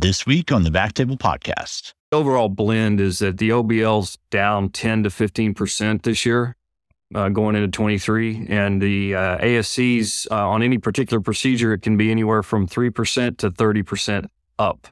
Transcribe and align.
This 0.00 0.24
week 0.24 0.50
on 0.50 0.62
the 0.62 0.70
Back 0.70 0.94
Table 0.94 1.18
Podcast. 1.18 1.92
Overall 2.10 2.48
blend 2.48 3.02
is 3.02 3.18
that 3.18 3.36
the 3.36 3.50
OBL's 3.50 4.16
down 4.30 4.70
10 4.70 5.02
to 5.02 5.10
15% 5.10 6.00
this 6.04 6.24
year. 6.24 6.56
Uh, 7.14 7.28
going 7.28 7.54
into 7.54 7.68
23 7.68 8.46
and 8.48 8.80
the 8.80 9.14
uh, 9.14 9.36
ASCs 9.36 10.26
uh, 10.30 10.48
on 10.48 10.62
any 10.62 10.78
particular 10.78 11.20
procedure, 11.20 11.74
it 11.74 11.82
can 11.82 11.98
be 11.98 12.10
anywhere 12.10 12.42
from 12.42 12.66
3% 12.66 13.36
to 13.36 13.50
30% 13.50 14.28
up. 14.58 14.88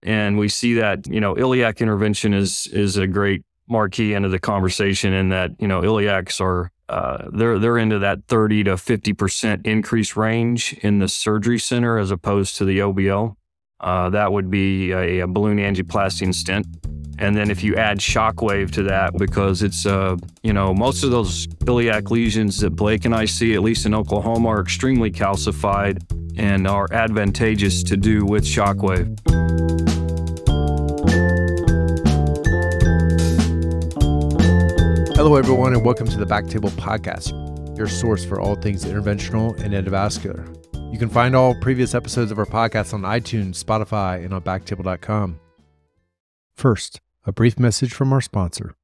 And 0.00 0.38
we 0.38 0.48
see 0.48 0.74
that, 0.74 1.08
you 1.08 1.20
know, 1.20 1.36
iliac 1.36 1.80
intervention 1.80 2.32
is, 2.32 2.68
is 2.68 2.96
a 2.96 3.08
great 3.08 3.42
marquee 3.68 4.14
end 4.14 4.24
of 4.24 4.30
the 4.30 4.38
conversation 4.38 5.12
in 5.12 5.30
that, 5.30 5.50
you 5.58 5.66
know, 5.66 5.80
iliacs 5.80 6.40
are, 6.40 6.70
uh, 6.88 7.28
they're, 7.32 7.58
they're 7.58 7.78
into 7.78 7.98
that 7.98 8.28
30 8.28 8.62
to 8.62 8.74
50% 8.74 9.66
increase 9.66 10.14
range 10.14 10.74
in 10.82 11.00
the 11.00 11.08
surgery 11.08 11.58
center 11.58 11.98
as 11.98 12.12
opposed 12.12 12.54
to 12.58 12.64
the 12.64 12.78
OBL. 12.78 13.34
Uh, 13.82 14.08
that 14.10 14.32
would 14.32 14.48
be 14.48 14.92
a, 14.92 15.20
a 15.20 15.26
balloon 15.26 15.58
angioplasty 15.58 16.32
stent. 16.32 16.66
And 17.18 17.36
then 17.36 17.50
if 17.50 17.62
you 17.62 17.76
add 17.76 17.98
shockwave 17.98 18.70
to 18.72 18.84
that, 18.84 19.16
because 19.18 19.62
it's, 19.62 19.86
uh, 19.86 20.16
you 20.42 20.52
know, 20.52 20.72
most 20.72 21.04
of 21.04 21.10
those 21.10 21.46
iliac 21.66 22.10
lesions 22.10 22.60
that 22.60 22.70
Blake 22.70 23.04
and 23.04 23.14
I 23.14 23.26
see, 23.26 23.54
at 23.54 23.62
least 23.62 23.84
in 23.86 23.94
Oklahoma, 23.94 24.48
are 24.48 24.60
extremely 24.60 25.10
calcified 25.10 26.02
and 26.36 26.66
are 26.66 26.88
advantageous 26.92 27.82
to 27.84 27.96
do 27.96 28.24
with 28.24 28.44
shockwave. 28.44 29.18
Hello, 35.16 35.36
everyone, 35.36 35.74
and 35.74 35.84
welcome 35.84 36.06
to 36.08 36.16
the 36.16 36.26
Backtable 36.26 36.70
Podcast, 36.70 37.32
your 37.76 37.86
source 37.88 38.24
for 38.24 38.40
all 38.40 38.54
things 38.56 38.84
interventional 38.84 39.60
and 39.60 39.74
endovascular. 39.74 40.61
You 40.92 40.98
can 40.98 41.08
find 41.08 41.34
all 41.34 41.54
previous 41.54 41.94
episodes 41.94 42.30
of 42.30 42.38
our 42.38 42.44
podcast 42.44 42.92
on 42.92 43.00
iTunes, 43.00 43.64
Spotify, 43.64 44.22
and 44.22 44.34
on 44.34 44.42
backtable.com. 44.42 45.40
First, 46.54 47.00
a 47.24 47.32
brief 47.32 47.58
message 47.58 47.94
from 47.94 48.12
our 48.12 48.20
sponsor. 48.20 48.74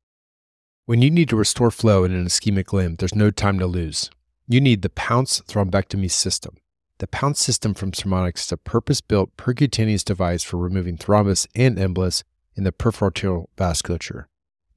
When 0.86 1.02
you 1.02 1.10
need 1.10 1.28
to 1.28 1.36
restore 1.36 1.70
flow 1.70 2.04
in 2.04 2.12
an 2.14 2.24
ischemic 2.24 2.72
limb, 2.72 2.94
there's 2.94 3.14
no 3.14 3.30
time 3.30 3.58
to 3.58 3.66
lose. 3.66 4.08
You 4.48 4.58
need 4.58 4.80
the 4.80 4.88
Pounce 4.88 5.42
thrombectomy 5.42 6.10
system. 6.10 6.56
The 6.96 7.08
Pounce 7.08 7.40
system 7.40 7.74
from 7.74 7.92
Surmodics 7.92 8.46
is 8.46 8.52
a 8.52 8.56
purpose 8.56 9.02
built 9.02 9.36
percutaneous 9.36 10.02
device 10.02 10.42
for 10.42 10.56
removing 10.56 10.96
thrombus 10.96 11.46
and 11.54 11.76
embolus 11.76 12.24
in 12.56 12.64
the 12.64 12.72
peripheral 12.72 13.50
vasculature. 13.58 14.24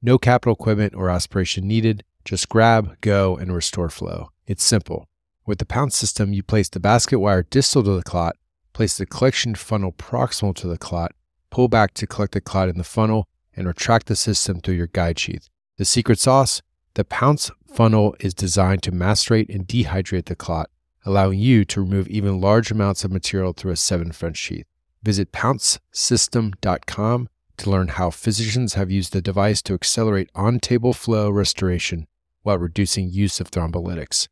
No 0.02 0.18
capital 0.18 0.52
equipment 0.52 0.94
or 0.94 1.08
aspiration 1.08 1.66
needed. 1.66 2.04
Just 2.26 2.50
grab, 2.50 3.00
go, 3.00 3.38
and 3.38 3.54
restore 3.54 3.88
flow. 3.88 4.32
It's 4.46 4.62
simple. 4.62 5.08
With 5.44 5.58
the 5.58 5.66
Pounce 5.66 5.96
system, 5.96 6.32
you 6.32 6.44
place 6.44 6.68
the 6.68 6.78
basket 6.78 7.18
wire 7.18 7.42
distal 7.42 7.82
to 7.82 7.96
the 7.96 8.02
clot, 8.04 8.36
place 8.72 8.96
the 8.96 9.06
collection 9.06 9.56
funnel 9.56 9.92
proximal 9.92 10.54
to 10.56 10.68
the 10.68 10.78
clot, 10.78 11.12
pull 11.50 11.66
back 11.66 11.94
to 11.94 12.06
collect 12.06 12.34
the 12.34 12.40
clot 12.40 12.68
in 12.68 12.78
the 12.78 12.84
funnel, 12.84 13.26
and 13.56 13.66
retract 13.66 14.06
the 14.06 14.14
system 14.14 14.60
through 14.60 14.76
your 14.76 14.86
guide 14.86 15.18
sheath. 15.18 15.48
The 15.78 15.84
secret 15.84 16.20
sauce? 16.20 16.62
The 16.94 17.04
Pounce 17.04 17.50
funnel 17.66 18.14
is 18.20 18.34
designed 18.34 18.84
to 18.84 18.92
macerate 18.92 19.52
and 19.52 19.66
dehydrate 19.66 20.26
the 20.26 20.36
clot, 20.36 20.70
allowing 21.04 21.40
you 21.40 21.64
to 21.64 21.80
remove 21.80 22.06
even 22.08 22.40
large 22.40 22.70
amounts 22.70 23.02
of 23.02 23.10
material 23.10 23.52
through 23.52 23.72
a 23.72 23.76
7 23.76 24.12
French 24.12 24.36
sheath. 24.36 24.66
Visit 25.02 25.32
pouncesystem.com 25.32 27.28
to 27.56 27.70
learn 27.70 27.88
how 27.88 28.10
physicians 28.10 28.74
have 28.74 28.90
used 28.92 29.12
the 29.12 29.20
device 29.20 29.60
to 29.62 29.74
accelerate 29.74 30.30
on 30.34 30.60
table 30.60 30.92
flow 30.92 31.30
restoration 31.30 32.06
while 32.42 32.58
reducing 32.58 33.08
use 33.10 33.40
of 33.40 33.50
thrombolytics. 33.50 34.28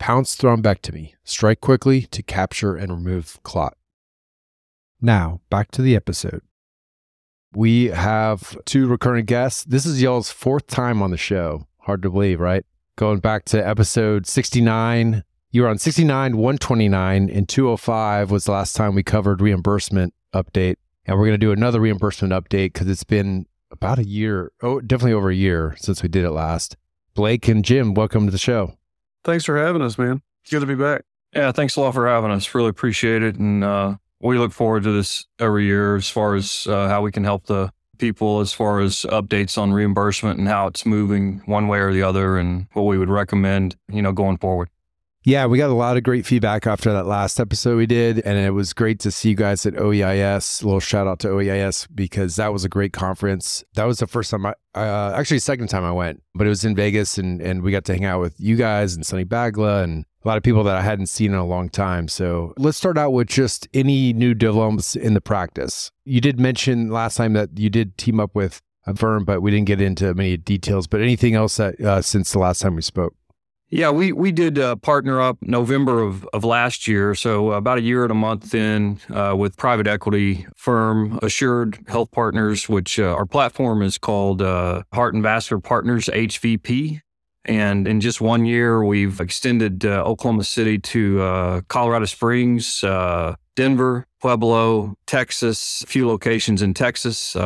Pounce 0.00 0.34
thrombectomy. 0.34 1.12
Strike 1.24 1.60
quickly 1.60 2.02
to 2.06 2.22
capture 2.22 2.74
and 2.74 2.90
remove 2.90 3.38
clot. 3.42 3.76
Now, 4.98 5.42
back 5.50 5.70
to 5.72 5.82
the 5.82 5.94
episode. 5.94 6.40
We 7.54 7.88
have 7.88 8.56
two 8.64 8.86
recurring 8.86 9.26
guests. 9.26 9.62
This 9.62 9.84
is 9.84 10.00
y'all's 10.00 10.30
fourth 10.30 10.66
time 10.68 11.02
on 11.02 11.10
the 11.10 11.18
show. 11.18 11.66
Hard 11.80 12.00
to 12.02 12.10
believe, 12.10 12.40
right? 12.40 12.64
Going 12.96 13.18
back 13.18 13.44
to 13.46 13.64
episode 13.64 14.26
69. 14.26 15.22
You 15.50 15.62
were 15.62 15.68
on 15.68 15.76
69, 15.76 16.34
129, 16.38 17.28
and 17.28 17.46
205 17.46 18.30
was 18.30 18.44
the 18.44 18.52
last 18.52 18.74
time 18.74 18.94
we 18.94 19.02
covered 19.02 19.42
reimbursement 19.42 20.14
update. 20.34 20.76
And 21.04 21.18
we're 21.18 21.26
going 21.26 21.38
to 21.38 21.46
do 21.46 21.52
another 21.52 21.80
reimbursement 21.80 22.32
update 22.32 22.72
because 22.72 22.88
it's 22.88 23.04
been 23.04 23.44
about 23.70 23.98
a 23.98 24.08
year, 24.08 24.50
oh, 24.62 24.80
definitely 24.80 25.12
over 25.12 25.28
a 25.28 25.34
year 25.34 25.74
since 25.78 26.02
we 26.02 26.08
did 26.08 26.24
it 26.24 26.30
last. 26.30 26.78
Blake 27.12 27.48
and 27.48 27.62
Jim, 27.62 27.92
welcome 27.92 28.24
to 28.24 28.32
the 28.32 28.38
show. 28.38 28.78
Thanks 29.24 29.44
for 29.44 29.56
having 29.56 29.82
us, 29.82 29.98
man. 29.98 30.22
Good 30.50 30.60
to 30.60 30.66
be 30.66 30.74
back. 30.74 31.02
Yeah, 31.34 31.52
thanks 31.52 31.76
a 31.76 31.80
lot 31.80 31.94
for 31.94 32.08
having 32.08 32.30
us. 32.30 32.54
Really 32.54 32.70
appreciate 32.70 33.22
it. 33.22 33.36
And 33.36 33.62
uh, 33.62 33.96
we 34.20 34.38
look 34.38 34.52
forward 34.52 34.82
to 34.84 34.92
this 34.92 35.26
every 35.38 35.64
year 35.64 35.96
as 35.96 36.08
far 36.08 36.34
as 36.34 36.66
uh, 36.68 36.88
how 36.88 37.02
we 37.02 37.12
can 37.12 37.24
help 37.24 37.46
the 37.46 37.70
people 37.98 38.40
as 38.40 38.52
far 38.52 38.80
as 38.80 39.06
updates 39.10 39.58
on 39.58 39.72
reimbursement 39.72 40.38
and 40.38 40.48
how 40.48 40.66
it's 40.66 40.86
moving 40.86 41.42
one 41.44 41.68
way 41.68 41.78
or 41.78 41.92
the 41.92 42.02
other 42.02 42.38
and 42.38 42.66
what 42.72 42.82
we 42.82 42.98
would 42.98 43.10
recommend, 43.10 43.76
you 43.92 44.02
know, 44.02 44.12
going 44.12 44.38
forward. 44.38 44.68
Yeah, 45.22 45.44
we 45.46 45.58
got 45.58 45.68
a 45.68 45.74
lot 45.74 45.98
of 45.98 46.02
great 46.02 46.24
feedback 46.24 46.66
after 46.66 46.90
that 46.94 47.04
last 47.04 47.40
episode 47.40 47.76
we 47.76 47.84
did. 47.84 48.20
And 48.20 48.38
it 48.38 48.52
was 48.52 48.72
great 48.72 48.98
to 49.00 49.10
see 49.10 49.30
you 49.30 49.34
guys 49.34 49.66
at 49.66 49.74
OEIS. 49.74 50.62
A 50.62 50.66
little 50.66 50.80
shout 50.80 51.06
out 51.06 51.18
to 51.20 51.28
OEIS 51.28 51.86
because 51.94 52.36
that 52.36 52.54
was 52.54 52.64
a 52.64 52.70
great 52.70 52.94
conference. 52.94 53.62
That 53.74 53.84
was 53.84 53.98
the 53.98 54.06
first 54.06 54.30
time 54.30 54.46
I, 54.46 54.54
uh, 54.74 55.14
actually, 55.14 55.40
second 55.40 55.68
time 55.68 55.84
I 55.84 55.92
went, 55.92 56.22
but 56.34 56.46
it 56.46 56.50
was 56.50 56.64
in 56.64 56.74
Vegas 56.74 57.18
and, 57.18 57.42
and 57.42 57.62
we 57.62 57.70
got 57.70 57.84
to 57.86 57.92
hang 57.92 58.06
out 58.06 58.20
with 58.20 58.34
you 58.38 58.56
guys 58.56 58.94
and 58.94 59.04
Sonny 59.04 59.26
Bagla 59.26 59.84
and 59.84 60.06
a 60.24 60.28
lot 60.28 60.38
of 60.38 60.42
people 60.42 60.64
that 60.64 60.76
I 60.76 60.82
hadn't 60.82 61.06
seen 61.06 61.32
in 61.32 61.38
a 61.38 61.46
long 61.46 61.68
time. 61.68 62.08
So 62.08 62.54
let's 62.56 62.78
start 62.78 62.96
out 62.96 63.10
with 63.10 63.28
just 63.28 63.68
any 63.74 64.14
new 64.14 64.32
developments 64.32 64.96
in 64.96 65.12
the 65.12 65.20
practice. 65.20 65.90
You 66.06 66.22
did 66.22 66.40
mention 66.40 66.88
last 66.88 67.16
time 67.16 67.34
that 67.34 67.58
you 67.58 67.68
did 67.68 67.98
team 67.98 68.20
up 68.20 68.34
with 68.34 68.62
a 68.86 68.94
firm, 68.94 69.26
but 69.26 69.42
we 69.42 69.50
didn't 69.50 69.66
get 69.66 69.82
into 69.82 70.14
many 70.14 70.38
details. 70.38 70.86
But 70.86 71.02
anything 71.02 71.34
else 71.34 71.58
that 71.58 71.78
uh, 71.78 72.00
since 72.00 72.32
the 72.32 72.38
last 72.38 72.62
time 72.62 72.74
we 72.74 72.82
spoke? 72.82 73.14
Yeah, 73.72 73.90
we 73.90 74.10
we 74.10 74.32
did 74.32 74.58
uh, 74.58 74.74
partner 74.74 75.20
up 75.20 75.38
November 75.42 76.02
of, 76.02 76.24
of 76.32 76.42
last 76.42 76.88
year, 76.88 77.14
so 77.14 77.52
about 77.52 77.78
a 77.78 77.82
year 77.82 78.02
and 78.02 78.10
a 78.10 78.16
month 78.16 78.52
in 78.52 78.98
uh, 79.14 79.36
with 79.38 79.56
private 79.56 79.86
equity 79.86 80.44
firm 80.56 81.20
Assured 81.22 81.78
Health 81.86 82.10
Partners, 82.10 82.68
which 82.68 82.98
uh, 82.98 83.14
our 83.14 83.26
platform 83.26 83.82
is 83.82 83.96
called 83.96 84.42
uh, 84.42 84.82
Heart 84.92 85.14
and 85.14 85.22
Vascular 85.22 85.60
Partners 85.60 86.10
HVP. 86.12 87.00
And 87.44 87.86
in 87.86 88.00
just 88.00 88.20
one 88.20 88.44
year, 88.44 88.84
we've 88.84 89.20
extended 89.20 89.84
uh, 89.86 90.02
Oklahoma 90.02 90.42
City 90.42 90.76
to 90.78 91.22
uh, 91.22 91.60
Colorado 91.68 92.06
Springs, 92.06 92.80
Denver, 93.54 94.06
Pueblo, 94.20 94.96
Texas, 95.06 95.82
a 95.82 95.86
few 95.86 96.08
locations 96.08 96.60
in 96.60 96.74
Texas, 96.74 97.36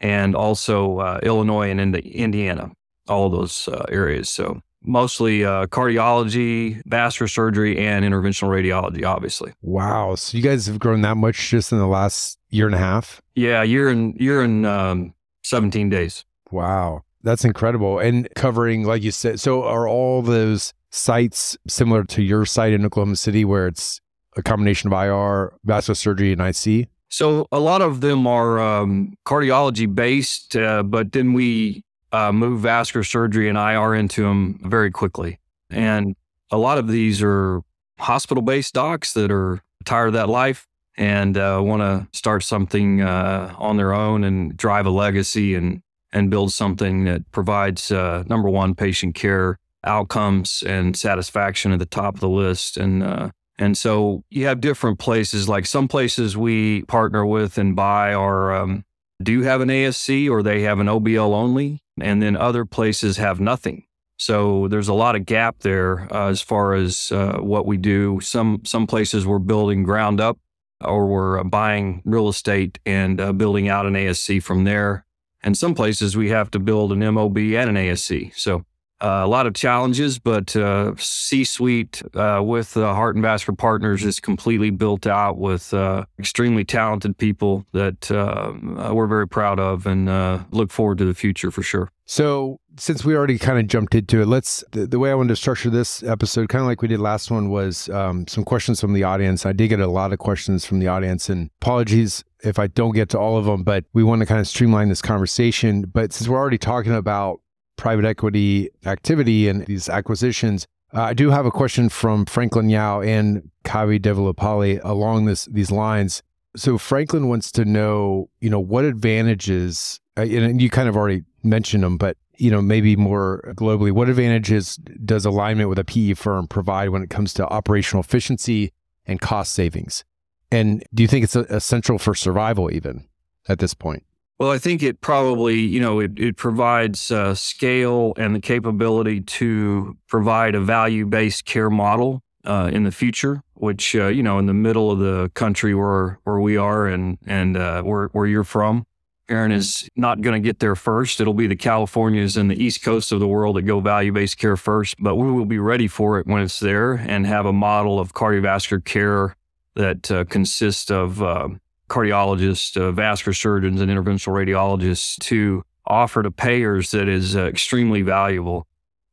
and 0.00 0.34
also 0.34 1.18
Illinois 1.22 1.70
and 1.70 1.94
Indiana, 1.94 2.72
all 3.06 3.28
those 3.28 3.68
areas. 3.90 4.30
So 4.30 4.62
mostly 4.82 5.44
uh, 5.44 5.66
cardiology, 5.66 6.82
vascular 6.86 7.28
surgery, 7.28 7.78
and 7.78 8.04
interventional 8.04 8.48
radiology, 8.48 9.06
obviously. 9.06 9.52
Wow. 9.62 10.14
So 10.14 10.36
you 10.36 10.42
guys 10.42 10.66
have 10.66 10.78
grown 10.78 11.02
that 11.02 11.16
much 11.16 11.50
just 11.50 11.72
in 11.72 11.78
the 11.78 11.86
last 11.86 12.38
year 12.50 12.66
and 12.66 12.74
a 12.74 12.78
half? 12.78 13.20
Yeah, 13.34 13.62
year 13.62 13.88
and 13.88 14.18
year 14.20 14.42
and 14.42 14.66
um, 14.66 15.14
17 15.44 15.90
days. 15.90 16.24
Wow. 16.50 17.02
That's 17.22 17.44
incredible. 17.44 17.98
And 17.98 18.28
covering, 18.36 18.84
like 18.84 19.02
you 19.02 19.10
said, 19.10 19.40
so 19.40 19.64
are 19.64 19.88
all 19.88 20.22
those 20.22 20.72
sites 20.90 21.56
similar 21.66 22.04
to 22.04 22.22
your 22.22 22.46
site 22.46 22.72
in 22.72 22.84
Oklahoma 22.84 23.16
City 23.16 23.44
where 23.44 23.66
it's 23.66 24.00
a 24.36 24.42
combination 24.42 24.92
of 24.92 25.02
IR, 25.02 25.52
vascular 25.64 25.94
surgery, 25.94 26.32
and 26.32 26.40
IC? 26.40 26.88
So 27.10 27.46
a 27.50 27.58
lot 27.58 27.82
of 27.82 28.00
them 28.02 28.26
are 28.26 28.58
um, 28.60 29.14
cardiology 29.26 29.92
based, 29.92 30.56
uh, 30.56 30.82
but 30.82 31.12
then 31.12 31.32
we 31.32 31.82
uh, 32.12 32.32
move 32.32 32.60
vascular 32.60 33.04
surgery 33.04 33.48
and 33.48 33.58
IR 33.58 33.94
into 33.94 34.22
them 34.22 34.60
very 34.64 34.90
quickly. 34.90 35.38
And 35.70 36.16
a 36.50 36.58
lot 36.58 36.78
of 36.78 36.88
these 36.88 37.22
are 37.22 37.60
hospital 37.98 38.42
based 38.42 38.74
docs 38.74 39.12
that 39.12 39.30
are 39.30 39.60
tired 39.84 40.08
of 40.08 40.12
that 40.14 40.28
life 40.28 40.66
and 40.96 41.36
uh, 41.36 41.60
want 41.62 41.80
to 41.80 42.06
start 42.16 42.42
something 42.42 43.00
uh, 43.00 43.54
on 43.56 43.76
their 43.76 43.92
own 43.92 44.24
and 44.24 44.56
drive 44.56 44.86
a 44.86 44.90
legacy 44.90 45.54
and 45.54 45.82
and 46.10 46.30
build 46.30 46.50
something 46.50 47.04
that 47.04 47.30
provides 47.32 47.92
uh, 47.92 48.24
number 48.26 48.48
one 48.48 48.74
patient 48.74 49.14
care 49.14 49.58
outcomes 49.84 50.64
and 50.66 50.96
satisfaction 50.96 51.70
at 51.70 51.78
the 51.78 51.86
top 51.86 52.14
of 52.14 52.20
the 52.20 52.28
list 52.28 52.76
and 52.76 53.02
uh, 53.02 53.30
and 53.58 53.76
so 53.76 54.22
you 54.30 54.46
have 54.46 54.60
different 54.60 54.98
places 54.98 55.48
like 55.48 55.66
some 55.66 55.88
places 55.88 56.36
we 56.36 56.82
partner 56.82 57.24
with 57.26 57.58
and 57.58 57.76
buy 57.76 58.12
are 58.14 58.52
um, 58.52 58.84
do 59.22 59.42
have 59.42 59.60
an 59.60 59.68
ASC 59.68 60.30
or 60.30 60.42
they 60.42 60.62
have 60.62 60.78
an 60.78 60.86
OBL 60.86 61.32
only 61.32 61.80
and 62.02 62.22
then 62.22 62.36
other 62.36 62.64
places 62.64 63.16
have 63.16 63.40
nothing. 63.40 63.84
So 64.18 64.66
there's 64.68 64.88
a 64.88 64.94
lot 64.94 65.14
of 65.14 65.26
gap 65.26 65.60
there 65.60 66.12
uh, 66.12 66.28
as 66.28 66.42
far 66.42 66.74
as 66.74 67.12
uh, 67.12 67.38
what 67.38 67.66
we 67.66 67.76
do. 67.76 68.20
Some 68.20 68.62
some 68.64 68.86
places 68.86 69.26
we're 69.26 69.38
building 69.38 69.84
ground 69.84 70.20
up, 70.20 70.38
or 70.84 71.06
we're 71.06 71.38
uh, 71.38 71.44
buying 71.44 72.02
real 72.04 72.28
estate 72.28 72.78
and 72.84 73.20
uh, 73.20 73.32
building 73.32 73.68
out 73.68 73.86
an 73.86 73.94
ASC 73.94 74.42
from 74.42 74.64
there. 74.64 75.04
And 75.40 75.56
some 75.56 75.74
places 75.74 76.16
we 76.16 76.30
have 76.30 76.50
to 76.50 76.58
build 76.58 76.90
an 76.92 76.98
MOB 76.98 77.38
and 77.38 77.70
an 77.70 77.76
ASC. 77.76 78.34
So 78.34 78.64
uh, 79.00 79.22
a 79.24 79.28
lot 79.28 79.46
of 79.46 79.54
challenges, 79.54 80.18
but 80.18 80.56
uh, 80.56 80.92
C 80.96 81.44
suite 81.44 82.02
uh, 82.14 82.40
with 82.44 82.76
uh, 82.76 82.94
Heart 82.94 83.14
and 83.16 83.22
Vascular 83.22 83.56
Partners 83.56 84.04
is 84.04 84.18
completely 84.18 84.70
built 84.70 85.06
out 85.06 85.38
with 85.38 85.72
uh, 85.72 86.04
extremely 86.18 86.64
talented 86.64 87.16
people 87.16 87.64
that 87.72 88.10
uh, 88.10 88.52
we're 88.92 89.06
very 89.06 89.28
proud 89.28 89.60
of 89.60 89.86
and 89.86 90.08
look 90.52 90.70
forward 90.72 90.98
to 90.98 91.04
the 91.04 91.14
future 91.14 91.50
for 91.50 91.62
sure. 91.62 91.90
So, 92.06 92.58
since 92.76 93.04
we 93.04 93.14
already 93.14 93.38
kind 93.38 93.58
of 93.58 93.66
jumped 93.66 93.94
into 93.94 94.22
it, 94.22 94.26
let's 94.26 94.64
the, 94.72 94.86
the, 94.86 94.98
way 94.98 95.10
I 95.10 95.14
wanted 95.14 95.30
to 95.30 95.36
structure 95.36 95.68
this 95.68 96.02
episode, 96.02 96.48
kind 96.48 96.62
of 96.62 96.66
like 96.66 96.80
we 96.80 96.88
did 96.88 97.00
last 97.00 97.30
one, 97.30 97.50
was 97.50 97.88
um, 97.90 98.26
some 98.26 98.44
questions 98.44 98.80
from 98.80 98.94
the 98.94 99.02
audience. 99.04 99.44
I 99.44 99.52
did 99.52 99.68
get 99.68 99.80
a 99.80 99.86
lot 99.86 100.12
of 100.12 100.18
questions 100.18 100.64
from 100.64 100.78
the 100.78 100.88
audience, 100.88 101.28
and 101.28 101.50
apologies 101.60 102.24
if 102.42 102.58
I 102.58 102.68
don't 102.68 102.94
get 102.94 103.10
to 103.10 103.18
all 103.18 103.36
of 103.36 103.44
them, 103.44 103.62
but 103.62 103.84
we 103.92 104.02
want 104.02 104.20
to 104.20 104.26
kind 104.26 104.40
of 104.40 104.48
streamline 104.48 104.88
this 104.88 105.02
conversation. 105.02 105.82
But 105.82 106.12
since 106.12 106.28
we're 106.28 106.38
already 106.38 106.56
talking 106.56 106.94
about 106.94 107.40
private 107.78 108.04
equity 108.04 108.68
activity 108.84 109.48
and 109.48 109.64
these 109.64 109.88
acquisitions. 109.88 110.66
Uh, 110.92 111.02
I 111.02 111.14
do 111.14 111.30
have 111.30 111.46
a 111.46 111.50
question 111.50 111.88
from 111.88 112.26
Franklin 112.26 112.68
Yao 112.68 113.00
and 113.00 113.50
Kavi 113.64 113.98
Devilapalli 113.98 114.80
along 114.84 115.24
this 115.24 115.46
these 115.46 115.70
lines. 115.70 116.22
So 116.56 116.76
Franklin 116.76 117.28
wants 117.28 117.50
to 117.52 117.64
know, 117.64 118.28
you 118.40 118.50
know, 118.50 118.60
what 118.60 118.84
advantages, 118.84 120.00
uh, 120.16 120.22
and 120.22 120.60
you 120.60 120.68
kind 120.68 120.88
of 120.88 120.96
already 120.96 121.22
mentioned 121.42 121.82
them, 121.82 121.96
but 121.96 122.16
you 122.36 122.50
know, 122.50 122.62
maybe 122.62 122.94
more 122.94 123.42
globally, 123.56 123.90
what 123.90 124.08
advantages 124.08 124.76
does 125.04 125.24
alignment 125.24 125.68
with 125.68 125.78
a 125.78 125.84
PE 125.84 126.14
firm 126.14 126.46
provide 126.46 126.90
when 126.90 127.02
it 127.02 127.10
comes 127.10 127.34
to 127.34 127.46
operational 127.48 128.02
efficiency 128.02 128.72
and 129.06 129.20
cost 129.20 129.52
savings? 129.52 130.04
And 130.50 130.84
do 130.94 131.02
you 131.02 131.08
think 131.08 131.24
it's 131.24 131.36
essential 131.36 131.98
for 131.98 132.14
survival 132.14 132.72
even 132.72 133.06
at 133.48 133.58
this 133.58 133.74
point? 133.74 134.04
Well, 134.38 134.52
I 134.52 134.58
think 134.58 134.84
it 134.84 135.00
probably, 135.00 135.58
you 135.58 135.80
know, 135.80 135.98
it, 135.98 136.16
it 136.16 136.36
provides 136.36 137.10
uh, 137.10 137.34
scale 137.34 138.12
and 138.16 138.36
the 138.36 138.40
capability 138.40 139.20
to 139.20 139.96
provide 140.06 140.54
a 140.54 140.60
value 140.60 141.06
based 141.06 141.44
care 141.44 141.70
model 141.70 142.22
uh, 142.44 142.70
in 142.72 142.84
the 142.84 142.92
future, 142.92 143.42
which, 143.54 143.96
uh, 143.96 144.06
you 144.06 144.22
know, 144.22 144.38
in 144.38 144.46
the 144.46 144.54
middle 144.54 144.92
of 144.92 145.00
the 145.00 145.30
country 145.34 145.74
where, 145.74 146.20
where 146.22 146.38
we 146.38 146.56
are 146.56 146.86
and, 146.86 147.18
and 147.26 147.56
uh, 147.56 147.82
where, 147.82 148.06
where 148.08 148.26
you're 148.26 148.44
from, 148.44 148.86
Aaron 149.28 149.50
is 149.50 149.88
not 149.96 150.20
going 150.20 150.40
to 150.40 150.46
get 150.46 150.60
there 150.60 150.76
first. 150.76 151.20
It'll 151.20 151.34
be 151.34 151.48
the 151.48 151.56
Californias 151.56 152.36
and 152.36 152.48
the 152.48 152.62
East 152.62 152.82
Coast 152.82 153.10
of 153.10 153.18
the 153.18 153.26
world 153.26 153.56
that 153.56 153.62
go 153.62 153.80
value 153.80 154.12
based 154.12 154.38
care 154.38 154.56
first, 154.56 154.94
but 155.00 155.16
we 155.16 155.32
will 155.32 155.46
be 155.46 155.58
ready 155.58 155.88
for 155.88 156.20
it 156.20 156.28
when 156.28 156.42
it's 156.42 156.60
there 156.60 156.92
and 156.92 157.26
have 157.26 157.44
a 157.44 157.52
model 157.52 157.98
of 157.98 158.14
cardiovascular 158.14 158.84
care 158.84 159.34
that 159.74 160.10
uh, 160.12 160.24
consists 160.24 160.90
of 160.92 161.20
um, 161.22 161.60
cardiologists, 161.88 162.76
uh, 162.76 162.92
vascular 162.92 163.34
surgeons, 163.34 163.80
and 163.80 163.90
interventional 163.90 164.32
radiologists 164.32 165.18
to 165.20 165.64
offer 165.86 166.22
to 166.22 166.30
payers 166.30 166.90
that 166.90 167.08
is 167.08 167.34
uh, 167.34 167.46
extremely 167.46 168.02
valuable 168.02 168.66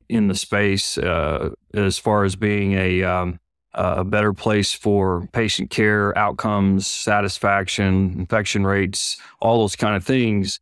in 0.09 0.27
the 0.27 0.35
space 0.35 0.97
uh, 0.97 1.49
as 1.73 1.97
far 1.97 2.23
as 2.25 2.35
being 2.35 2.73
a 2.73 3.03
um, 3.03 3.39
a 3.75 4.05
better 4.05 4.33
place 4.33 4.71
for 4.71 5.27
patient 5.33 5.69
care, 5.69 6.17
outcomes, 6.17 6.87
satisfaction, 6.87 8.15
infection 8.17 8.65
rates, 8.65 9.17
all 9.41 9.59
those 9.59 9.75
kind 9.75 9.95
of 9.95 10.03
things. 10.03 10.61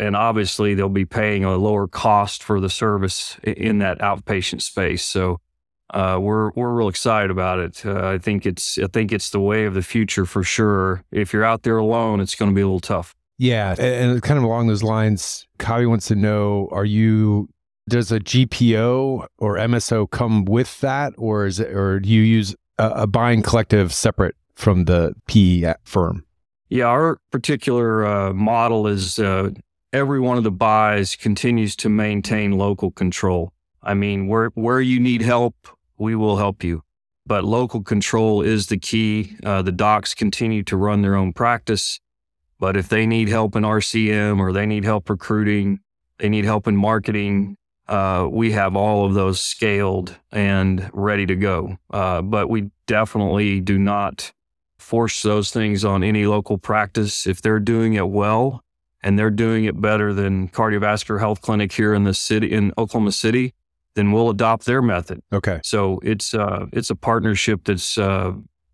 And 0.00 0.16
obviously, 0.16 0.74
they'll 0.74 0.88
be 0.88 1.04
paying 1.04 1.44
a 1.44 1.56
lower 1.56 1.86
cost 1.86 2.42
for 2.42 2.60
the 2.60 2.70
service 2.70 3.36
in 3.42 3.78
that 3.78 3.98
outpatient 3.98 4.62
space. 4.62 5.04
So 5.04 5.40
uh, 5.92 6.18
we're 6.20 6.50
we're 6.52 6.72
real 6.72 6.88
excited 6.88 7.30
about 7.30 7.58
it. 7.58 7.84
Uh, 7.84 8.08
I 8.08 8.18
think 8.18 8.46
it's 8.46 8.78
I 8.78 8.86
think 8.86 9.12
it's 9.12 9.30
the 9.30 9.40
way 9.40 9.64
of 9.64 9.74
the 9.74 9.82
future 9.82 10.24
for 10.24 10.42
sure. 10.42 11.04
If 11.12 11.32
you're 11.32 11.44
out 11.44 11.62
there 11.62 11.78
alone, 11.78 12.20
it's 12.20 12.34
going 12.34 12.50
to 12.50 12.54
be 12.54 12.62
a 12.62 12.66
little 12.66 12.80
tough. 12.80 13.14
Yeah, 13.36 13.74
and 13.78 14.22
kind 14.22 14.38
of 14.38 14.44
along 14.44 14.68
those 14.68 14.82
lines, 14.82 15.46
Kavi 15.58 15.88
wants 15.88 16.06
to 16.06 16.14
know: 16.14 16.68
Are 16.72 16.84
you 16.84 17.48
does 17.88 18.10
a 18.10 18.20
GPO 18.20 19.26
or 19.38 19.56
MSO 19.56 20.10
come 20.10 20.44
with 20.44 20.80
that, 20.80 21.12
or 21.18 21.46
is 21.46 21.60
it, 21.60 21.74
or 21.74 22.00
do 22.00 22.08
you 22.08 22.22
use 22.22 22.54
a, 22.78 22.90
a 22.90 23.06
buying 23.06 23.42
collective 23.42 23.92
separate 23.92 24.36
from 24.54 24.84
the 24.84 25.14
PE 25.26 25.74
firm? 25.84 26.24
Yeah, 26.68 26.86
our 26.86 27.18
particular 27.30 28.06
uh, 28.06 28.32
model 28.32 28.86
is 28.86 29.18
uh, 29.18 29.50
every 29.92 30.20
one 30.20 30.38
of 30.38 30.44
the 30.44 30.50
buys 30.50 31.14
continues 31.14 31.76
to 31.76 31.88
maintain 31.88 32.52
local 32.52 32.90
control. 32.90 33.52
I 33.84 33.94
mean, 33.94 34.26
where 34.26 34.48
where 34.54 34.80
you 34.80 34.98
need 34.98 35.22
help, 35.22 35.54
we 35.98 36.14
will 36.14 36.36
help 36.36 36.64
you. 36.64 36.82
But 37.26 37.44
local 37.44 37.82
control 37.82 38.42
is 38.42 38.66
the 38.66 38.78
key. 38.78 39.36
Uh, 39.44 39.62
the 39.62 39.72
docs 39.72 40.14
continue 40.14 40.62
to 40.64 40.76
run 40.76 41.02
their 41.02 41.14
own 41.14 41.32
practice, 41.32 42.00
but 42.58 42.76
if 42.76 42.88
they 42.88 43.06
need 43.06 43.28
help 43.28 43.56
in 43.56 43.62
RCM 43.62 44.38
or 44.38 44.52
they 44.52 44.66
need 44.66 44.84
help 44.84 45.08
recruiting, 45.08 45.80
they 46.18 46.28
need 46.28 46.44
help 46.44 46.66
in 46.66 46.76
marketing, 46.76 47.56
uh, 47.88 48.26
we 48.30 48.52
have 48.52 48.76
all 48.76 49.04
of 49.04 49.14
those 49.14 49.40
scaled 49.40 50.16
and 50.32 50.90
ready 50.92 51.26
to 51.26 51.36
go. 51.36 51.76
Uh, 51.90 52.22
but 52.22 52.48
we 52.48 52.70
definitely 52.86 53.60
do 53.60 53.78
not 53.78 54.32
force 54.78 55.22
those 55.22 55.50
things 55.50 55.84
on 55.84 56.02
any 56.02 56.26
local 56.26 56.58
practice. 56.58 57.26
If 57.26 57.42
they're 57.42 57.60
doing 57.60 57.94
it 57.94 58.08
well 58.08 58.62
and 59.02 59.18
they're 59.18 59.30
doing 59.30 59.64
it 59.64 59.80
better 59.80 60.12
than 60.14 60.48
cardiovascular 60.48 61.18
health 61.18 61.40
clinic 61.40 61.72
here 61.72 61.94
in 61.94 62.04
the 62.04 62.14
city 62.14 62.52
in 62.52 62.72
Oklahoma 62.78 63.12
City, 63.12 63.54
then 63.94 64.12
we'll 64.12 64.30
adopt 64.30 64.66
their 64.66 64.82
method. 64.82 65.22
Okay. 65.32 65.60
So 65.62 66.00
it's 66.02 66.34
uh, 66.34 66.66
it's 66.72 66.90
a 66.90 66.96
partnership 66.96 67.62
that's 67.64 67.96
uh, 67.96 68.32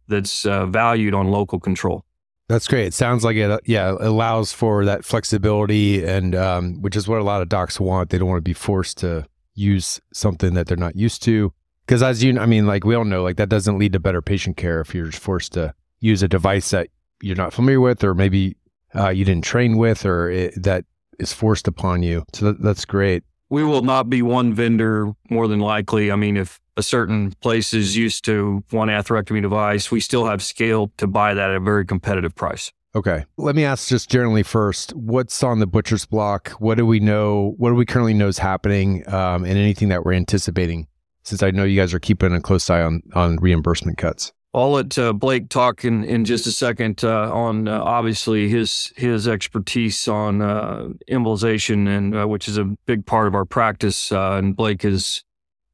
that's 0.09 0.47
uh, 0.47 0.67
valued 0.67 1.15
on 1.15 1.29
local 1.29 1.61
control. 1.61 2.05
That's 2.49 2.67
great. 2.67 2.87
It 2.87 2.95
sounds 2.95 3.23
like 3.23 3.37
it. 3.37 3.61
Yeah, 3.65 3.95
allows 4.01 4.53
for 4.53 4.85
that 4.85 5.05
flexibility, 5.05 6.05
and 6.05 6.35
um, 6.35 6.83
which 6.83 6.97
is 6.97 7.07
what 7.07 7.21
a 7.21 7.25
lot 7.25 7.43
of 7.43 7.49
docs 7.49 7.79
want. 7.79 8.11
They 8.11 8.19
don't 8.19 8.29
want 8.29 8.39
to 8.39 8.49
be 8.49 8.55
forced 8.55 8.99
to 8.99 9.27
use 9.55 10.01
something 10.13 10.55
that 10.55 10.67
they're 10.67 10.77
not 10.77 10.97
used 10.97 11.23
to. 11.25 11.53
Because 11.87 12.03
as 12.03 12.25
you, 12.25 12.39
I 12.41 12.47
mean, 12.47 12.67
like 12.67 12.85
we 12.85 12.95
all 12.95 13.05
know, 13.05 13.23
like 13.23 13.37
that 13.37 13.49
doesn't 13.49 13.79
lead 13.79 13.93
to 13.93 14.01
better 14.01 14.23
patient 14.23 14.57
care 14.57 14.81
if 14.81 14.95
you're 14.95 15.13
forced 15.13 15.53
to 15.53 15.75
use 16.01 16.23
a 16.23 16.29
device 16.29 16.71
that 16.71 16.89
you're 17.21 17.37
not 17.37 17.53
familiar 17.53 17.81
with, 17.81 18.03
or 18.03 18.15
maybe 18.15 18.57
uh, 18.95 19.11
you 19.11 19.25
didn't 19.25 19.45
train 19.45 19.77
with, 19.77 20.05
or 20.05 20.31
it, 20.31 20.61
that 20.61 20.85
is 21.19 21.33
forced 21.33 21.69
upon 21.69 22.03
you. 22.03 22.25
So 22.33 22.47
that, 22.47 22.63
that's 22.63 22.85
great 22.85 23.23
we 23.51 23.65
will 23.65 23.83
not 23.83 24.09
be 24.09 24.23
one 24.23 24.55
vendor 24.55 25.13
more 25.29 25.49
than 25.49 25.61
likely. 25.61 26.11
I 26.11 26.17
mean, 26.17 26.37
if 26.37 26.61
a 26.77 26.83
certain 26.83 27.33
place 27.41 27.75
is 27.75 27.97
used 27.97 28.25
to 28.25 28.65
one 28.71 28.89
atherectomy 28.89 29.43
device, 29.43 29.91
we 29.91 30.01
still 30.01 30.25
have 30.27 30.43
scale 30.43 30.93
to 30.97 31.07
buy 31.07 31.35
that 31.35 31.51
at 31.51 31.57
a 31.57 31.61
very 31.61 31.85
competitive 31.85 32.35
price. 32.35 32.73
Okay. 32.95 33.25
Let 33.37 33.55
me 33.55 33.65
ask 33.65 33.89
just 33.89 34.11
generally 34.11 34.43
first, 34.43 34.93
what's 34.97 35.43
on 35.43 35.61
the 35.61 35.67
butcher's 35.67 36.07
block? 36.07 36.51
What 36.53 36.77
do 36.77 36.87
we 36.87 36.99
know? 36.99 37.55
What 37.59 37.71
do 37.71 37.75
we 37.77 37.87
currently 37.87 38.15
know 38.15 38.29
is 38.29 38.39
happening 38.39 39.09
um, 39.13 39.45
and 39.45 39.59
anything 39.59 39.89
that 39.91 40.05
we're 40.05 40.15
anticipating? 40.15 40.87
Since 41.23 41.43
I 41.43 41.51
know 41.51 41.65
you 41.65 41.79
guys 41.79 41.93
are 41.93 42.01
keeping 42.01 42.33
a 42.33 42.41
close 42.41 42.71
eye 42.71 42.83
on, 42.83 43.03
on 43.15 43.37
reimbursement 43.37 43.99
cuts. 43.99 44.33
I'll 44.53 44.73
let 44.73 44.99
uh, 44.99 45.13
Blake 45.13 45.49
talk 45.49 45.85
in, 45.85 46.03
in 46.03 46.25
just 46.25 46.47
a 46.47 46.51
second 46.51 47.05
uh, 47.05 47.33
on 47.33 47.69
uh, 47.69 47.81
obviously 47.83 48.49
his 48.49 48.93
his 48.97 49.29
expertise 49.29 50.09
on 50.09 50.43
uh, 50.43 50.89
embolization, 51.09 51.87
and 51.87 52.17
uh, 52.17 52.27
which 52.27 52.49
is 52.49 52.59
a 52.59 52.65
big 52.65 53.07
part 53.07 53.29
of 53.29 53.35
our 53.37 53.45
practice. 53.45 54.11
Uh, 54.11 54.33
and 54.33 54.57
Blake 54.57 54.83
has 54.83 55.23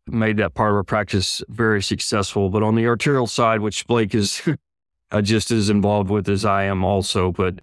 made 0.07 0.37
that 0.37 0.53
part 0.53 0.71
of 0.73 0.77
our 0.77 0.85
practice 0.85 1.43
very 1.49 1.83
successful. 1.83 2.51
But 2.51 2.63
on 2.63 2.75
the 2.75 2.87
arterial 2.87 3.27
side, 3.27 3.61
which 3.61 3.87
Blake 3.87 4.15
is 4.15 4.43
just 5.23 5.51
as 5.51 5.71
involved 5.71 6.11
with 6.11 6.29
as 6.29 6.45
I 6.45 6.65
am, 6.65 6.85
also, 6.85 7.33
but 7.33 7.61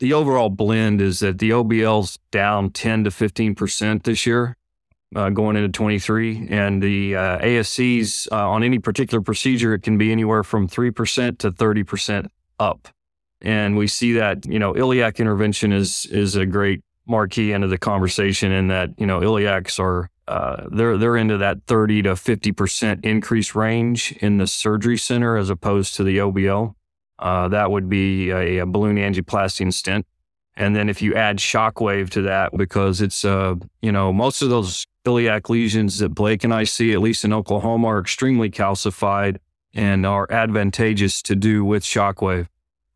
the 0.00 0.12
overall 0.12 0.50
blend 0.50 1.00
is 1.00 1.20
that 1.20 1.38
the 1.38 1.50
OBL's 1.50 2.18
down 2.32 2.70
ten 2.70 3.04
to 3.04 3.12
fifteen 3.12 3.54
percent 3.54 4.02
this 4.02 4.26
year 4.26 4.56
uh, 5.16 5.30
going 5.30 5.56
into 5.56 5.68
23. 5.70 6.48
And 6.50 6.82
the 6.82 7.16
uh, 7.16 7.38
ASCs 7.38 8.28
uh, 8.30 8.50
on 8.50 8.62
any 8.62 8.78
particular 8.78 9.22
procedure, 9.22 9.74
it 9.74 9.82
can 9.82 9.96
be 9.96 10.12
anywhere 10.12 10.44
from 10.44 10.68
3% 10.68 11.38
to 11.38 11.50
30% 11.50 12.28
up. 12.58 12.88
And 13.40 13.76
we 13.76 13.86
see 13.86 14.12
that, 14.12 14.46
you 14.46 14.58
know, 14.58 14.76
iliac 14.76 15.20
intervention 15.20 15.72
is 15.72 16.06
is 16.06 16.36
a 16.36 16.46
great 16.46 16.82
marquee 17.06 17.52
end 17.52 17.64
of 17.64 17.70
the 17.70 17.78
conversation 17.78 18.50
in 18.50 18.68
that, 18.68 18.90
you 18.98 19.06
know, 19.06 19.20
iliacs 19.20 19.78
are 19.78 20.10
uh, 20.26 20.66
they're 20.72 20.96
they're 20.96 21.16
into 21.16 21.36
that 21.38 21.58
30 21.66 22.02
to 22.02 22.10
50% 22.10 23.04
increase 23.04 23.54
range 23.54 24.12
in 24.20 24.38
the 24.38 24.46
surgery 24.46 24.96
center 24.96 25.36
as 25.36 25.50
opposed 25.50 25.94
to 25.96 26.04
the 26.04 26.18
OBL. 26.18 26.74
Uh, 27.18 27.48
that 27.48 27.70
would 27.70 27.88
be 27.88 28.30
a, 28.30 28.58
a 28.58 28.66
balloon 28.66 28.96
angioplasty 28.96 29.60
and 29.60 29.74
stent. 29.74 30.06
And 30.56 30.74
then 30.74 30.88
if 30.88 31.02
you 31.02 31.14
add 31.14 31.36
shockwave 31.36 32.08
to 32.10 32.22
that, 32.22 32.56
because 32.56 33.02
it's, 33.02 33.24
uh, 33.24 33.56
you 33.82 33.92
know, 33.92 34.12
most 34.12 34.40
of 34.40 34.48
those 34.48 34.86
iliac 35.06 35.48
lesions 35.48 35.98
that 35.98 36.10
Blake 36.10 36.44
and 36.44 36.52
I 36.52 36.64
see, 36.64 36.92
at 36.92 37.00
least 37.00 37.24
in 37.24 37.32
Oklahoma, 37.32 37.86
are 37.88 38.00
extremely 38.00 38.50
calcified 38.50 39.38
and 39.74 40.06
are 40.06 40.30
advantageous 40.30 41.22
to 41.22 41.36
do 41.36 41.64
with 41.64 41.82
shockwave. 41.82 42.48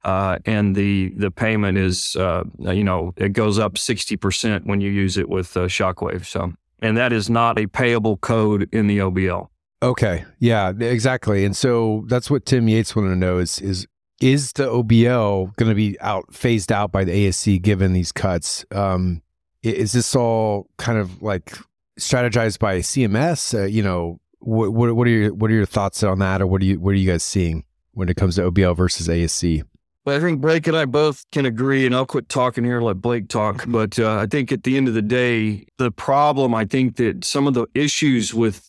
Uh, 0.02 0.38
and 0.47 0.75
the 0.75 1.11
the 1.11 1.31
payment 1.31 1.76
is, 1.76 2.17
uh, 2.17 2.43
you 2.59 2.83
know, 2.83 3.12
it 3.17 3.35
goes 3.35 3.59
up 3.59 3.75
60% 3.75 4.64
when 4.64 4.81
you 4.81 4.90
use 4.90 5.19
it 5.19 5.29
with 5.29 5.55
uh, 5.57 5.67
shockwave. 5.67 6.25
So, 6.25 6.55
and 6.81 6.97
that 6.97 7.12
is 7.12 7.29
not 7.29 7.59
a 7.59 7.67
payable 7.67 8.17
code 8.17 8.69
in 8.73 8.87
the 8.87 8.99
OBL. 8.99 9.49
Okay. 9.83 10.25
Yeah, 10.38 10.73
exactly. 10.79 11.45
And 11.45 11.57
so 11.57 12.05
that's 12.07 12.31
what 12.31 12.47
Tim 12.47 12.69
Yates 12.69 12.97
wanted 12.97 13.11
to 13.11 13.17
know 13.17 13.38
is, 13.38 13.61
is 13.61 13.87
is 14.21 14.52
the 14.52 14.67
OBL 14.67 15.57
going 15.57 15.71
to 15.71 15.75
be 15.75 15.99
out 16.00 16.33
phased 16.33 16.71
out 16.71 16.93
by 16.93 17.05
the 17.05 17.12
ASC 17.12 17.61
given 17.62 17.95
these 17.95 18.12
cuts? 18.12 18.64
Um, 18.71 19.23
is 19.62 19.93
this 19.93 20.14
all 20.14 20.69
kind 20.76 20.99
of 20.99 21.23
like 21.23 21.57
strategized 22.00 22.59
by 22.59 22.78
CMS? 22.78 23.59
Uh, 23.59 23.66
you 23.66 23.83
know, 23.83 24.21
what, 24.40 24.73
what 24.73 24.95
what 24.97 25.07
are 25.07 25.11
your 25.11 25.35
what 25.35 25.50
are 25.50 25.54
your 25.54 25.66
thoughts 25.66 26.02
on 26.02 26.19
that, 26.19 26.42
or 26.42 26.47
what 26.47 26.62
are 26.62 26.64
you 26.64 26.80
what 26.80 26.90
are 26.90 26.99
you 26.99 27.11
guys 27.11 27.23
seeing 27.23 27.64
when 27.92 28.09
it 28.09 28.16
comes 28.16 28.37
to 28.37 28.50
OBL 28.50 28.76
versus 28.76 29.09
ASC? 29.09 29.62
Well, 30.04 30.16
I 30.16 30.21
think 30.21 30.40
Blake 30.40 30.66
and 30.66 30.76
I 30.76 30.87
both 30.87 31.25
can 31.30 31.45
agree, 31.45 31.85
and 31.85 31.95
I'll 31.95 32.07
quit 32.07 32.28
talking 32.28 32.64
here 32.64 32.78
and 32.78 32.87
let 32.87 33.02
Blake 33.02 33.28
talk. 33.28 33.64
But 33.69 33.99
uh, 33.99 34.16
I 34.16 34.26
think 34.26 34.50
at 34.50 34.64
the 34.64 34.76
end 34.76 34.88
of 34.88 34.95
the 34.95 35.02
day, 35.02 35.66
the 35.78 35.90
problem, 35.90 36.54
I 36.54 36.64
think 36.64 36.97
that 36.97 37.25
some 37.25 37.47
of 37.47 37.54
the 37.54 37.66
issues 37.75 38.35
with 38.35 38.66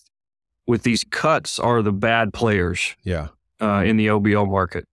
with 0.67 0.83
these 0.83 1.03
cuts 1.03 1.57
are 1.57 1.81
the 1.81 1.93
bad 1.93 2.33
players. 2.33 2.95
Yeah. 3.03 3.29
Uh, 3.61 3.83
in 3.85 3.95
the 3.95 4.07
OBL 4.07 4.49
market, 4.49 4.85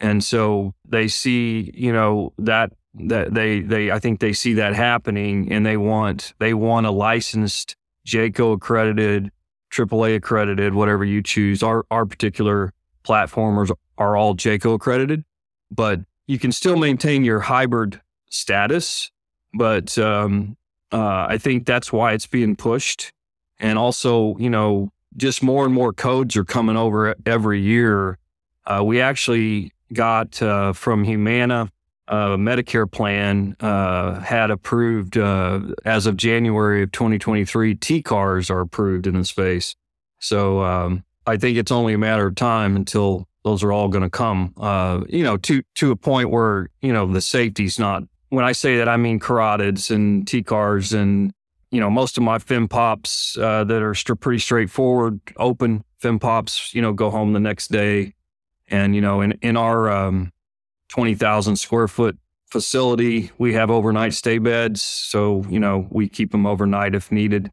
and 0.00 0.24
so 0.24 0.74
they 0.84 1.06
see, 1.06 1.70
you 1.72 1.92
know, 1.92 2.32
that 2.36 2.72
that 2.94 3.32
they 3.32 3.60
they 3.60 3.92
I 3.92 4.00
think 4.00 4.18
they 4.18 4.32
see 4.32 4.54
that 4.54 4.74
happening, 4.74 5.52
and 5.52 5.64
they 5.64 5.76
want 5.76 6.34
they 6.40 6.52
want 6.52 6.86
a 6.86 6.90
licensed 6.90 7.76
JCAHO 8.08 8.54
accredited, 8.54 9.30
AAA 9.70 10.16
accredited, 10.16 10.74
whatever 10.74 11.04
you 11.04 11.22
choose. 11.22 11.62
Our 11.62 11.84
our 11.90 12.06
particular 12.06 12.72
platformers 13.04 13.70
are 13.96 14.16
all 14.16 14.34
JCAHO 14.34 14.74
accredited 14.74 15.24
but 15.70 16.00
you 16.26 16.38
can 16.38 16.52
still 16.52 16.76
maintain 16.76 17.24
your 17.24 17.40
hybrid 17.40 18.00
status. 18.30 19.10
But 19.54 19.96
um, 19.98 20.56
uh, 20.92 21.26
I 21.28 21.38
think 21.38 21.66
that's 21.66 21.92
why 21.92 22.12
it's 22.12 22.26
being 22.26 22.56
pushed. 22.56 23.12
And 23.58 23.78
also, 23.78 24.36
you 24.38 24.50
know, 24.50 24.90
just 25.16 25.42
more 25.42 25.64
and 25.64 25.74
more 25.74 25.92
codes 25.92 26.36
are 26.36 26.44
coming 26.44 26.76
over 26.76 27.14
every 27.26 27.60
year. 27.60 28.18
Uh, 28.66 28.82
we 28.84 29.00
actually 29.00 29.72
got 29.92 30.40
uh, 30.42 30.72
from 30.72 31.04
Humana 31.04 31.70
uh, 32.08 32.36
Medicare 32.36 32.90
plan 32.90 33.56
uh, 33.60 34.20
had 34.20 34.50
approved 34.50 35.16
uh, 35.16 35.60
as 35.84 36.06
of 36.06 36.16
January 36.16 36.82
of 36.82 36.92
2023. 36.92 37.76
TCARs 37.76 38.50
are 38.50 38.60
approved 38.60 39.06
in 39.06 39.18
the 39.18 39.24
space. 39.24 39.76
So 40.18 40.62
um, 40.62 41.04
I 41.26 41.36
think 41.36 41.58
it's 41.58 41.70
only 41.70 41.92
a 41.92 41.98
matter 41.98 42.26
of 42.26 42.34
time 42.34 42.74
until 42.74 43.28
those 43.44 43.62
are 43.62 43.72
all 43.72 43.88
going 43.88 44.02
to 44.02 44.10
come, 44.10 44.52
uh, 44.56 45.02
you 45.08 45.22
know, 45.22 45.36
to 45.38 45.62
to 45.76 45.90
a 45.90 45.96
point 45.96 46.30
where 46.30 46.68
you 46.82 46.92
know 46.92 47.06
the 47.06 47.20
safety's 47.20 47.78
not. 47.78 48.02
When 48.30 48.44
I 48.44 48.52
say 48.52 48.78
that, 48.78 48.88
I 48.88 48.96
mean 48.96 49.20
carotids 49.20 49.90
and 49.90 50.26
TCARs 50.26 50.98
and 50.98 51.32
you 51.70 51.80
know 51.80 51.90
most 51.90 52.16
of 52.16 52.24
my 52.24 52.38
fem-pops 52.38 53.38
uh, 53.38 53.64
that 53.64 53.82
are 53.82 53.94
st- 53.94 54.20
pretty 54.20 54.38
straightforward, 54.38 55.20
open 55.36 55.84
fem-pops. 55.98 56.74
You 56.74 56.82
know, 56.82 56.92
go 56.92 57.10
home 57.10 57.32
the 57.32 57.40
next 57.40 57.70
day, 57.70 58.14
and 58.68 58.94
you 58.94 59.00
know, 59.00 59.20
in 59.20 59.32
in 59.40 59.56
our 59.56 59.90
um, 59.90 60.32
twenty 60.88 61.14
thousand 61.14 61.56
square 61.56 61.88
foot 61.88 62.18
facility, 62.50 63.30
we 63.38 63.52
have 63.54 63.70
overnight 63.70 64.14
stay 64.14 64.38
beds, 64.38 64.82
so 64.82 65.44
you 65.48 65.60
know 65.60 65.86
we 65.90 66.08
keep 66.08 66.32
them 66.32 66.46
overnight 66.46 66.94
if 66.94 67.12
needed 67.12 67.50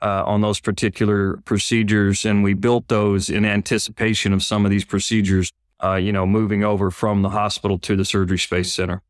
uh, 0.00 0.24
on 0.26 0.40
those 0.40 0.60
particular 0.60 1.36
procedures, 1.44 2.24
and 2.24 2.42
we 2.42 2.54
built 2.54 2.88
those 2.88 3.30
in 3.30 3.44
anticipation 3.44 4.32
of 4.32 4.42
some 4.42 4.64
of 4.64 4.70
these 4.70 4.84
procedures. 4.84 5.52
Uh, 5.82 5.96
you 5.96 6.12
know, 6.12 6.24
moving 6.24 6.62
over 6.62 6.92
from 6.92 7.22
the 7.22 7.30
hospital 7.30 7.76
to 7.76 7.96
the 7.96 8.04
surgery 8.04 8.38
space 8.38 8.72
center. 8.72 9.02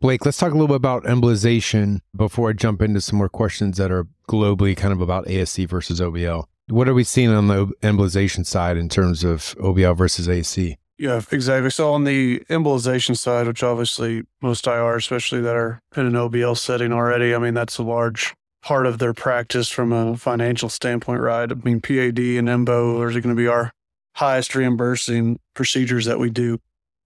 Blake, 0.00 0.24
let's 0.24 0.38
talk 0.38 0.50
a 0.50 0.54
little 0.54 0.68
bit 0.68 0.76
about 0.76 1.02
embolization 1.04 1.98
before 2.16 2.48
I 2.48 2.52
jump 2.54 2.80
into 2.80 3.00
some 3.02 3.18
more 3.18 3.28
questions 3.28 3.76
that 3.76 3.90
are 3.90 4.06
globally 4.28 4.74
kind 4.74 4.92
of 4.92 5.00
about 5.00 5.26
ASC 5.26 5.68
versus 5.68 6.00
OBL. 6.00 6.44
What 6.68 6.88
are 6.88 6.94
we 6.94 7.04
seeing 7.04 7.28
on 7.28 7.48
the 7.48 7.66
embolization 7.82 8.46
side 8.46 8.76
in 8.76 8.88
terms 8.88 9.24
of 9.24 9.56
OBL 9.56 9.96
versus 9.96 10.26
ASC? 10.26 10.76
Yeah, 11.00 11.22
exactly. 11.32 11.70
So 11.70 11.94
on 11.94 12.04
the 12.04 12.40
embolization 12.50 13.16
side, 13.16 13.46
which 13.46 13.62
obviously 13.62 14.24
most 14.42 14.66
IR, 14.66 14.96
especially 14.96 15.40
that 15.40 15.56
are 15.56 15.80
in 15.96 16.04
an 16.04 16.12
OBL 16.12 16.58
setting 16.58 16.92
already, 16.92 17.34
I 17.34 17.38
mean, 17.38 17.54
that's 17.54 17.78
a 17.78 17.82
large 17.82 18.34
part 18.62 18.84
of 18.84 18.98
their 18.98 19.14
practice 19.14 19.70
from 19.70 19.92
a 19.94 20.18
financial 20.18 20.68
standpoint, 20.68 21.22
right? 21.22 21.50
I 21.50 21.54
mean, 21.54 21.80
PAD 21.80 22.18
and 22.18 22.48
EMBO 22.48 23.00
are 23.00 23.10
going 23.12 23.22
to 23.22 23.34
be 23.34 23.46
our 23.46 23.72
highest 24.16 24.54
reimbursing 24.54 25.38
procedures 25.54 26.04
that 26.04 26.18
we 26.18 26.28
do. 26.28 26.58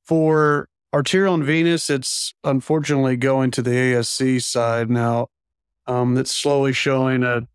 For 0.04 0.66
arterial 0.92 1.34
and 1.34 1.44
venous, 1.44 1.88
it's 1.88 2.34
unfortunately 2.42 3.16
going 3.16 3.52
to 3.52 3.62
the 3.62 3.70
ASC 3.70 4.42
side 4.42 4.90
now. 4.90 5.28
Um, 5.86 6.18
it's 6.18 6.32
slowly 6.32 6.72
showing 6.72 7.22
a 7.22 7.46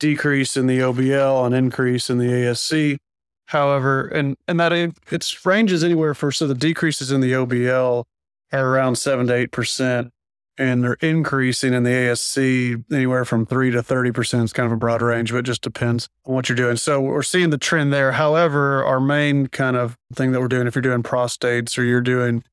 decrease 0.00 0.56
in 0.56 0.68
the 0.68 0.78
OBL, 0.78 1.46
an 1.46 1.52
increase 1.52 2.08
in 2.08 2.16
the 2.16 2.28
ASC. 2.28 2.96
However, 3.52 4.06
and 4.06 4.38
and 4.48 4.58
that 4.60 4.72
it's 5.10 5.44
ranges 5.44 5.84
anywhere 5.84 6.14
for 6.14 6.32
so 6.32 6.46
the 6.46 6.54
decreases 6.54 7.12
in 7.12 7.20
the 7.20 7.32
OBL 7.32 8.04
are 8.50 8.66
around 8.66 8.96
seven 8.96 9.26
to 9.26 9.34
eight 9.34 9.50
percent, 9.50 10.10
and 10.56 10.82
they're 10.82 10.94
increasing 11.02 11.74
in 11.74 11.82
the 11.82 11.90
ASC 11.90 12.82
anywhere 12.90 13.26
from 13.26 13.44
three 13.44 13.70
to 13.70 13.82
30% 13.82 14.44
is 14.44 14.52
kind 14.54 14.66
of 14.66 14.72
a 14.72 14.76
broad 14.76 15.02
range, 15.02 15.32
but 15.32 15.38
it 15.38 15.42
just 15.44 15.60
depends 15.60 16.08
on 16.24 16.34
what 16.34 16.48
you're 16.48 16.56
doing. 16.56 16.76
So 16.76 17.00
we're 17.00 17.22
seeing 17.22 17.50
the 17.50 17.58
trend 17.58 17.92
there. 17.92 18.12
However, 18.12 18.82
our 18.84 19.00
main 19.00 19.48
kind 19.48 19.76
of 19.76 19.98
thing 20.14 20.32
that 20.32 20.40
we're 20.40 20.48
doing, 20.48 20.66
if 20.66 20.74
you're 20.74 20.82
doing 20.82 21.02
prostates 21.02 21.76
or 21.78 21.82
you're 21.82 22.00
doing 22.00 22.44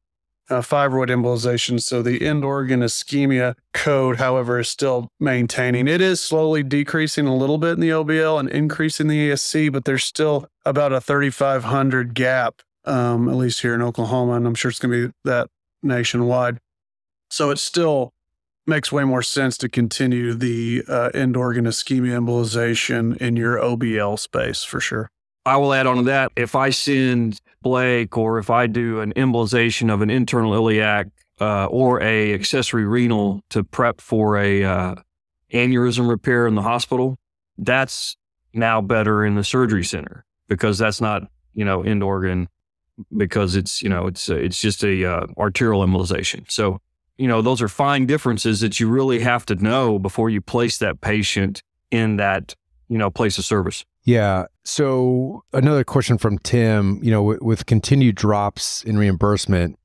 uh, 0.49 0.61
fibroid 0.61 1.07
embolization, 1.07 1.81
so 1.81 2.01
the 2.01 2.25
end 2.25 2.43
organ 2.43 2.81
ischemia 2.81 3.55
code, 3.73 4.17
however, 4.17 4.59
is 4.59 4.69
still 4.69 5.09
maintaining. 5.19 5.87
It 5.87 6.01
is 6.01 6.21
slowly 6.21 6.63
decreasing 6.63 7.27
a 7.27 7.35
little 7.35 7.57
bit 7.57 7.73
in 7.73 7.79
the 7.79 7.89
OBL 7.89 8.39
and 8.39 8.49
increasing 8.49 9.07
the 9.07 9.29
ASC, 9.29 9.71
but 9.71 9.85
there's 9.85 10.03
still 10.03 10.47
about 10.65 10.93
a 10.93 11.01
3,500 11.01 12.13
gap, 12.13 12.61
um, 12.85 13.29
at 13.29 13.35
least 13.35 13.61
here 13.61 13.75
in 13.75 13.81
Oklahoma, 13.81 14.33
and 14.33 14.47
I'm 14.47 14.55
sure 14.55 14.69
it's 14.69 14.79
going 14.79 14.91
to 14.91 15.07
be 15.07 15.13
that 15.23 15.49
nationwide. 15.83 16.59
So 17.29 17.51
it 17.51 17.59
still 17.59 18.11
makes 18.65 18.91
way 18.91 19.03
more 19.03 19.23
sense 19.23 19.57
to 19.57 19.69
continue 19.69 20.33
the 20.33 20.83
uh, 20.87 21.09
end 21.13 21.35
organ 21.35 21.65
ischemia 21.65 22.17
embolization 22.19 23.17
in 23.17 23.35
your 23.35 23.57
OBL 23.57 24.17
space 24.17 24.63
for 24.63 24.79
sure. 24.79 25.09
I 25.45 25.57
will 25.57 25.73
add 25.73 25.87
on 25.87 25.97
to 25.97 26.03
that. 26.03 26.31
If 26.35 26.55
I 26.55 26.69
send 26.69 27.39
Blake 27.61 28.17
or 28.17 28.39
if 28.39 28.49
I 28.49 28.67
do 28.67 29.01
an 29.01 29.13
embolization 29.13 29.93
of 29.93 30.01
an 30.01 30.09
internal 30.09 30.53
iliac 30.53 31.07
uh, 31.39 31.65
or 31.65 32.01
a 32.01 32.33
accessory 32.33 32.85
renal 32.85 33.41
to 33.49 33.63
prep 33.63 34.01
for 34.01 34.37
a 34.37 34.63
uh, 34.63 34.95
aneurysm 35.53 36.09
repair 36.09 36.47
in 36.47 36.55
the 36.55 36.61
hospital, 36.61 37.17
that's 37.57 38.17
now 38.53 38.81
better 38.81 39.25
in 39.25 39.35
the 39.35 39.43
surgery 39.43 39.83
center 39.83 40.25
because 40.47 40.77
that's 40.77 41.01
not 41.01 41.29
you 41.53 41.65
know 41.65 41.83
end 41.83 42.03
organ 42.03 42.47
because 43.15 43.55
it's 43.55 43.81
you 43.81 43.89
know 43.89 44.07
it's 44.07 44.29
it's 44.29 44.59
just 44.59 44.83
a 44.83 45.05
uh, 45.05 45.27
arterial 45.37 45.85
embolization. 45.85 46.49
So 46.51 46.81
you 47.19 47.27
know, 47.27 47.41
those 47.41 47.61
are 47.61 47.67
fine 47.67 48.05
differences 48.05 48.61
that 48.61 48.79
you 48.79 48.87
really 48.87 49.19
have 49.19 49.45
to 49.47 49.55
know 49.55 49.99
before 49.99 50.29
you 50.29 50.39
place 50.39 50.77
that 50.77 51.01
patient 51.01 51.61
in 51.91 52.15
that, 52.15 52.55
you 52.87 52.97
know, 52.97 53.11
place 53.11 53.37
of 53.37 53.43
service. 53.43 53.83
Yeah. 54.05 54.45
So 54.69 55.43
another 55.51 55.83
question 55.83 56.19
from 56.19 56.37
Tim, 56.37 56.99
you 57.01 57.09
know, 57.09 57.23
with, 57.23 57.41
with 57.41 57.65
continued 57.65 58.13
drops 58.13 58.83
in 58.83 58.99
reimbursement, 58.99 59.79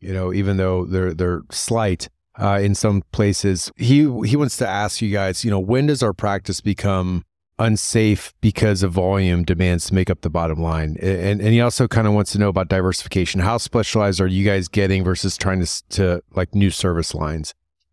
you 0.00 0.10
know, 0.14 0.32
even 0.32 0.56
though 0.56 0.86
they're 0.86 1.12
they're 1.12 1.42
slight 1.50 2.08
uh, 2.40 2.58
in 2.62 2.74
some 2.74 3.02
places, 3.12 3.70
he 3.76 4.10
he 4.24 4.36
wants 4.36 4.56
to 4.56 4.66
ask 4.66 5.02
you 5.02 5.12
guys, 5.12 5.44
you 5.44 5.50
know, 5.50 5.60
when 5.60 5.84
does 5.84 6.02
our 6.02 6.14
practice 6.14 6.62
become 6.62 7.26
unsafe 7.58 8.32
because 8.40 8.82
of 8.82 8.92
volume 8.92 9.44
demands 9.44 9.84
to 9.88 9.94
make 9.94 10.08
up 10.08 10.22
the 10.22 10.30
bottom 10.30 10.58
line. 10.62 10.96
And 11.02 11.42
and 11.42 11.48
he 11.52 11.60
also 11.60 11.86
kind 11.86 12.06
of 12.06 12.14
wants 12.14 12.32
to 12.32 12.38
know 12.38 12.48
about 12.48 12.68
diversification. 12.68 13.42
How 13.42 13.58
specialized 13.58 14.18
are 14.18 14.26
you 14.26 14.46
guys 14.46 14.66
getting 14.66 15.04
versus 15.04 15.36
trying 15.36 15.62
to 15.62 15.82
to 15.90 16.22
like 16.34 16.54
new 16.54 16.70
service 16.70 17.14
lines? 17.14 17.52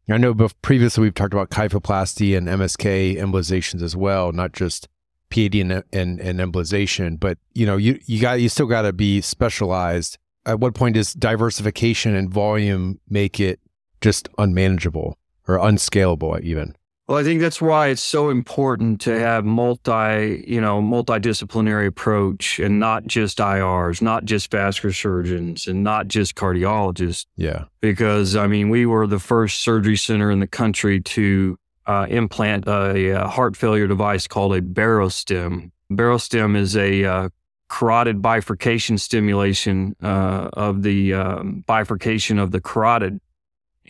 I 0.10 0.16
know 0.16 0.34
previously 0.62 1.02
we've 1.02 1.14
talked 1.14 1.34
about 1.34 1.50
kyphoplasty 1.50 2.36
and 2.36 2.48
MSK 2.48 3.18
embolizations 3.18 3.82
as 3.82 3.98
well, 3.98 4.32
not 4.32 4.54
just 4.54 4.88
PAD 5.30 5.56
and, 5.56 5.84
and, 5.94 6.20
and 6.20 6.40
embolization, 6.40 7.20
but 7.20 7.38
you 7.54 7.66
know, 7.66 7.78
you, 7.78 8.00
you 8.06 8.22
got, 8.22 8.42
you 8.42 8.50
still 8.50 8.66
got 8.66 8.84
to 8.84 8.94
be 8.94 9.22
specialized. 9.22 10.18
At 10.46 10.60
what 10.60 10.74
point 10.74 10.96
does 10.96 11.14
diversification 11.14 12.16
and 12.16 12.30
volume 12.30 13.00
make 13.10 13.40
it 13.40 13.60
just 14.02 14.30
unmanageable 14.38 15.18
or 15.48 15.58
unscalable 15.58 16.40
even? 16.42 16.76
Well, 17.10 17.18
I 17.18 17.24
think 17.24 17.42
that's 17.42 17.60
why 17.60 17.88
it's 17.88 18.04
so 18.04 18.30
important 18.30 19.02
to 19.02 19.20
have 19.20 19.44
multi, 19.44 20.46
you 20.48 20.62
know, 20.62 20.80
multidisciplinary 20.80 21.88
approach 21.88 22.60
and 22.60 22.80
not 22.80 23.08
just 23.08 23.40
IRs, 23.40 24.00
not 24.00 24.26
just 24.26 24.52
vascular 24.52 24.94
surgeons 24.94 25.66
and 25.66 25.84
not 25.84 26.08
just 26.08 26.36
cardiologists. 26.36 27.26
Yeah. 27.36 27.64
Because 27.82 28.36
I 28.36 28.46
mean, 28.46 28.70
we 28.70 28.86
were 28.86 29.08
the 29.08 29.18
first 29.18 29.62
surgery 29.62 29.98
center 29.98 30.30
in 30.30 30.40
the 30.40 30.46
country 30.46 31.02
to 31.02 31.58
uh, 31.86 32.06
implant 32.10 32.68
a, 32.68 33.10
a, 33.10 33.28
heart 33.28 33.56
failure 33.56 33.88
device 33.88 34.28
called 34.28 34.54
a 34.54 34.62
Barostim. 34.62 35.72
Barostim 35.92 36.56
is 36.56 36.76
a 36.76 37.04
uh, 37.04 37.30
carotid 37.68 38.22
bifurcation 38.22 38.98
stimulation 38.98 39.96
uh, 40.04 40.50
of 40.54 40.84
the 40.84 41.14
um, 41.14 41.64
bifurcation 41.66 42.38
of 42.38 42.52
the 42.52 42.62
carotid 42.62 43.20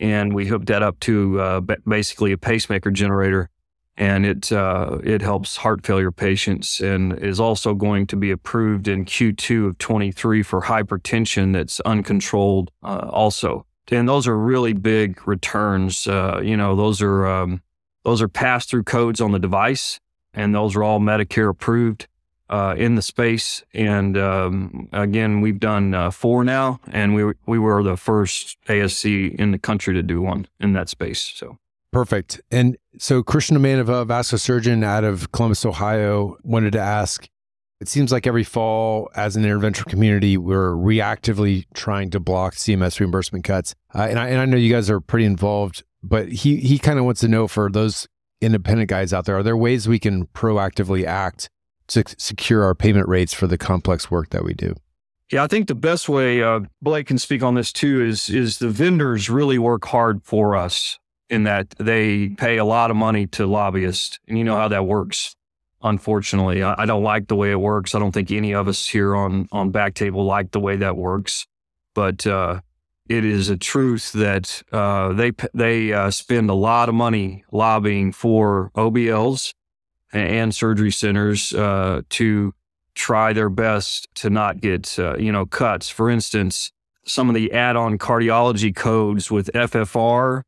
and 0.00 0.34
we 0.34 0.46
hooked 0.46 0.66
that 0.66 0.82
up 0.82 0.98
to 1.00 1.38
uh, 1.40 1.60
basically 1.86 2.32
a 2.32 2.38
pacemaker 2.38 2.90
generator, 2.90 3.50
and 3.96 4.24
it 4.24 4.50
uh, 4.50 4.98
it 5.04 5.20
helps 5.20 5.56
heart 5.56 5.84
failure 5.84 6.10
patients, 6.10 6.80
and 6.80 7.18
is 7.18 7.38
also 7.38 7.74
going 7.74 8.06
to 8.08 8.16
be 8.16 8.30
approved 8.30 8.88
in 8.88 9.04
Q2 9.04 9.68
of 9.68 9.78
23 9.78 10.42
for 10.42 10.62
hypertension 10.62 11.52
that's 11.52 11.80
uncontrolled. 11.80 12.70
Uh, 12.82 13.10
also, 13.10 13.66
and 13.90 14.08
those 14.08 14.26
are 14.26 14.38
really 14.38 14.72
big 14.72 15.26
returns. 15.28 16.06
You 16.06 16.56
know, 16.56 16.74
those 16.74 17.02
are 17.02 17.26
um, 17.26 17.62
those 18.04 18.22
are 18.22 18.28
pass 18.28 18.66
through 18.66 18.84
codes 18.84 19.20
on 19.20 19.32
the 19.32 19.38
device. 19.38 20.00
and 20.32 20.54
those 20.54 20.76
are 20.76 20.84
all 20.84 21.00
Medicare 21.00 21.50
approved 21.50 22.06
uh, 22.48 22.74
in 22.76 22.94
the 22.94 23.02
space. 23.02 23.64
And 23.74 24.16
um, 24.16 24.88
again, 24.92 25.40
we've 25.40 25.58
done 25.60 25.94
uh, 25.94 26.10
four 26.10 26.44
now, 26.44 26.80
and 26.90 27.14
we 27.14 27.32
we 27.46 27.58
were 27.58 27.82
the 27.82 27.96
first 27.96 28.58
ASC 28.66 29.34
in 29.34 29.50
the 29.52 29.58
country 29.58 29.94
to 29.94 30.02
do 30.02 30.20
one 30.20 30.46
in 30.60 30.72
that 30.74 30.88
space. 30.88 31.20
So 31.20 31.58
Perfect. 31.92 32.40
And 32.50 32.76
so 32.98 33.22
Christian 33.22 33.56
Amanova, 33.56 34.06
vascular 34.06 34.38
surgeon 34.38 34.84
out 34.84 35.02
of 35.02 35.32
Columbus, 35.32 35.64
Ohio, 35.64 36.36
wanted 36.44 36.72
to 36.72 36.80
ask. 36.80 37.28
It 37.80 37.88
seems 37.88 38.12
like 38.12 38.26
every 38.26 38.44
fall, 38.44 39.10
as 39.16 39.36
an 39.36 39.42
interventional 39.42 39.86
community, 39.86 40.36
we're 40.36 40.72
reactively 40.72 41.64
trying 41.72 42.10
to 42.10 42.20
block 42.20 42.54
CMS 42.54 43.00
reimbursement 43.00 43.44
cuts. 43.44 43.74
Uh, 43.94 44.02
and, 44.02 44.18
I, 44.18 44.28
and 44.28 44.38
I 44.38 44.44
know 44.44 44.58
you 44.58 44.72
guys 44.72 44.90
are 44.90 45.00
pretty 45.00 45.24
involved, 45.24 45.82
but 46.02 46.28
he 46.28 46.56
he 46.56 46.78
kind 46.78 46.98
of 46.98 47.04
wants 47.04 47.20
to 47.20 47.28
know 47.28 47.48
for 47.48 47.70
those 47.70 48.08
independent 48.40 48.88
guys 48.88 49.12
out 49.12 49.26
there, 49.26 49.36
are 49.38 49.42
there 49.42 49.56
ways 49.56 49.88
we 49.88 49.98
can 49.98 50.26
proactively 50.28 51.04
act 51.04 51.50
to 51.88 52.04
secure 52.18 52.62
our 52.62 52.74
payment 52.74 53.08
rates 53.08 53.34
for 53.34 53.46
the 53.46 53.58
complex 53.58 54.10
work 54.10 54.30
that 54.30 54.44
we 54.44 54.54
do? 54.54 54.74
Yeah, 55.30 55.44
I 55.44 55.46
think 55.46 55.68
the 55.68 55.74
best 55.74 56.08
way 56.08 56.42
uh, 56.42 56.60
Blake 56.82 57.06
can 57.06 57.18
speak 57.18 57.42
on 57.42 57.54
this 57.54 57.72
too 57.72 58.02
is 58.02 58.28
is 58.28 58.58
the 58.58 58.68
vendors 58.68 59.30
really 59.30 59.58
work 59.58 59.84
hard 59.86 60.24
for 60.24 60.56
us 60.56 60.98
in 61.28 61.44
that 61.44 61.70
they 61.78 62.30
pay 62.30 62.56
a 62.56 62.64
lot 62.64 62.90
of 62.90 62.96
money 62.96 63.26
to 63.28 63.46
lobbyists, 63.46 64.18
and 64.26 64.36
you 64.36 64.44
know 64.44 64.56
how 64.56 64.68
that 64.68 64.86
works. 64.86 65.36
Unfortunately, 65.82 66.62
I, 66.62 66.82
I 66.82 66.86
don't 66.86 67.04
like 67.04 67.28
the 67.28 67.36
way 67.36 67.52
it 67.52 67.60
works. 67.60 67.94
I 67.94 68.00
don't 68.00 68.12
think 68.12 68.30
any 68.30 68.54
of 68.54 68.66
us 68.66 68.86
here 68.86 69.14
on 69.14 69.46
on 69.52 69.70
Backtable 69.70 70.26
like 70.26 70.50
the 70.50 70.60
way 70.60 70.76
that 70.76 70.96
works, 70.96 71.46
but 71.94 72.26
uh, 72.26 72.60
it 73.10 73.24
is 73.24 73.48
a 73.48 73.56
truth 73.56 74.12
that 74.12 74.62
uh, 74.70 75.12
they 75.12 75.32
they 75.52 75.92
uh, 75.92 76.12
spend 76.12 76.48
a 76.48 76.54
lot 76.54 76.88
of 76.88 76.94
money 76.94 77.44
lobbying 77.50 78.12
for 78.12 78.70
OBLs 78.76 79.52
and 80.12 80.54
surgery 80.54 80.92
centers 80.92 81.52
uh, 81.52 82.02
to 82.08 82.54
try 82.94 83.32
their 83.32 83.48
best 83.48 84.06
to 84.14 84.30
not 84.30 84.60
get 84.60 84.96
uh, 84.96 85.16
you 85.16 85.32
know 85.32 85.44
cuts. 85.44 85.88
For 85.90 86.08
instance, 86.08 86.70
some 87.04 87.28
of 87.28 87.34
the 87.34 87.52
add-on 87.52 87.98
cardiology 87.98 88.74
codes 88.74 89.28
with 89.28 89.50
FFR 89.54 90.42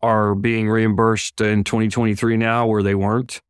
are 0.00 0.34
being 0.36 0.70
reimbursed 0.70 1.40
in 1.40 1.64
2023 1.64 2.36
now, 2.36 2.68
where 2.68 2.84
they 2.84 2.94
weren't. 2.94 3.40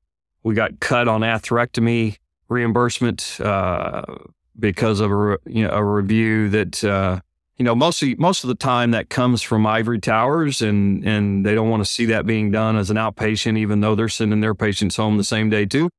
We 0.43 0.55
got 0.55 0.81
cut 0.81 1.09
on 1.09 1.21
atherectomy 1.21 2.17
reimbursement 2.49 3.39
uh, 3.39 4.03
because 4.59 5.01
of 5.01 5.13
a 5.13 5.37
you 5.45 5.69
know 5.69 5.75
a 5.75 5.85
review 5.85 6.49
that 6.49 6.83
uh, 6.83 7.21
you 7.61 7.65
know 7.65 7.75
mostly 7.75 8.15
most 8.15 8.43
of 8.43 8.49
the 8.49 8.55
time 8.55 8.93
that 8.93 9.11
comes 9.11 9.43
from 9.43 9.67
ivory 9.67 10.01
towers 10.01 10.63
and 10.63 11.07
and 11.07 11.45
they 11.45 11.55
don't 11.55 11.69
want 11.69 11.85
to 11.85 11.93
see 11.93 12.07
that 12.07 12.25
being 12.25 12.51
done 12.51 12.75
as 12.75 12.89
an 12.89 12.97
outpatient, 12.97 13.59
even 13.59 13.83
though 13.83 13.95
they're 13.95 14.09
sending 14.09 14.41
their 14.41 14.55
patients 14.55 14.97
home 14.97 15.19
the 15.19 15.25
same 15.25 15.51
day 15.51 15.67
too. 15.67 15.91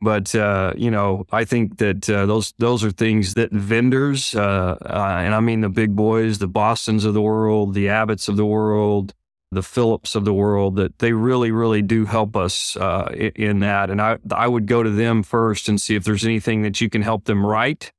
But 0.00 0.34
uh, 0.34 0.72
you 0.74 0.90
know, 0.90 1.26
I 1.30 1.44
think 1.44 1.76
that 1.76 2.08
uh, 2.08 2.24
those 2.24 2.54
those 2.56 2.82
are 2.82 2.90
things 2.90 3.34
that 3.34 3.52
vendors, 3.52 4.34
uh, 4.34 4.78
uh, 4.80 5.16
and 5.20 5.34
I 5.34 5.40
mean 5.40 5.60
the 5.60 5.68
big 5.68 5.94
boys, 5.94 6.38
the 6.38 6.48
Boston's 6.48 7.04
of 7.04 7.12
the 7.12 7.20
world, 7.20 7.74
the 7.74 7.88
Abbotts 7.88 8.30
of 8.30 8.38
the 8.38 8.46
world, 8.46 9.12
the 9.50 9.62
Philips 9.62 10.14
of 10.14 10.24
the 10.24 10.32
world, 10.32 10.76
that 10.76 10.98
they 10.98 11.12
really, 11.12 11.50
really 11.50 11.82
do 11.82 12.06
help 12.06 12.38
us 12.38 12.74
uh, 12.76 13.12
in 13.36 13.58
that. 13.58 13.90
And 13.90 14.00
I 14.00 14.16
I 14.30 14.48
would 14.48 14.66
go 14.66 14.82
to 14.82 14.90
them 14.90 15.22
first 15.22 15.68
and 15.68 15.78
see 15.78 15.94
if 15.94 16.04
there's 16.04 16.24
anything 16.24 16.62
that 16.62 16.80
you 16.80 16.88
can 16.88 17.02
help 17.02 17.26
them 17.26 17.44
write, 17.44 17.92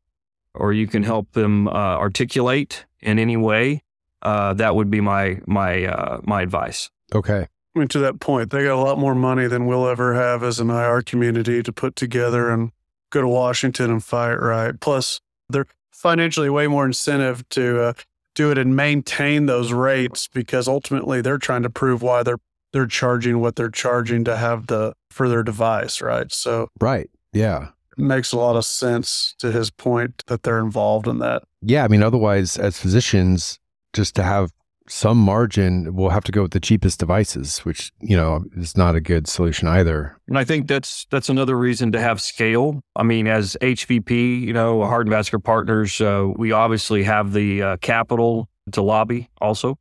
or 0.53 0.73
you 0.73 0.87
can 0.87 1.03
help 1.03 1.31
them 1.31 1.67
uh, 1.67 1.71
articulate 1.71 2.85
in 3.01 3.19
any 3.19 3.37
way. 3.37 3.83
that 4.21 4.75
would 4.75 4.89
be 4.89 5.01
my 5.01 5.39
my 5.45 6.19
my 6.23 6.41
advice. 6.41 6.89
Okay. 7.13 7.47
I 7.75 7.79
mean, 7.79 7.87
to 7.89 7.99
that 7.99 8.19
point, 8.19 8.51
they 8.51 8.63
got 8.63 8.75
a 8.75 8.83
lot 8.83 8.99
more 8.99 9.15
money 9.15 9.47
than 9.47 9.65
we'll 9.65 9.87
ever 9.87 10.13
have 10.13 10.43
as 10.43 10.59
an 10.59 10.69
IR 10.69 11.01
community 11.01 11.63
to 11.63 11.73
put 11.73 11.95
together 11.95 12.49
and 12.49 12.71
go 13.09 13.21
to 13.21 13.27
Washington 13.27 13.89
and 13.89 14.03
fight 14.03 14.35
right. 14.35 14.79
Plus, 14.79 15.19
they're 15.49 15.65
financially 15.91 16.49
way 16.49 16.67
more 16.67 16.85
incentive 16.85 17.47
to 17.49 17.81
uh, 17.81 17.93
do 18.35 18.51
it 18.51 18.57
and 18.57 18.75
maintain 18.75 19.45
those 19.47 19.71
rates 19.71 20.27
because 20.27 20.67
ultimately 20.67 21.21
they're 21.21 21.37
trying 21.37 21.63
to 21.63 21.69
prove 21.69 22.01
why 22.01 22.23
they're 22.23 22.39
they're 22.73 22.87
charging 22.87 23.39
what 23.39 23.55
they're 23.55 23.69
charging 23.69 24.23
to 24.23 24.35
have 24.35 24.67
the 24.67 24.93
for 25.11 25.29
their 25.29 25.43
device, 25.43 26.01
right? 26.01 26.31
So, 26.31 26.69
right, 26.81 27.09
yeah, 27.31 27.65
it 27.65 27.69
makes 27.97 28.31
a 28.31 28.37
lot 28.37 28.55
of 28.55 28.65
sense 28.65 29.35
to 29.39 29.51
his 29.51 29.69
point 29.69 30.23
that 30.27 30.43
they're 30.43 30.59
involved 30.59 31.07
in 31.07 31.19
that. 31.19 31.43
Yeah, 31.61 31.83
I 31.83 31.87
mean, 31.87 32.03
otherwise, 32.03 32.57
as 32.57 32.77
physicians, 32.77 33.59
just 33.93 34.15
to 34.15 34.23
have 34.23 34.51
some 34.87 35.17
margin, 35.17 35.95
we'll 35.95 36.09
have 36.09 36.23
to 36.25 36.31
go 36.31 36.41
with 36.41 36.51
the 36.51 36.59
cheapest 36.59 36.99
devices, 36.99 37.59
which 37.59 37.91
you 38.01 38.17
know 38.17 38.43
is 38.57 38.75
not 38.75 38.95
a 38.95 39.01
good 39.01 39.27
solution 39.27 39.67
either. 39.67 40.17
And 40.27 40.37
I 40.37 40.43
think 40.43 40.67
that's 40.67 41.05
that's 41.09 41.29
another 41.29 41.57
reason 41.57 41.91
to 41.93 42.01
have 42.01 42.21
scale. 42.21 42.81
I 42.95 43.03
mean, 43.03 43.27
as 43.27 43.55
HVP, 43.61 44.41
you 44.41 44.53
know, 44.53 44.83
Heart 44.83 45.07
and 45.07 45.09
Vascular 45.09 45.41
Partners, 45.41 46.01
uh, 46.01 46.27
we 46.35 46.51
obviously 46.51 47.03
have 47.03 47.33
the 47.33 47.61
uh, 47.61 47.77
capital 47.77 48.49
to 48.71 48.81
lobby 48.81 49.29
also, 49.39 49.77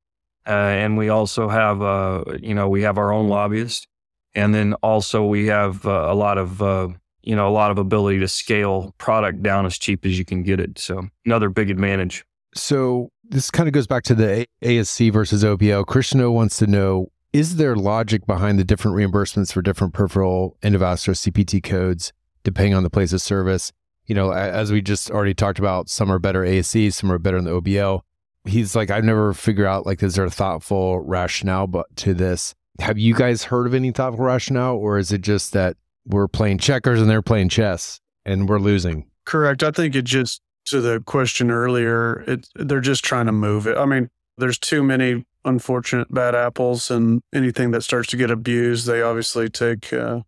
uh, 0.47 0.51
and 0.51 0.97
we 0.97 1.09
also 1.09 1.49
have 1.49 1.83
uh, 1.83 2.25
you 2.41 2.55
know 2.55 2.69
we 2.69 2.83
have 2.83 2.99
our 2.99 3.13
own 3.13 3.29
lobbyists, 3.29 3.87
and 4.35 4.55
then 4.55 4.75
also 4.75 5.25
we 5.25 5.47
have 5.47 5.85
uh, 5.87 6.07
a 6.11 6.15
lot 6.15 6.39
of 6.39 6.63
uh, 6.63 6.89
you 7.23 7.37
know 7.37 7.49
a 7.49 7.51
lot 7.51 7.71
of 7.71 7.79
ability 7.79 8.19
to 8.21 8.29
scale 8.29 8.95
product 8.99 9.43
down 9.43 9.67
as 9.67 9.79
cheap 9.79 10.05
as 10.05 10.19
you 10.19 10.25
can 10.25 10.43
get 10.43 10.61
it. 10.61 10.79
So 10.79 11.09
another 11.25 11.49
big 11.49 11.71
advantage. 11.71 12.25
So 12.55 13.11
this 13.25 13.51
kind 13.51 13.69
of 13.69 13.73
goes 13.73 13.87
back 13.87 14.03
to 14.05 14.15
the 14.15 14.47
ASC 14.63 15.13
versus 15.13 15.43
OBL. 15.43 15.87
Krishna 15.87 16.31
wants 16.31 16.59
to 16.59 16.67
know 16.67 17.11
is 17.33 17.57
there 17.57 17.75
logic 17.77 18.27
behind 18.27 18.59
the 18.59 18.65
different 18.65 18.97
reimbursements 18.97 19.53
for 19.53 19.63
different 19.63 19.95
peripheral 19.95 20.59
endovascular 20.63 21.17
CPT 21.17 21.63
codes 21.63 22.13
depending 22.45 22.75
on 22.75 22.83
the 22.83 22.91
place 22.91 23.13
of 23.13 23.23
service? 23.23 23.73
You 24.07 24.15
know, 24.15 24.33
as 24.33 24.71
we 24.71 24.83
just 24.83 25.11
already 25.11 25.33
talked 25.33 25.59
about, 25.59 25.89
some 25.89 26.11
are 26.11 26.19
better 26.19 26.43
ASC, 26.43 26.93
some 26.93 27.11
are 27.11 27.19
better 27.19 27.39
in 27.39 27.45
the 27.45 27.61
OBL. 27.61 28.03
He's 28.45 28.75
like, 28.75 28.91
I've 28.91 29.05
never 29.05 29.33
figured 29.33 29.67
out 29.67 29.87
like, 29.87 30.03
is 30.03 30.17
there 30.17 30.25
a 30.25 30.31
thoughtful 30.31 31.01
rationale 31.01 31.69
but 31.69 31.87
to 31.97 32.13
this? 32.13 32.55
Have 32.81 32.99
you 32.99 33.15
guys 33.15 33.45
heard 33.45 33.67
of 33.67 33.75
any 33.75 33.93
thoughtful 33.93 34.25
rationale, 34.25 34.77
or 34.77 34.99
is 34.99 35.13
it 35.13 35.21
just 35.21 35.53
that 35.53 35.77
we're 36.07 36.29
playing 36.29 36.59
checkers 36.59 37.01
and 37.01 37.09
they're 37.09 37.23
playing 37.23 37.49
chess 37.49 38.01
and 38.25 38.49
we're 38.49 38.59
losing? 38.59 39.07
Correct. 39.25 39.63
I 39.63 39.71
think 39.71 39.95
it 39.95 40.05
just 40.05 40.41
to 40.67 40.81
the 40.81 41.01
question 41.01 41.51
earlier, 41.51 42.21
it, 42.27 42.49
they're 42.55 42.81
just 42.81 43.05
trying 43.05 43.27
to 43.27 43.33
move 43.33 43.67
it. 43.67 43.77
I 43.77 43.85
mean, 43.85 44.11
there's 44.39 44.59
too 44.59 44.83
many 44.83 45.25
unfortunate 45.45 46.13
bad 46.13 46.35
apples, 46.35 46.91
and 46.91 47.23
anything 47.35 47.73
that 47.73 47.83
starts 47.83 48.09
to 48.11 48.17
get 48.17 48.31
abused, 48.31 48.87
they 48.87 49.03
obviously 49.03 49.49
take 49.49 49.93
uh, 49.93 50.21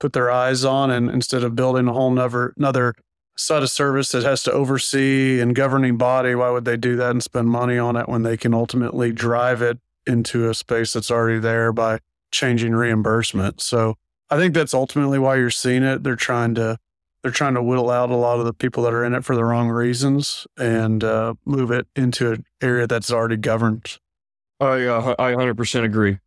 put 0.00 0.12
their 0.12 0.30
eyes 0.30 0.64
on, 0.64 0.90
and 0.90 1.10
instead 1.10 1.44
of 1.44 1.54
building 1.54 1.88
a 1.88 1.92
whole 1.92 2.10
another 2.10 2.54
another 2.56 2.94
set 3.36 3.62
of 3.62 3.70
service 3.70 4.12
that 4.12 4.22
has 4.24 4.42
to 4.42 4.52
oversee 4.52 5.40
and 5.40 5.54
governing 5.54 5.96
body, 5.96 6.34
why 6.34 6.50
would 6.50 6.64
they 6.64 6.76
do 6.76 6.96
that 6.96 7.10
and 7.10 7.22
spend 7.22 7.48
money 7.48 7.78
on 7.78 7.96
it 7.96 8.08
when 8.08 8.22
they 8.22 8.36
can 8.36 8.52
ultimately 8.52 9.12
drive 9.12 9.62
it 9.62 9.78
into 10.06 10.48
a 10.48 10.54
space 10.54 10.92
that's 10.92 11.10
already 11.10 11.38
there 11.38 11.72
by 11.72 11.98
changing 12.30 12.74
reimbursement? 12.74 13.60
So 13.60 13.96
I 14.30 14.36
think 14.36 14.54
that's 14.54 14.74
ultimately 14.74 15.18
why 15.18 15.36
you're 15.36 15.50
seeing 15.50 15.82
it. 15.82 16.02
They're 16.02 16.16
trying 16.16 16.54
to 16.56 16.78
they're 17.22 17.30
trying 17.30 17.54
to 17.54 17.62
whittle 17.62 17.90
out 17.90 18.10
a 18.10 18.16
lot 18.16 18.40
of 18.40 18.46
the 18.46 18.52
people 18.52 18.82
that 18.82 18.92
are 18.92 19.04
in 19.04 19.14
it 19.14 19.24
for 19.24 19.36
the 19.36 19.44
wrong 19.44 19.68
reasons 19.68 20.46
and 20.56 21.04
uh, 21.04 21.34
move 21.44 21.70
it 21.70 21.86
into 21.94 22.32
an 22.32 22.44
area 22.60 22.86
that's 22.86 23.12
already 23.12 23.36
governed. 23.36 23.98
I 24.58 24.84
uh, 24.84 25.14
I 25.18 25.32
100% 25.32 25.84
agree. 25.84 26.18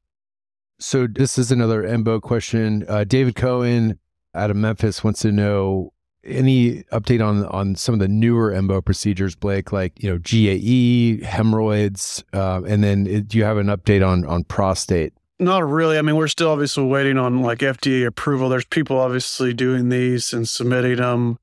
So 0.80 1.08
this 1.08 1.38
is 1.38 1.52
another 1.52 1.84
EMBO 1.84 2.22
question. 2.22 2.86
Uh, 2.88 3.04
David 3.06 3.36
Cohen 3.36 4.00
out 4.34 4.52
of 4.52 4.58
Memphis 4.58 5.04
wants 5.04 5.22
to 5.22 5.32
know 5.32 5.94
any 6.26 6.84
update 6.92 7.26
on 7.26 7.46
on 7.46 7.76
some 7.76 7.94
of 7.94 8.00
the 8.00 8.08
newer 8.08 8.52
EMBO 8.52 8.84
procedures, 8.84 9.36
Blake, 9.36 9.72
like 9.72 10.02
you 10.02 10.10
know 10.10 10.18
GAE, 10.18 11.24
hemorrhoids, 11.24 12.24
uh, 12.34 12.62
and 12.68 12.84
then 12.84 13.08
uh, 13.08 13.22
do 13.26 13.38
you 13.38 13.44
have 13.44 13.58
an 13.58 13.68
update 13.68 14.06
on 14.06 14.26
on 14.26 14.44
prostate? 14.44 15.14
Not 15.38 15.68
really. 15.68 15.98
I 15.98 16.02
mean, 16.02 16.16
we're 16.16 16.30
still 16.30 16.50
obviously 16.50 16.86
waiting 16.86 17.18
on 17.18 17.42
like 17.42 17.60
FDA 17.60 18.06
approval. 18.06 18.48
There's 18.48 18.66
people 18.66 18.98
obviously 18.98 19.54
doing 19.54 19.90
these 19.90 20.32
and 20.32 20.48
submitting 20.48 20.98
them. 20.98 21.40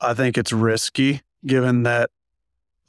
I 0.00 0.14
think 0.14 0.36
it's 0.36 0.52
risky 0.52 1.22
given 1.46 1.84
that 1.84 2.10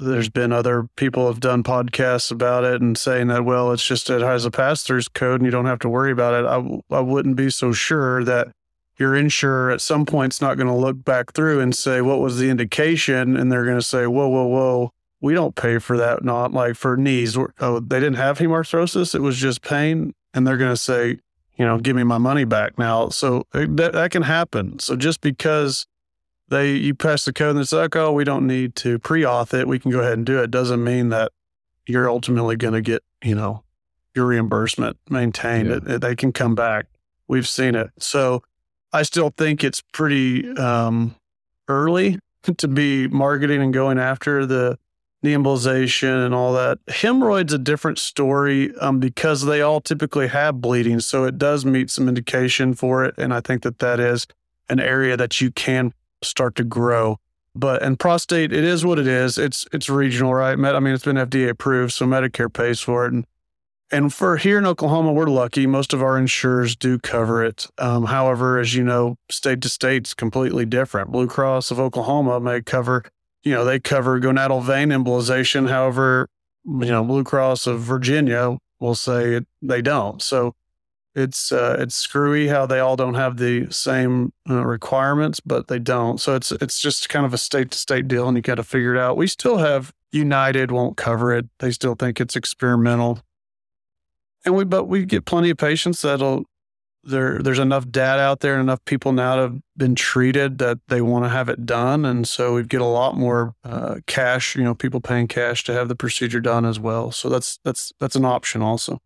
there's 0.01 0.29
been 0.29 0.51
other 0.51 0.89
people 0.95 1.27
have 1.27 1.39
done 1.39 1.63
podcasts 1.63 2.31
about 2.31 2.63
it 2.63 2.81
and 2.81 2.97
saying 2.97 3.27
that 3.27 3.45
well 3.45 3.71
it's 3.71 3.85
just 3.85 4.09
it 4.09 4.21
has 4.21 4.45
a 4.45 4.51
pass-through 4.51 5.01
code 5.13 5.39
and 5.39 5.45
you 5.45 5.51
don't 5.51 5.67
have 5.67 5.79
to 5.79 5.89
worry 5.89 6.11
about 6.11 6.33
it 6.33 6.45
i, 6.47 6.95
I 6.97 6.99
wouldn't 6.99 7.35
be 7.35 7.49
so 7.49 7.71
sure 7.71 8.23
that 8.23 8.49
your 8.97 9.15
insurer 9.15 9.69
at 9.71 9.79
some 9.79 10.05
point 10.05 10.33
is 10.33 10.41
not 10.41 10.57
going 10.57 10.67
to 10.67 10.73
look 10.73 11.03
back 11.05 11.33
through 11.33 11.59
and 11.59 11.75
say 11.75 12.01
what 12.01 12.19
was 12.19 12.39
the 12.39 12.49
indication 12.49 13.37
and 13.37 13.51
they're 13.51 13.65
going 13.65 13.77
to 13.77 13.85
say 13.85 14.07
whoa 14.07 14.27
whoa 14.27 14.47
whoa 14.47 14.91
we 15.21 15.33
don't 15.33 15.55
pay 15.55 15.77
for 15.77 15.97
that 15.97 16.23
not 16.23 16.51
like 16.51 16.75
for 16.75 16.97
knees 16.97 17.37
oh 17.59 17.79
they 17.79 17.99
didn't 17.99 18.15
have 18.15 18.39
hemarthrosis 18.39 19.13
it 19.13 19.21
was 19.21 19.37
just 19.37 19.61
pain 19.61 20.13
and 20.34 20.46
they're 20.46 20.58
going 20.58 20.72
to 20.72 20.78
say, 20.78 21.20
you 21.56 21.65
know, 21.65 21.78
give 21.78 21.96
me 21.96 22.04
my 22.04 22.17
money 22.17 22.44
back 22.44 22.78
now. 22.80 23.10
So 23.10 23.46
uh, 23.54 23.65
that, 23.70 23.94
that 23.94 24.12
can 24.12 24.24
happen. 24.24 24.80
So 24.80 24.96
just 24.96 25.22
because 25.22 25.86
they 26.50 26.74
you 26.74 26.96
pass 26.96 27.26
the 27.26 27.34
code 27.34 27.52
and 27.52 27.60
it's 27.60 27.72
like, 27.72 27.96
oh, 27.96 28.12
we 28.12 28.24
don't 28.24 28.48
need 28.48 28.76
to 28.78 29.00
pre-auth 29.00 29.54
it, 29.54 29.67
we 29.67 29.80
can 29.80 29.91
go 29.91 30.00
ahead 30.00 30.13
and 30.13 30.26
do 30.26 30.41
it, 30.41 30.52
doesn't 30.52 30.84
mean 30.84 31.10
that 31.10 31.32
you're 31.88 32.10
ultimately 32.10 32.56
going 32.56 32.74
to 32.74 32.82
get, 32.82 33.04
you 33.24 33.36
know, 33.36 33.63
your 34.15 34.26
reimbursement 34.28 34.98
maintained. 35.10 35.70
Yeah. 35.70 35.78
It, 35.78 35.88
it, 35.88 36.02
they 36.02 36.15
can 36.15 36.32
come 36.32 36.56
back. 36.56 36.88
We've 37.28 37.48
seen 37.48 37.76
it. 37.76 37.91
So 38.00 38.44
I 38.94 39.04
still 39.04 39.30
think 39.30 39.63
it's 39.63 39.82
pretty 39.94 40.52
um, 40.58 41.15
early 41.67 42.20
to 42.58 42.67
be 42.67 43.08
marketing 43.08 43.62
and 43.62 43.74
going 43.74 44.00
after 44.00 44.46
the 44.46 44.78
the 45.21 45.34
embolization 45.34 46.25
and 46.25 46.34
all 46.34 46.53
that. 46.53 46.79
Hemorrhoids 46.88 47.53
a 47.53 47.57
different 47.57 47.99
story 47.99 48.75
um, 48.77 48.99
because 48.99 49.45
they 49.45 49.62
all 49.62 49.81
typically 49.81 50.27
have 50.27 50.62
bleeding, 50.62 50.99
so 50.99 51.25
it 51.25 51.38
does 51.38 51.65
meet 51.65 51.89
some 51.89 52.07
indication 52.07 52.73
for 52.73 53.05
it, 53.05 53.15
and 53.17 53.34
I 53.34 53.41
think 53.41 53.63
that 53.63 53.79
that 53.79 53.99
is 53.99 54.27
an 54.69 54.79
area 54.79 55.17
that 55.17 55.41
you 55.41 55.51
can 55.51 55.93
start 56.23 56.55
to 56.55 56.63
grow. 56.63 57.17
But 57.53 57.84
and 57.84 57.99
prostate, 57.99 58.53
it 58.53 58.63
is 58.63 58.86
what 58.86 58.97
it 58.97 59.07
is. 59.07 59.38
It's 59.38 59.67
it's 59.73 59.89
regional, 59.89 60.34
right? 60.34 60.57
I 60.57 60.79
mean, 60.79 60.93
it's 60.93 61.03
been 61.03 61.17
FDA 61.17 61.49
approved, 61.49 61.91
so 61.91 62.05
Medicare 62.05 62.51
pays 62.51 62.79
for 62.79 63.05
it, 63.05 63.12
and 63.12 63.25
and 63.91 64.13
for 64.13 64.38
here 64.38 64.57
in 64.57 64.65
Oklahoma, 64.65 65.12
we're 65.12 65.25
lucky. 65.25 65.67
Most 65.67 65.91
of 65.91 66.01
our 66.01 66.17
insurers 66.17 66.77
do 66.77 66.97
cover 66.97 67.43
it. 67.43 67.67
Um, 67.77 68.05
however, 68.05 68.57
as 68.57 68.73
you 68.73 68.84
know, 68.84 69.17
state 69.29 69.62
to 69.62 69.69
state's 69.69 70.13
completely 70.13 70.65
different. 70.65 71.12
Blue 71.12 71.27
Cross 71.27 71.71
of 71.71 71.79
Oklahoma 71.79 72.39
may 72.39 72.62
cover, 72.62 73.03
you 73.43 73.54
know, 73.54 73.65
they 73.65 73.80
cover 73.80 74.19
gonadal 74.19 74.63
vein 74.63 74.89
embolization. 74.89 75.69
However, 75.69 76.27
you 76.65 76.86
know, 76.86 77.04
Blue 77.04 77.23
Cross 77.23 77.67
of 77.67 77.82
Virginia 77.82 78.58
will 78.80 78.95
say 78.95 79.36
it, 79.36 79.47
they 79.62 79.82
don't. 79.82 80.21
So 80.21 80.56
it's 81.13 81.51
uh, 81.51 81.75
it's 81.80 81.95
screwy 81.95 82.47
how 82.47 82.65
they 82.65 82.80
all 82.80 82.95
don't 82.95 83.15
have 83.15 83.38
the 83.38 83.69
same 83.69 84.32
uh, 84.49 84.65
requirements, 84.65 85.39
but 85.39 85.67
they 85.67 85.80
don't. 85.80 86.19
So 86.19 86.36
it's 86.36 86.51
it's 86.54 86.80
just 86.80 87.10
kind 87.10 87.25
of 87.25 87.34
a 87.34 87.38
state 87.38 87.71
to 87.71 87.77
state 87.77 88.08
deal, 88.08 88.27
and 88.27 88.38
you 88.38 88.41
got 88.41 88.56
to 88.56 88.63
figure 88.63 88.95
it 88.95 88.99
out. 88.99 89.17
We 89.17 89.27
still 89.27 89.58
have 89.58 89.93
United 90.12 90.71
won't 90.71 90.97
cover 90.97 91.34
it. 91.34 91.47
They 91.60 91.71
still 91.71 91.95
think 91.95 92.21
it's 92.21 92.36
experimental 92.36 93.19
and 94.45 94.56
we 94.56 94.63
but 94.63 94.86
we 94.86 95.06
get 95.06 95.25
plenty 95.25 95.49
of 95.49 95.58
patients 95.58 96.01
that'll 96.01 96.45
there 97.03 97.39
there's 97.39 97.59
enough 97.59 97.89
data 97.89 98.21
out 98.21 98.41
there 98.41 98.53
and 98.53 98.61
enough 98.61 98.83
people 98.85 99.11
now 99.11 99.37
have 99.37 99.59
been 99.75 99.95
treated 99.95 100.59
that 100.59 100.79
they 100.87 101.01
want 101.01 101.25
to 101.25 101.29
have 101.29 101.49
it 101.49 101.65
done 101.65 102.05
and 102.05 102.27
so 102.27 102.55
we 102.55 102.63
get 102.63 102.81
a 102.81 102.85
lot 102.85 103.15
more 103.15 103.55
uh, 103.63 103.95
cash 104.05 104.55
you 104.55 104.63
know 104.63 104.75
people 104.75 105.01
paying 105.01 105.27
cash 105.27 105.63
to 105.63 105.73
have 105.73 105.87
the 105.87 105.95
procedure 105.95 106.39
done 106.39 106.65
as 106.65 106.79
well 106.79 107.11
so 107.11 107.29
that's 107.29 107.59
that's 107.63 107.91
that's 107.99 108.15
an 108.15 108.25
option 108.25 108.61
also 108.61 109.01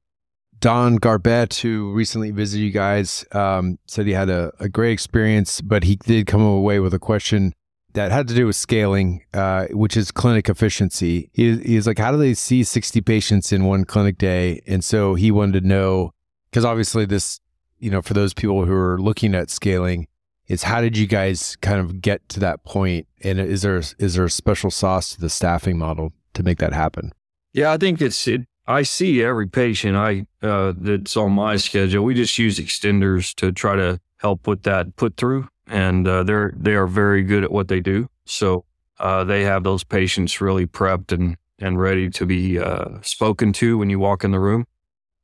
don 0.60 0.96
garbett 0.98 1.56
who 1.56 1.94
recently 1.94 2.32
visited 2.32 2.64
you 2.64 2.72
guys 2.72 3.26
um, 3.32 3.78
said 3.88 4.06
he 4.06 4.14
had 4.14 4.30
a, 4.30 4.52
a 4.60 4.68
great 4.68 4.92
experience 4.92 5.62
but 5.62 5.84
he 5.84 5.96
did 5.96 6.28
come 6.28 6.42
away 6.42 6.80
with 6.80 6.94
a 6.94 7.00
question 7.00 7.54
that 7.96 8.12
had 8.12 8.28
to 8.28 8.34
do 8.34 8.46
with 8.46 8.56
scaling, 8.56 9.24
uh, 9.34 9.68
which 9.72 9.98
is 9.98 10.12
clinic 10.12 10.48
efficiency. 10.48 11.30
He, 11.34 11.58
he's 11.60 11.88
like, 11.88 11.98
how 11.98 12.12
do 12.12 12.18
they 12.18 12.34
see 12.34 12.64
60 12.64 13.02
patients 13.02 13.52
in 13.52 13.64
one 13.64 13.86
clinic 13.86 14.18
day? 14.18 14.62
And 14.68 14.84
so 14.84 15.16
he 15.16 15.32
wanted 15.32 15.62
to 15.62 15.68
know, 15.68 16.12
because 16.50 16.64
obviously 16.64 17.06
this, 17.06 17.40
you 17.86 17.92
know, 17.92 18.02
for 18.02 18.16
those 18.16 18.34
people 18.34 18.66
who 18.66 18.74
are 18.74 19.00
looking 19.00 19.36
at 19.36 19.52
scaling, 19.52 20.08
is 20.48 20.64
how 20.64 20.82
did 20.82 20.98
you 20.98 21.06
guys 21.06 21.56
kind 21.58 21.80
of 21.80 22.02
get 22.02 22.28
to 22.30 22.40
that 22.40 22.64
point? 22.64 23.06
And 23.24 23.40
is 23.40 23.62
there 23.62 23.78
is 23.78 24.16
there 24.16 24.26
a 24.26 24.30
special 24.30 24.72
sauce 24.72 25.14
to 25.14 25.22
the 25.22 25.30
staffing 25.30 25.78
model 25.78 26.12
to 26.34 26.42
make 26.42 26.58
that 26.58 26.74
happen? 26.74 27.14
Yeah, 27.54 27.72
I 27.72 27.78
think 27.78 28.02
it's 28.02 28.28
it. 28.28 28.42
I 28.66 28.82
see 28.82 29.22
every 29.22 29.48
patient 29.48 29.96
I 29.96 30.26
uh, 30.42 30.74
that's 30.76 31.16
on 31.16 31.34
my 31.34 31.58
schedule. 31.58 32.04
We 32.04 32.16
just 32.16 32.40
use 32.40 32.58
extenders 32.58 33.36
to 33.36 33.52
try 33.52 33.76
to 33.76 34.00
help 34.18 34.48
with 34.48 34.64
that 34.64 34.96
put 34.96 35.16
through 35.16 35.48
and 35.68 36.08
uh, 36.08 36.24
they're 36.24 36.54
they 36.58 36.74
are 36.74 36.88
very 36.88 37.22
good 37.22 37.44
at 37.44 37.52
what 37.52 37.68
they 37.68 37.82
do. 37.82 38.10
So 38.26 38.66
uh, 39.00 39.24
they 39.26 39.44
have 39.44 39.64
those 39.64 39.84
patients 39.84 40.42
really 40.42 40.66
prepped 40.66 41.12
and 41.12 41.38
and 41.60 41.80
ready 41.80 42.10
to 42.10 42.26
be 42.26 42.58
uh, 42.58 43.00
spoken 43.04 43.54
to 43.54 43.78
when 43.78 43.92
you 43.92 44.00
walk 44.00 44.24
in 44.24 44.32
the 44.32 44.40
room. 44.40 44.66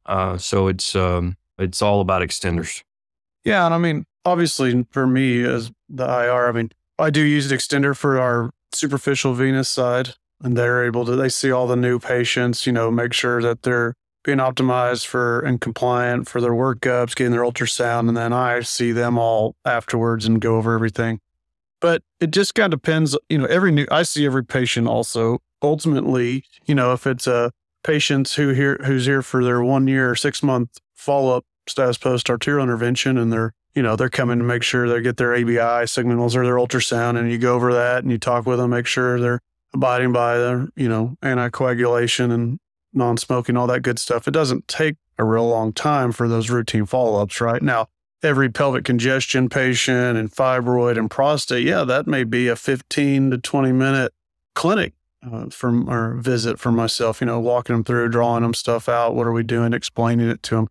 Uh, 0.05 0.37
so 0.37 0.67
it's 0.67 0.95
um, 0.95 1.37
it's 1.61 1.81
all 1.81 2.01
about 2.01 2.21
extenders. 2.21 2.83
Yeah, 3.43 3.65
and 3.65 3.73
I 3.73 3.77
mean, 3.77 4.05
obviously 4.25 4.85
for 4.91 5.07
me 5.07 5.43
as 5.43 5.71
the 5.89 6.05
IR, 6.05 6.47
I 6.47 6.51
mean, 6.51 6.71
I 6.99 7.09
do 7.09 7.21
use 7.21 7.51
an 7.51 7.57
extender 7.57 7.95
for 7.95 8.19
our 8.19 8.51
superficial 8.73 9.33
venous 9.33 9.69
side, 9.69 10.15
and 10.43 10.55
they're 10.55 10.85
able 10.85 11.05
to 11.05 11.15
they 11.15 11.29
see 11.29 11.51
all 11.51 11.67
the 11.67 11.75
new 11.75 11.99
patients, 11.99 12.65
you 12.65 12.73
know, 12.73 12.91
make 12.91 13.13
sure 13.13 13.41
that 13.41 13.63
they're 13.63 13.95
being 14.23 14.37
optimized 14.37 15.07
for 15.07 15.39
and 15.39 15.59
compliant 15.59 16.27
for 16.27 16.39
their 16.41 16.51
workups, 16.51 17.15
getting 17.15 17.31
their 17.31 17.41
ultrasound, 17.41 18.07
and 18.07 18.15
then 18.15 18.33
I 18.33 18.61
see 18.61 18.91
them 18.91 19.17
all 19.17 19.55
afterwards 19.65 20.25
and 20.25 20.39
go 20.39 20.57
over 20.57 20.75
everything. 20.75 21.19
But 21.79 22.03
it 22.19 22.29
just 22.29 22.53
kind 22.53 22.71
of 22.71 22.81
depends, 22.81 23.17
you 23.29 23.39
know, 23.39 23.45
every 23.45 23.71
new 23.71 23.87
I 23.89 24.03
see 24.03 24.25
every 24.25 24.45
patient 24.45 24.87
also. 24.87 25.39
Ultimately, 25.63 26.43
you 26.65 26.75
know, 26.75 26.93
if 26.93 27.07
it's 27.07 27.27
a 27.27 27.51
patient 27.83 28.29
who 28.29 28.49
here 28.49 28.79
who's 28.85 29.05
here 29.05 29.23
for 29.23 29.43
their 29.43 29.63
one 29.63 29.87
year 29.87 30.11
or 30.11 30.15
six 30.15 30.43
month 30.43 30.77
follow 30.93 31.37
up 31.37 31.45
status 31.67 31.97
post 31.97 32.29
arterial 32.29 32.63
intervention 32.63 33.17
and 33.17 33.31
they're 33.31 33.53
you 33.73 33.81
know, 33.81 33.95
they're 33.95 34.09
coming 34.09 34.37
to 34.37 34.43
make 34.43 34.63
sure 34.63 34.89
they 34.89 35.01
get 35.01 35.17
their 35.17 35.33
ABI 35.33 35.87
signals 35.87 36.35
or 36.35 36.43
their 36.43 36.55
ultrasound 36.55 37.17
and 37.17 37.31
you 37.31 37.37
go 37.37 37.55
over 37.55 37.73
that 37.73 38.03
and 38.03 38.11
you 38.11 38.17
talk 38.17 38.45
with 38.45 38.59
them, 38.59 38.71
make 38.71 38.85
sure 38.85 39.19
they're 39.19 39.39
abiding 39.73 40.11
by 40.11 40.37
the, 40.37 40.69
you 40.75 40.89
know, 40.89 41.15
anticoagulation 41.21 42.33
and 42.33 42.59
non 42.93 43.17
smoking, 43.17 43.55
all 43.55 43.67
that 43.67 43.81
good 43.81 43.99
stuff. 43.99 44.27
It 44.27 44.31
doesn't 44.31 44.67
take 44.67 44.97
a 45.17 45.23
real 45.23 45.47
long 45.47 45.71
time 45.71 46.11
for 46.11 46.27
those 46.27 46.49
routine 46.49 46.85
follow 46.85 47.21
ups, 47.21 47.39
right? 47.39 47.61
Now, 47.61 47.87
every 48.21 48.49
pelvic 48.49 48.83
congestion 48.83 49.49
patient 49.49 50.17
and 50.17 50.31
fibroid 50.31 50.97
and 50.97 51.09
prostate, 51.09 51.63
yeah, 51.63 51.83
that 51.83 52.07
may 52.07 52.23
be 52.23 52.47
a 52.47 52.55
15 52.55 53.31
to 53.31 53.37
20 53.37 53.71
minute 53.71 54.13
clinic 54.53 54.93
uh, 55.31 55.45
from 55.49 55.89
or 55.89 56.15
visit 56.15 56.59
for 56.59 56.71
myself, 56.71 57.21
you 57.21 57.27
know, 57.27 57.39
walking 57.39 57.75
them 57.75 57.83
through, 57.83 58.09
drawing 58.09 58.43
them 58.43 58.53
stuff 58.53 58.89
out. 58.89 59.15
What 59.15 59.27
are 59.27 59.31
we 59.31 59.43
doing? 59.43 59.73
Explaining 59.73 60.29
it 60.29 60.43
to 60.43 60.55
them. 60.55 60.67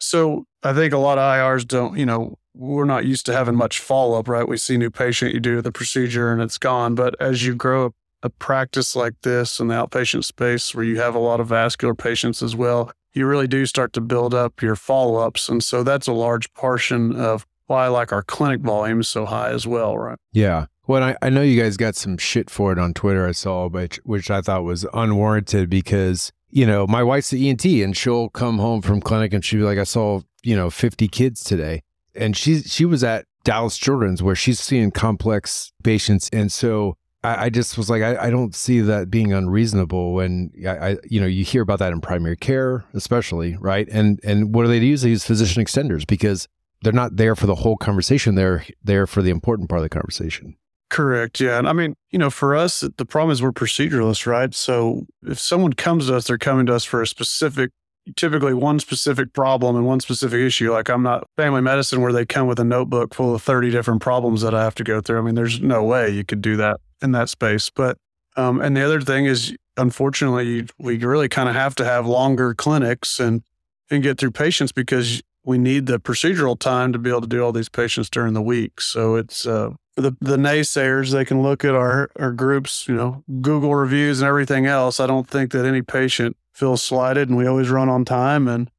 So 0.00 0.46
I 0.62 0.72
think 0.72 0.92
a 0.92 0.98
lot 0.98 1.18
of 1.18 1.22
IRs 1.22 1.66
don't, 1.66 1.98
you 1.98 2.06
know, 2.06 2.38
we're 2.54 2.84
not 2.84 3.04
used 3.04 3.26
to 3.26 3.32
having 3.32 3.56
much 3.56 3.80
follow 3.80 4.18
up, 4.18 4.28
right? 4.28 4.46
We 4.46 4.56
see 4.56 4.76
new 4.76 4.90
patient, 4.90 5.34
you 5.34 5.40
do 5.40 5.60
the 5.60 5.72
procedure 5.72 6.32
and 6.32 6.40
it's 6.40 6.58
gone. 6.58 6.94
But 6.94 7.16
as 7.20 7.44
you 7.44 7.54
grow 7.54 7.94
a 8.22 8.30
practice 8.30 8.96
like 8.96 9.20
this 9.22 9.60
in 9.60 9.68
the 9.68 9.74
outpatient 9.74 10.24
space 10.24 10.74
where 10.74 10.84
you 10.84 11.00
have 11.00 11.14
a 11.14 11.18
lot 11.18 11.40
of 11.40 11.48
vascular 11.48 11.94
patients 11.94 12.42
as 12.42 12.54
well, 12.56 12.92
you 13.12 13.26
really 13.26 13.46
do 13.46 13.66
start 13.66 13.92
to 13.92 14.00
build 14.00 14.34
up 14.34 14.62
your 14.62 14.76
follow 14.76 15.20
ups. 15.20 15.48
And 15.48 15.62
so 15.62 15.82
that's 15.82 16.06
a 16.06 16.12
large 16.12 16.52
portion 16.54 17.14
of 17.16 17.46
why 17.66 17.84
I 17.84 17.88
like 17.88 18.12
our 18.12 18.22
clinic 18.22 18.60
volume 18.60 19.00
is 19.00 19.08
so 19.08 19.24
high 19.24 19.50
as 19.50 19.66
well, 19.66 19.96
right? 19.96 20.18
Yeah. 20.32 20.66
Well, 20.86 21.02
I, 21.02 21.16
I 21.22 21.30
know 21.30 21.42
you 21.42 21.60
guys 21.60 21.76
got 21.76 21.96
some 21.96 22.18
shit 22.18 22.50
for 22.50 22.72
it 22.72 22.78
on 22.78 22.92
Twitter, 22.92 23.26
I 23.26 23.32
saw, 23.32 23.68
which, 23.68 24.00
which 24.04 24.30
I 24.30 24.42
thought 24.42 24.64
was 24.64 24.84
unwarranted 24.92 25.70
because, 25.70 26.30
you 26.54 26.64
know, 26.64 26.86
my 26.86 27.02
wife's 27.02 27.30
the 27.30 27.50
ENT 27.50 27.64
and 27.64 27.96
she'll 27.96 28.28
come 28.28 28.58
home 28.58 28.80
from 28.80 29.00
clinic 29.00 29.34
and 29.34 29.44
she'll 29.44 29.58
be 29.58 29.64
like, 29.64 29.76
I 29.76 29.82
saw, 29.82 30.20
you 30.44 30.54
know, 30.54 30.70
50 30.70 31.08
kids 31.08 31.42
today. 31.42 31.82
And 32.14 32.36
she, 32.36 32.60
she 32.62 32.84
was 32.84 33.02
at 33.02 33.26
Dallas 33.42 33.76
Children's 33.76 34.22
where 34.22 34.36
she's 34.36 34.60
seeing 34.60 34.92
complex 34.92 35.72
patients. 35.82 36.30
And 36.32 36.52
so 36.52 36.96
I, 37.24 37.46
I 37.46 37.50
just 37.50 37.76
was 37.76 37.90
like, 37.90 38.04
I, 38.04 38.26
I, 38.26 38.30
don't 38.30 38.54
see 38.54 38.80
that 38.82 39.10
being 39.10 39.32
unreasonable 39.32 40.14
when 40.14 40.52
I, 40.64 40.90
I, 40.90 40.96
you 41.02 41.20
know, 41.20 41.26
you 41.26 41.42
hear 41.42 41.60
about 41.60 41.80
that 41.80 41.92
in 41.92 42.00
primary 42.00 42.36
care, 42.36 42.84
especially, 42.94 43.56
right? 43.56 43.88
And 43.90 44.20
and 44.22 44.54
what 44.54 44.62
do 44.62 44.68
they 44.68 44.78
use? 44.78 45.02
They 45.02 45.10
use 45.10 45.24
physician 45.24 45.64
extenders 45.64 46.06
because 46.06 46.46
they're 46.82 46.92
not 46.92 47.16
there 47.16 47.34
for 47.34 47.46
the 47.46 47.56
whole 47.56 47.76
conversation. 47.76 48.36
They're 48.36 48.64
there 48.84 49.08
for 49.08 49.22
the 49.22 49.30
important 49.30 49.68
part 49.68 49.80
of 49.80 49.82
the 49.82 49.88
conversation. 49.88 50.56
Correct. 50.94 51.40
Yeah. 51.40 51.58
And 51.58 51.68
I 51.68 51.72
mean, 51.72 51.96
you 52.12 52.20
know, 52.20 52.30
for 52.30 52.54
us, 52.54 52.84
the 52.98 53.04
problem 53.04 53.32
is 53.32 53.42
we're 53.42 53.50
proceduralists, 53.50 54.26
right? 54.26 54.54
So 54.54 55.06
if 55.24 55.40
someone 55.40 55.72
comes 55.72 56.06
to 56.06 56.14
us, 56.14 56.28
they're 56.28 56.38
coming 56.38 56.66
to 56.66 56.74
us 56.74 56.84
for 56.84 57.02
a 57.02 57.06
specific, 57.06 57.72
typically 58.14 58.54
one 58.54 58.78
specific 58.78 59.32
problem 59.32 59.74
and 59.74 59.86
one 59.86 59.98
specific 59.98 60.38
issue. 60.38 60.70
Like 60.70 60.88
I'm 60.88 61.02
not 61.02 61.26
family 61.36 61.62
medicine 61.62 62.00
where 62.00 62.12
they 62.12 62.24
come 62.24 62.46
with 62.46 62.60
a 62.60 62.64
notebook 62.64 63.12
full 63.12 63.34
of 63.34 63.42
30 63.42 63.72
different 63.72 64.02
problems 64.02 64.42
that 64.42 64.54
I 64.54 64.62
have 64.62 64.76
to 64.76 64.84
go 64.84 65.00
through. 65.00 65.18
I 65.18 65.22
mean, 65.22 65.34
there's 65.34 65.60
no 65.60 65.82
way 65.82 66.10
you 66.10 66.24
could 66.24 66.40
do 66.40 66.56
that 66.58 66.78
in 67.02 67.10
that 67.10 67.28
space. 67.28 67.70
But 67.70 67.98
um, 68.36 68.60
and 68.60 68.76
the 68.76 68.82
other 68.82 69.00
thing 69.00 69.24
is, 69.24 69.52
unfortunately, 69.76 70.68
we 70.78 70.98
really 70.98 71.28
kind 71.28 71.48
of 71.48 71.56
have 71.56 71.74
to 71.74 71.84
have 71.84 72.06
longer 72.06 72.54
clinics 72.54 73.18
and 73.18 73.42
and 73.90 74.00
get 74.00 74.16
through 74.16 74.30
patients 74.30 74.70
because 74.70 75.24
we 75.44 75.58
need 75.58 75.86
the 75.86 75.98
procedural 75.98 76.56
time 76.56 76.92
to 76.92 77.00
be 77.00 77.10
able 77.10 77.22
to 77.22 77.26
do 77.26 77.42
all 77.42 77.50
these 77.50 77.68
patients 77.68 78.08
during 78.08 78.32
the 78.32 78.40
week. 78.40 78.80
So 78.80 79.16
it's 79.16 79.44
uh, 79.44 79.70
the 79.96 80.16
the 80.20 80.36
naysayers. 80.36 81.12
They 81.12 81.24
can 81.24 81.42
look 81.42 81.64
at 81.64 81.74
our 81.74 82.10
our 82.16 82.32
groups, 82.32 82.86
you 82.88 82.94
know, 82.94 83.22
Google 83.40 83.74
reviews 83.74 84.20
and 84.20 84.28
everything 84.28 84.66
else. 84.66 85.00
I 85.00 85.06
don't 85.06 85.28
think 85.28 85.52
that 85.52 85.64
any 85.64 85.82
patient 85.82 86.36
feels 86.52 86.82
slighted, 86.82 87.28
and 87.28 87.38
we 87.38 87.46
always 87.46 87.70
run 87.70 87.88
on 87.88 88.04
time 88.04 88.48
and 88.48 88.70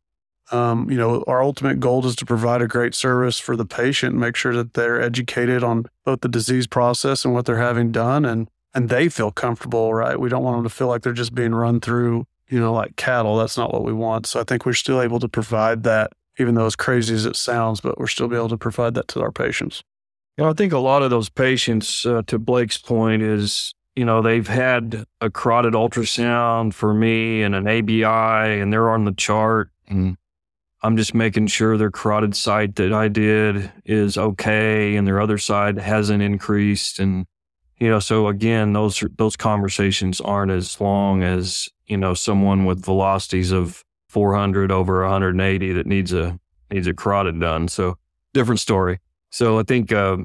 um, 0.51 0.89
you 0.91 0.97
know, 0.97 1.23
our 1.27 1.41
ultimate 1.41 1.79
goal 1.79 2.05
is 2.05 2.15
to 2.17 2.25
provide 2.25 2.61
a 2.61 2.67
great 2.67 2.93
service 2.93 3.39
for 3.39 3.55
the 3.55 3.65
patient, 3.65 4.15
make 4.15 4.35
sure 4.35 4.53
that 4.53 4.73
they're 4.73 5.01
educated 5.01 5.63
on 5.63 5.85
both 6.03 6.21
the 6.21 6.29
disease 6.29 6.67
process 6.67 7.25
and 7.25 7.33
what 7.33 7.45
they're 7.45 7.57
having 7.57 7.91
done, 7.91 8.25
and 8.25 8.47
and 8.73 8.89
they 8.89 9.07
feel 9.09 9.31
comfortable, 9.31 9.93
right? 9.93 10.19
We 10.19 10.29
don't 10.29 10.43
want 10.43 10.57
them 10.57 10.63
to 10.63 10.69
feel 10.69 10.87
like 10.87 11.01
they're 11.01 11.13
just 11.13 11.33
being 11.33 11.55
run 11.55 11.79
through, 11.79 12.27
you 12.49 12.59
know, 12.59 12.73
like 12.73 12.97
cattle. 12.97 13.37
That's 13.37 13.57
not 13.57 13.73
what 13.73 13.85
we 13.85 13.93
want. 13.93 14.27
So 14.27 14.39
I 14.39 14.43
think 14.43 14.65
we're 14.65 14.73
still 14.73 15.01
able 15.01 15.19
to 15.21 15.29
provide 15.29 15.83
that, 15.83 16.11
even 16.37 16.55
though 16.55 16.65
as 16.65 16.75
crazy 16.75 17.15
as 17.15 17.25
it 17.25 17.37
sounds, 17.37 17.79
but 17.79 17.97
we're 17.97 18.07
still 18.07 18.27
be 18.27 18.35
able 18.35 18.49
to 18.49 18.57
provide 18.57 18.93
that 18.95 19.07
to 19.09 19.21
our 19.21 19.31
patients. 19.31 19.81
You 20.37 20.43
know, 20.43 20.49
I 20.49 20.53
think 20.53 20.73
a 20.73 20.79
lot 20.79 21.01
of 21.01 21.09
those 21.09 21.29
patients, 21.29 22.05
uh, 22.05 22.21
to 22.27 22.37
Blake's 22.37 22.77
point, 22.77 23.21
is 23.21 23.73
you 23.95 24.03
know 24.05 24.21
they've 24.21 24.47
had 24.47 25.05
a 25.21 25.29
carotid 25.29 25.73
ultrasound 25.73 26.73
for 26.73 26.93
me 26.93 27.41
and 27.41 27.55
an 27.55 27.67
ABI, 27.67 28.59
and 28.59 28.71
they're 28.71 28.89
on 28.89 29.05
the 29.05 29.13
chart 29.13 29.69
and 29.87 30.17
I'm 30.85 30.97
just 30.97 31.15
making 31.15 31.47
sure 31.47 31.77
their 31.77 31.89
carotid 31.89 32.35
site 32.35 32.75
that 32.75 32.93
I 32.93 33.07
did 33.07 33.71
is 33.85 34.19
okay 34.19 34.95
and 34.95 35.07
their 35.07 35.19
other 35.19 35.39
side 35.39 35.79
hasn't 35.79 36.21
increased. 36.21 36.99
And, 36.99 37.25
you 37.79 37.89
know, 37.89 37.97
so 37.97 38.27
again, 38.27 38.73
those, 38.73 39.03
those 39.17 39.35
conversations 39.35 40.21
aren't 40.21 40.51
as 40.51 40.79
long 40.79 41.23
as, 41.23 41.67
you 41.87 41.97
know, 41.97 42.13
someone 42.13 42.65
with 42.65 42.85
velocities 42.85 43.51
of 43.51 43.83
400 44.09 44.71
over 44.71 45.01
180 45.01 45.71
that 45.73 45.87
needs 45.87 46.13
a, 46.13 46.39
needs 46.69 46.85
a 46.85 46.93
carotid 46.93 47.39
done. 47.39 47.67
So 47.67 47.97
different 48.35 48.59
story. 48.59 48.99
So 49.35 49.59
I 49.59 49.63
think, 49.63 49.91
uh, 49.91 50.15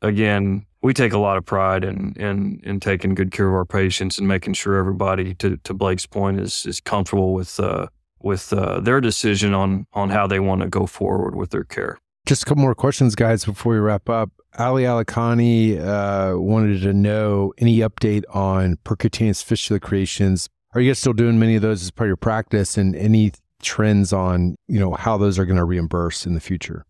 again, 0.00 0.64
we 0.80 0.94
take 0.94 1.12
a 1.12 1.18
lot 1.18 1.36
of 1.36 1.44
pride 1.44 1.82
in, 1.82 2.12
in, 2.12 2.60
in 2.62 2.78
taking 2.78 3.16
good 3.16 3.32
care 3.32 3.48
of 3.48 3.54
our 3.54 3.64
patients 3.64 4.16
and 4.16 4.28
making 4.28 4.54
sure 4.54 4.76
everybody, 4.76 5.34
to, 5.34 5.56
to 5.56 5.74
Blake's 5.74 6.06
point, 6.06 6.38
is, 6.38 6.64
is 6.66 6.78
comfortable 6.78 7.34
with, 7.34 7.58
uh, 7.58 7.88
with 8.20 8.52
uh, 8.52 8.78
their 8.78 9.00
decision 9.00 9.54
on 9.54 9.88
on 9.92 10.10
how 10.10 10.28
they 10.28 10.38
want 10.38 10.60
to 10.60 10.68
go 10.68 10.86
forward 10.86 11.34
with 11.34 11.50
their 11.50 11.64
care. 11.64 11.98
Just 12.26 12.44
a 12.44 12.46
couple 12.46 12.62
more 12.62 12.76
questions, 12.76 13.16
guys, 13.16 13.44
before 13.44 13.72
we 13.72 13.80
wrap 13.80 14.08
up. 14.08 14.30
Ali 14.56 14.84
Alikani 14.84 15.80
uh, 15.80 16.38
wanted 16.38 16.80
to 16.82 16.92
know 16.92 17.52
any 17.58 17.78
update 17.78 18.22
on 18.32 18.76
percutaneous 18.84 19.42
fistula 19.42 19.80
creations. 19.80 20.48
Are 20.76 20.80
you 20.80 20.90
guys 20.90 21.00
still 21.00 21.12
doing 21.12 21.40
many 21.40 21.56
of 21.56 21.62
those 21.62 21.82
as 21.82 21.90
part 21.90 22.06
of 22.06 22.10
your 22.10 22.16
practice, 22.16 22.78
and 22.78 22.94
any 22.94 23.32
trends 23.62 24.12
on 24.12 24.54
you 24.68 24.78
know 24.78 24.92
how 24.92 25.16
those 25.16 25.40
are 25.40 25.44
going 25.44 25.56
to 25.56 25.64
reimburse 25.64 26.24
in 26.24 26.34
the 26.34 26.40
future? 26.40 26.84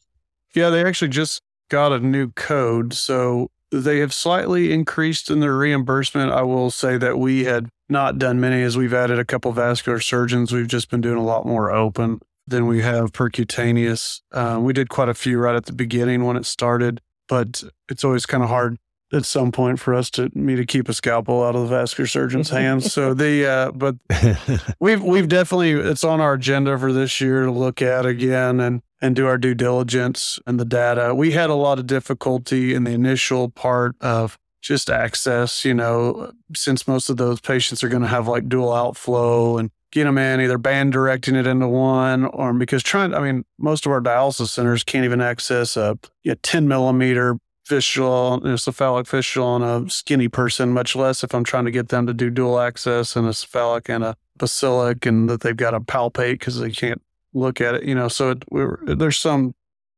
Yeah, 0.55 0.69
they 0.69 0.85
actually 0.85 1.09
just 1.09 1.41
got 1.71 1.93
a 1.93 2.01
new 2.01 2.33
code, 2.33 2.93
so 2.93 3.51
they 3.73 4.01
have 4.01 4.13
slightly 4.13 4.73
increased 4.73 5.31
in 5.31 5.41
their 5.41 5.57
reimbursement. 5.57 6.33
I 6.33 6.43
will 6.43 6.71
say 6.71 6.99
that 6.99 7.19
we 7.19 7.45
had 7.45 7.71
not 7.89 8.19
done 8.19 8.41
many 8.41 8.63
as 8.63 8.77
we've 8.77 8.93
added 8.93 9.19
a 9.19 9.25
couple 9.25 9.51
vascular 9.53 10.01
surgeons. 10.01 10.53
We've 10.53 10.69
just 10.69 10.91
been 10.91 11.01
doing 11.01 11.17
a 11.17 11.25
lot 11.25 11.47
more 11.47 11.71
open 11.71 12.21
than 12.47 12.67
we 12.67 12.83
have 12.83 13.13
percutaneous. 13.13 14.21
Um, 14.33 14.65
we 14.65 14.73
did 14.73 14.89
quite 14.89 15.09
a 15.09 15.15
few 15.15 15.39
right 15.39 15.55
at 15.55 15.67
the 15.67 15.73
beginning 15.73 16.25
when 16.25 16.37
it 16.37 16.47
started, 16.47 17.01
but 17.29 17.63
it's 17.89 18.05
always 18.05 18.27
kind 18.27 18.43
of 18.43 18.49
hard 18.49 18.77
at 19.13 19.25
some 19.25 19.51
point 19.51 19.81
for 19.81 19.95
us 19.95 20.09
to 20.11 20.31
me 20.35 20.55
to 20.55 20.65
keep 20.65 20.89
a 20.89 20.95
scalpel 20.95 21.43
out 21.43 21.57
of 21.57 21.63
the 21.63 21.69
vascular 21.69 22.07
surgeon's 22.07 22.51
hands. 22.51 22.93
So 22.93 23.15
the 23.15 23.47
uh, 23.47 23.71
but 23.73 23.97
we've 24.81 25.03
we've 25.03 25.29
definitely 25.29 25.73
it's 25.73 26.05
on 26.05 26.21
our 26.21 26.35
agenda 26.35 26.79
for 26.79 26.93
this 26.93 27.21
year 27.21 27.45
to 27.45 27.51
look 27.51 27.83
at 27.83 28.07
again 28.07 28.61
and 28.61 28.83
and 29.01 29.17
do 29.17 29.27
our 29.27 29.39
due 29.39 29.55
diligence 29.55 30.39
and 30.47 30.61
the 30.61 30.65
data. 30.65 31.15
We 31.15 31.33
had 31.33 31.51
a 31.51 31.55
lot 31.55 31.79
of 31.79 31.87
difficulty 31.87 32.75
in 32.75 32.85
the 32.85 32.93
initial 32.93 33.49
part 33.49 33.97
of 34.01 34.39
just 34.61 34.91
access, 34.91 35.65
you 35.65 35.75
know, 35.75 36.33
since 36.55 36.87
most 36.87 37.09
of 37.09 37.17
those 37.17 37.41
patients 37.41 37.83
are 37.83 37.89
going 37.89 38.03
to 38.03 38.09
have 38.09 38.29
like 38.29 38.49
dual 38.49 38.73
outflow 38.73 39.57
and 39.57 39.71
get 39.91 40.05
them 40.05 40.19
in 40.19 40.41
either 40.41 40.59
band 40.59 40.93
directing 40.93 41.35
it 41.35 41.47
into 41.47 41.67
one 41.67 42.27
or 42.27 42.53
because 42.53 42.83
trying, 42.83 43.15
I 43.15 43.21
mean, 43.21 43.45
most 43.59 43.87
of 43.87 43.93
our 43.93 44.01
dialysis 44.01 44.49
centers 44.49 44.85
can't 44.85 45.05
even 45.05 45.21
access 45.21 45.77
a, 45.77 45.99
a 46.27 46.37
10 46.37 46.69
millimeter 46.69 47.39
fistula, 47.65 48.39
you 48.39 48.49
know, 48.49 48.57
cephalic 48.57 49.07
fistula 49.07 49.47
on 49.47 49.63
a 49.63 49.89
skinny 49.89 50.29
person, 50.29 50.73
much 50.73 50.95
less 50.95 51.25
if 51.25 51.35
I'm 51.35 51.45
trying 51.45 51.65
to 51.65 51.71
get 51.71 51.89
them 51.89 52.07
to 52.07 52.15
do 52.15 52.29
dual 52.29 52.61
access 52.61 53.17
and 53.17 53.27
a 53.27 53.33
cephalic 53.33 53.89
and 53.89 54.05
a 54.05 54.17
basilic 54.37 55.07
and 55.07 55.29
that 55.31 55.41
they've 55.41 55.57
got 55.57 55.71
to 55.71 55.81
palpate 55.81 56.33
because 56.33 56.59
they 56.59 56.71
can't 56.71 57.01
look 57.33 57.61
at 57.61 57.75
it, 57.75 57.85
you 57.85 57.95
know. 57.95 58.09
So 58.09 58.31
it, 58.31 58.99
there's 58.99 59.19
some 59.19 59.55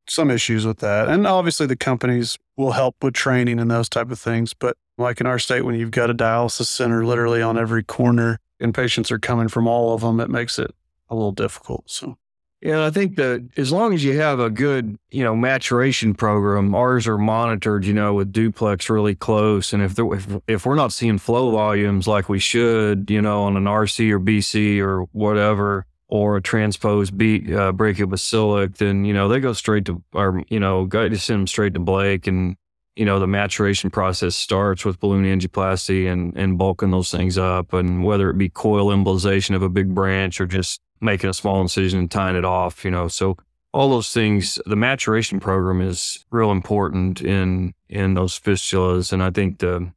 some 0.08 0.30
issues 0.30 0.66
with 0.66 0.78
that. 0.78 1.08
And 1.08 1.26
obviously 1.26 1.66
the 1.66 1.76
companies 1.76 2.38
will 2.56 2.72
help 2.72 2.96
with 3.02 3.14
training 3.14 3.58
and 3.58 3.70
those 3.70 3.88
type 3.88 4.10
of 4.10 4.18
things. 4.18 4.52
But 4.52 4.76
like 4.98 5.20
in 5.20 5.26
our 5.26 5.38
state, 5.38 5.62
when 5.62 5.74
you've 5.74 5.90
got 5.90 6.10
a 6.10 6.14
dialysis 6.14 6.66
center 6.66 7.04
literally 7.04 7.42
on 7.42 7.58
every 7.58 7.82
corner 7.82 8.40
and 8.60 8.74
patients 8.74 9.10
are 9.10 9.18
coming 9.18 9.48
from 9.48 9.66
all 9.66 9.94
of 9.94 10.00
them, 10.00 10.20
it 10.20 10.30
makes 10.30 10.58
it 10.58 10.74
a 11.08 11.14
little 11.14 11.32
difficult. 11.32 11.84
So. 11.90 12.16
Yeah, 12.60 12.86
I 12.86 12.90
think 12.90 13.16
that 13.16 13.48
as 13.56 13.72
long 13.72 13.92
as 13.92 14.04
you 14.04 14.16
have 14.20 14.38
a 14.38 14.48
good, 14.48 14.96
you 15.10 15.24
know, 15.24 15.34
maturation 15.34 16.14
program, 16.14 16.76
ours 16.76 17.08
are 17.08 17.18
monitored, 17.18 17.84
you 17.84 17.92
know, 17.92 18.14
with 18.14 18.32
duplex 18.32 18.88
really 18.88 19.16
close. 19.16 19.72
And 19.72 19.82
if 19.82 19.98
if, 19.98 20.28
if 20.46 20.64
we're 20.64 20.76
not 20.76 20.92
seeing 20.92 21.18
flow 21.18 21.50
volumes 21.50 22.06
like 22.06 22.28
we 22.28 22.38
should, 22.38 23.10
you 23.10 23.20
know, 23.20 23.42
on 23.42 23.56
an 23.56 23.64
RC 23.64 24.12
or 24.12 24.20
BC 24.20 24.78
or 24.78 25.02
whatever, 25.10 25.86
or 26.12 26.36
a 26.36 26.42
transposed 26.42 27.16
beat 27.16 27.50
uh, 27.50 27.72
brachiobasilic, 27.72 28.76
then 28.76 29.02
you 29.02 29.14
know 29.14 29.28
they 29.28 29.40
go 29.40 29.54
straight 29.54 29.86
to, 29.86 30.02
or 30.12 30.44
you 30.50 30.60
know, 30.60 30.86
to 30.86 31.16
send 31.16 31.40
them 31.40 31.46
straight 31.46 31.72
to 31.72 31.80
Blake, 31.80 32.26
and 32.26 32.54
you 32.96 33.06
know 33.06 33.18
the 33.18 33.26
maturation 33.26 33.88
process 33.88 34.36
starts 34.36 34.84
with 34.84 35.00
balloon 35.00 35.24
angioplasty 35.24 36.12
and 36.12 36.36
and 36.36 36.58
bulking 36.58 36.90
those 36.90 37.10
things 37.10 37.38
up, 37.38 37.72
and 37.72 38.04
whether 38.04 38.28
it 38.28 38.36
be 38.36 38.50
coil 38.50 38.94
embolization 38.94 39.56
of 39.56 39.62
a 39.62 39.70
big 39.70 39.94
branch 39.94 40.38
or 40.38 40.44
just 40.44 40.82
making 41.00 41.30
a 41.30 41.32
small 41.32 41.62
incision 41.62 41.98
and 41.98 42.10
tying 42.10 42.36
it 42.36 42.44
off, 42.44 42.84
you 42.84 42.90
know, 42.90 43.08
so 43.08 43.38
all 43.72 43.88
those 43.88 44.12
things. 44.12 44.58
The 44.66 44.76
maturation 44.76 45.40
program 45.40 45.80
is 45.80 46.26
real 46.30 46.52
important 46.52 47.22
in 47.22 47.72
in 47.88 48.12
those 48.12 48.38
fistulas, 48.38 49.14
and 49.14 49.22
I 49.22 49.30
think 49.30 49.60
the 49.60 49.90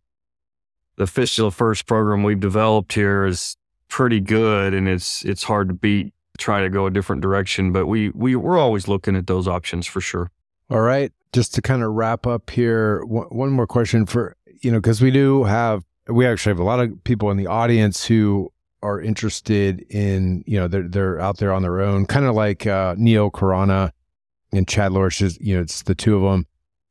the 0.95 1.07
fistula 1.07 1.51
first 1.51 1.87
program 1.87 2.23
we've 2.23 2.39
developed 2.39 2.93
here 2.93 3.25
is 3.25 3.57
pretty 3.95 4.19
good 4.19 4.73
and 4.73 4.89
it's 4.89 5.23
it's 5.23 5.43
hard 5.43 5.69
to 5.69 5.73
beat 5.73 6.13
try 6.37 6.59
to 6.59 6.69
go 6.69 6.85
a 6.85 6.91
different 6.91 7.21
direction 7.21 7.71
but 7.71 7.85
we 7.85 8.09
we 8.09 8.35
we're 8.35 8.57
always 8.57 8.89
looking 8.89 9.15
at 9.15 9.25
those 9.25 9.47
options 9.47 9.87
for 9.87 10.01
sure. 10.01 10.29
All 10.69 10.81
right 10.81 11.13
just 11.31 11.55
to 11.55 11.61
kind 11.61 11.81
of 11.81 11.93
wrap 11.93 12.27
up 12.27 12.49
here 12.49 13.05
one, 13.05 13.51
more 13.51 13.65
question 13.65 14.05
for 14.05 14.35
you 14.59 14.69
know 14.69 14.79
because 14.79 15.01
we 15.01 15.11
do 15.11 15.45
have 15.45 15.85
we 16.09 16.27
actually 16.27 16.49
have 16.49 16.59
a 16.59 16.63
lot 16.63 16.81
of 16.81 17.01
people 17.05 17.31
in 17.31 17.37
the 17.37 17.47
audience 17.47 18.05
who 18.05 18.51
are 18.83 18.99
interested 18.99 19.85
in 19.89 20.43
you 20.45 20.59
know 20.59 20.67
they're 20.67 20.89
they're 20.89 21.17
out 21.21 21.37
there 21.37 21.53
on 21.53 21.61
their 21.61 21.79
own 21.79 22.05
kind 22.05 22.25
of 22.25 22.35
like 22.35 22.67
uh 22.67 22.95
neil 22.97 23.31
Khurana 23.31 23.91
and 24.51 24.67
chad 24.67 24.91
lorish 24.91 25.21
is 25.21 25.39
you 25.39 25.55
know 25.55 25.61
it's 25.61 25.83
the 25.83 25.95
two 25.95 26.17
of 26.17 26.29
them 26.29 26.45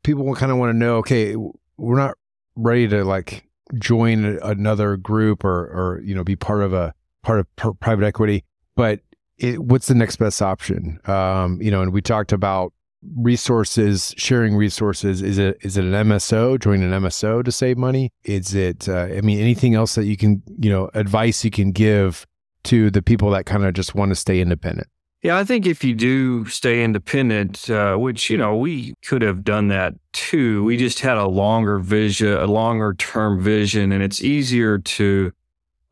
people 0.04 0.34
kind 0.34 0.50
of 0.50 0.56
want 0.56 0.72
to 0.72 0.78
know 0.78 0.96
okay 0.96 1.36
we're 1.76 1.98
not 1.98 2.16
ready 2.56 2.88
to 2.88 3.04
like 3.04 3.46
join 3.78 4.24
another 4.42 4.96
group 4.96 5.44
or 5.44 5.64
or 5.66 6.00
you 6.04 6.14
know 6.14 6.24
be 6.24 6.36
part 6.36 6.62
of 6.62 6.72
a 6.72 6.94
part 7.22 7.40
of 7.40 7.56
pr- 7.56 7.70
private 7.70 8.04
equity 8.04 8.44
but 8.76 9.00
it, 9.38 9.60
what's 9.60 9.88
the 9.88 9.94
next 9.94 10.16
best 10.16 10.40
option? 10.42 11.00
Um, 11.06 11.60
you 11.60 11.70
know 11.70 11.82
and 11.82 11.92
we 11.92 12.00
talked 12.00 12.32
about 12.32 12.72
resources 13.16 14.14
sharing 14.16 14.56
resources. 14.56 15.22
Is 15.22 15.38
it 15.38 15.58
is 15.62 15.76
it 15.76 15.84
an 15.84 15.92
mso 15.92 16.58
join 16.58 16.82
an 16.82 17.02
mso 17.02 17.44
to 17.44 17.52
save 17.52 17.76
money? 17.76 18.12
Is 18.24 18.54
it 18.54 18.88
uh, 18.88 19.08
i 19.16 19.20
mean 19.20 19.40
anything 19.40 19.74
else 19.74 19.94
that 19.96 20.04
you 20.04 20.16
can 20.16 20.42
you 20.58 20.70
know 20.70 20.90
advice 20.94 21.44
you 21.44 21.50
can 21.50 21.72
give 21.72 22.26
to 22.64 22.90
the 22.90 23.02
people 23.02 23.30
that 23.30 23.44
kind 23.44 23.64
of 23.64 23.74
just 23.74 23.94
want 23.94 24.10
to 24.10 24.14
stay 24.14 24.40
independent 24.40 24.88
yeah, 25.24 25.38
I 25.38 25.44
think 25.44 25.64
if 25.64 25.82
you 25.82 25.94
do 25.94 26.44
stay 26.44 26.84
independent, 26.84 27.70
uh, 27.70 27.96
which, 27.96 28.28
you 28.28 28.36
know, 28.36 28.56
we 28.56 28.92
could 29.06 29.22
have 29.22 29.42
done 29.42 29.68
that 29.68 29.94
too. 30.12 30.62
We 30.64 30.76
just 30.76 31.00
had 31.00 31.16
a 31.16 31.26
longer 31.26 31.78
vision, 31.78 32.36
a 32.36 32.44
longer 32.44 32.92
term 32.92 33.40
vision, 33.40 33.90
and 33.90 34.02
it's 34.02 34.22
easier 34.22 34.76
to 34.76 35.32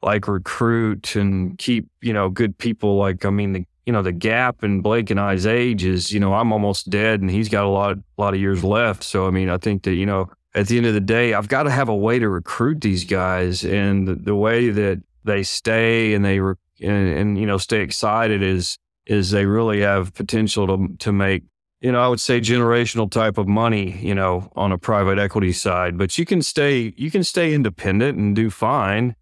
like 0.03 0.29
recruit 0.29 1.17
and 1.17 1.57
keep, 1.57 1.89
you 2.03 2.13
know, 2.13 2.29
good 2.29 2.59
people. 2.59 2.99
Like, 2.99 3.25
I 3.25 3.31
mean, 3.31 3.55
the, 3.55 3.65
you 3.87 3.93
know, 3.95 4.03
the 4.03 4.13
gap 4.13 4.63
in 4.63 4.83
Blake 4.83 5.09
and 5.09 5.19
I's 5.19 5.47
age 5.47 5.83
is, 5.83 6.13
you 6.13 6.21
know, 6.21 6.35
I'm 6.35 6.53
almost 6.53 6.91
dead 6.91 7.23
and 7.23 7.31
he's 7.31 7.49
got 7.49 7.65
a 7.65 7.69
lot, 7.69 7.97
a 7.97 8.21
lot 8.21 8.35
of 8.35 8.41
years 8.41 8.63
left. 8.63 9.03
So, 9.03 9.27
I 9.27 9.31
mean, 9.31 9.49
I 9.49 9.57
think 9.57 9.85
that, 9.85 9.95
you 9.95 10.05
know, 10.05 10.29
at 10.55 10.67
the 10.67 10.77
end 10.77 10.85
of 10.85 10.93
the 10.93 11.01
day, 11.01 11.33
I've 11.33 11.49
got 11.49 11.63
to 11.63 11.71
have 11.71 11.89
a 11.89 11.97
way 11.97 12.19
to 12.19 12.29
recruit 12.29 12.83
these 12.83 13.05
guys. 13.05 13.65
And 13.65 14.07
the, 14.07 14.15
the 14.15 14.37
way 14.37 14.69
that 14.69 15.03
they 15.25 15.43
stay 15.43 16.13
and 16.13 16.23
they, 16.23 16.39
re- 16.39 16.57
and, 16.83 17.09
and, 17.09 17.39
you 17.39 17.47
know, 17.47 17.57
stay 17.57 17.81
excited 17.81 18.43
is, 18.43 18.77
is 19.07 19.31
they 19.31 19.47
really 19.47 19.81
have 19.81 20.15
potential 20.15 20.67
to 20.67 20.97
to 20.99 21.13
make 21.13 21.45
you 21.81 21.93
know 21.93 22.01
I 22.01 22.09
would 22.09 22.21
say 22.21 22.41
generational 22.41 23.11
type 23.11 23.39
of 23.39 23.49
money 23.49 23.99
you 24.01 24.15
know 24.15 24.51
on 24.55 24.73
a 24.73 24.79
private 24.79 25.19
equity 25.19 25.53
side 25.53 25.99
but 25.99 26.17
you 26.19 26.25
can 26.25 26.43
stay 26.43 26.95
you 26.97 27.11
can 27.11 27.25
stay 27.25 27.55
independent 27.55 28.19
and 28.19 28.35
do 28.35 28.51
fine. 28.51 29.17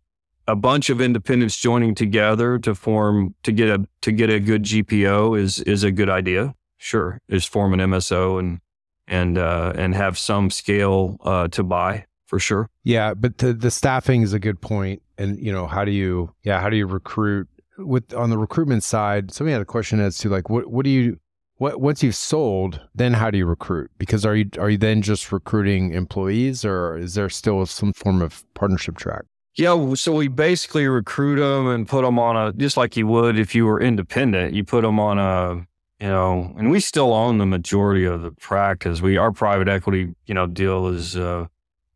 A 0.47 0.57
bunch 0.57 0.91
of 0.91 1.01
independents 1.01 1.57
joining 1.57 1.95
together 1.95 2.59
to 2.59 2.75
form 2.75 3.37
to 3.45 3.53
get 3.53 3.69
a 3.69 3.87
to 4.03 4.11
get 4.11 4.31
a 4.31 4.41
good 4.41 4.65
GPO 4.65 5.39
is 5.39 5.61
is 5.61 5.85
a 5.85 5.93
good 5.93 6.11
idea. 6.11 6.55
Sure 6.77 7.21
is 7.29 7.45
form 7.45 7.73
an 7.73 7.81
MSO 7.81 8.39
and 8.41 8.61
and 9.07 9.39
uh, 9.39 9.73
and 9.77 9.95
have 9.95 10.19
some 10.19 10.51
scale 10.51 11.19
uh, 11.25 11.49
to 11.49 11.63
buy 11.63 12.07
for 12.27 12.41
sure. 12.41 12.69
Yeah 12.83 13.15
but 13.15 13.39
the 13.39 13.53
the 13.53 13.71
staffing 13.71 14.23
is 14.23 14.33
a 14.33 14.41
good 14.41 14.61
point 14.61 15.03
and 15.19 15.39
you 15.39 15.53
know 15.53 15.67
how 15.67 15.85
do 15.85 15.93
you 15.93 16.35
yeah 16.43 16.61
how 16.61 16.69
do 16.69 16.77
you 16.77 16.87
recruit 16.87 17.49
with 17.87 18.15
on 18.15 18.31
the 18.31 18.39
recruitment 18.39 18.83
side, 18.85 19.33
somebody 19.33 19.53
had 19.53 19.63
a 19.63 19.67
question 19.67 20.01
as 20.01 20.19
to 20.19 20.29
like 20.29 20.49
what 20.49 20.71
what 20.71 20.85
do 20.85 20.91
you 20.91 21.19
what 21.61 21.79
once 21.79 22.03
you've 22.03 22.17
sold, 22.17 22.81
then 22.95 23.13
how 23.13 23.31
do 23.31 23.37
you 23.37 23.45
recruit? 23.45 23.91
Because 23.99 24.25
are 24.25 24.35
you 24.35 24.49
are 24.59 24.71
you 24.71 24.79
then 24.79 25.03
just 25.03 25.31
recruiting 25.31 25.93
employees, 25.93 26.65
or 26.65 26.97
is 26.97 27.15
there 27.15 27.29
still 27.29 27.65
some 27.67 27.93
form 27.93 28.23
of 28.23 28.43
partnership 28.55 28.97
track? 28.97 29.25
Yeah, 29.57 29.95
so 29.95 30.15
we 30.15 30.29
basically 30.29 30.87
recruit 30.87 31.37
them 31.37 31.67
and 31.67 31.87
put 31.87 32.03
them 32.03 32.19
on 32.19 32.37
a 32.37 32.53
just 32.55 32.79
like 32.79 32.97
you 32.97 33.07
would 33.09 33.39
if 33.39 33.55
you 33.55 33.67
were 33.67 33.79
independent. 33.79 34.55
You 34.55 34.65
put 34.65 34.83
them 34.83 34.99
on 34.99 35.19
a 35.19 35.67
you 36.03 36.09
know, 36.09 36.55
and 36.57 36.71
we 36.71 36.81
still 36.81 37.13
own 37.13 37.37
the 37.37 37.45
majority 37.45 38.07
of 38.07 38.23
the 38.23 38.31
practice. 38.31 39.03
We 39.03 39.19
our 39.19 39.31
private 39.31 39.69
equity 39.69 40.15
you 40.25 40.35
know 40.35 40.47
deal 40.47 40.87
is 40.87 41.15
uh, 41.15 41.47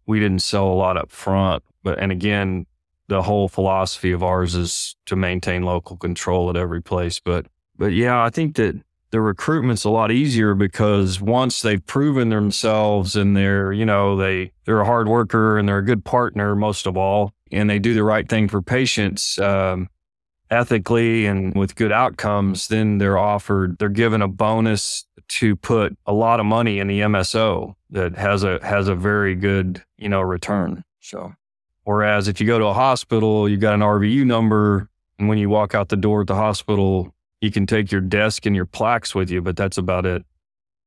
we 0.05 0.21
didn't 0.21 0.41
sell 0.41 0.67
a 0.67 0.75
lot 0.75 0.99
up 0.99 1.11
front, 1.11 1.63
but 1.83 1.99
and 1.99 2.13
again 2.13 2.67
the 3.09 3.23
whole 3.23 3.49
philosophy 3.49 4.13
of 4.13 4.23
ours 4.23 4.55
is 4.55 4.97
to 5.07 5.17
maintain 5.17 5.63
local 5.63 5.97
control 5.97 6.51
at 6.51 6.57
every 6.57 6.83
place. 6.83 7.21
But 7.21 7.47
but 7.77 7.93
yeah, 7.93 8.23
I 8.23 8.31
think 8.31 8.57
that 8.57 8.77
the 9.11 9.21
recruitment's 9.21 9.85
a 9.85 9.91
lot 9.91 10.11
easier 10.11 10.55
because 10.55 11.21
once 11.21 11.63
they've 11.63 11.85
proven 11.87 12.31
themselves 12.31 13.15
and 13.15 13.37
they're, 13.37 13.73
you 13.73 13.85
know, 13.85 14.17
they 14.17 14.53
they're 14.65 14.81
a 14.81 14.87
hard 14.87 15.09
worker 15.09 15.59
and 15.59 15.69
they're 15.69 15.79
a 15.79 15.85
good 15.85 16.05
partner 16.05 16.57
most 16.57 16.87
of 16.87 16.97
all, 16.97 17.33
and 17.53 17.71
they 17.71 17.79
do 17.79 17.95
the 17.95 18.05
right 18.05 18.29
thing 18.29 18.49
for 18.49 18.63
patients 18.63 19.39
um, 19.39 19.89
ethically 20.51 21.27
and 21.27 21.55
with 21.55 21.77
good 21.77 21.93
outcomes, 21.93 22.69
then 22.69 22.99
they're 22.99 23.19
offered, 23.19 23.79
they're 23.79 23.89
given 23.89 24.23
a 24.23 24.29
bonus 24.29 25.07
to 25.29 25.57
put 25.57 25.97
a 26.07 26.13
lot 26.13 26.41
of 26.41 26.47
money 26.47 26.79
in 26.79 26.87
the 26.87 27.01
MSO 27.01 27.75
that 27.91 28.17
has 28.17 28.43
a 28.43 28.59
has 28.63 28.89
a 28.89 28.95
very 28.95 29.35
good, 29.35 29.83
you 29.97 30.09
know, 30.09 30.21
return. 30.21 30.85
So 31.01 31.35
whereas 31.85 32.29
if 32.29 32.41
you 32.41 32.47
go 32.47 32.59
to 32.59 32.67
a 32.67 32.75
hospital, 32.75 33.49
you 33.49 33.57
got 33.57 33.75
an 33.75 33.81
RVU 33.81 34.25
number, 34.25 34.89
and 35.19 35.29
when 35.29 35.39
you 35.39 35.49
walk 35.49 35.75
out 35.75 35.89
the 35.89 35.97
door 35.97 36.23
at 36.23 36.27
the 36.27 36.35
hospital, 36.35 37.15
you 37.41 37.51
can 37.51 37.67
take 37.67 37.93
your 37.93 38.01
desk 38.01 38.47
and 38.47 38.57
your 38.57 38.67
plaques 38.67 39.15
with 39.15 39.31
you, 39.31 39.41
but 39.41 39.57
that's 39.57 39.79
about 39.79 40.07
it. 40.07 40.25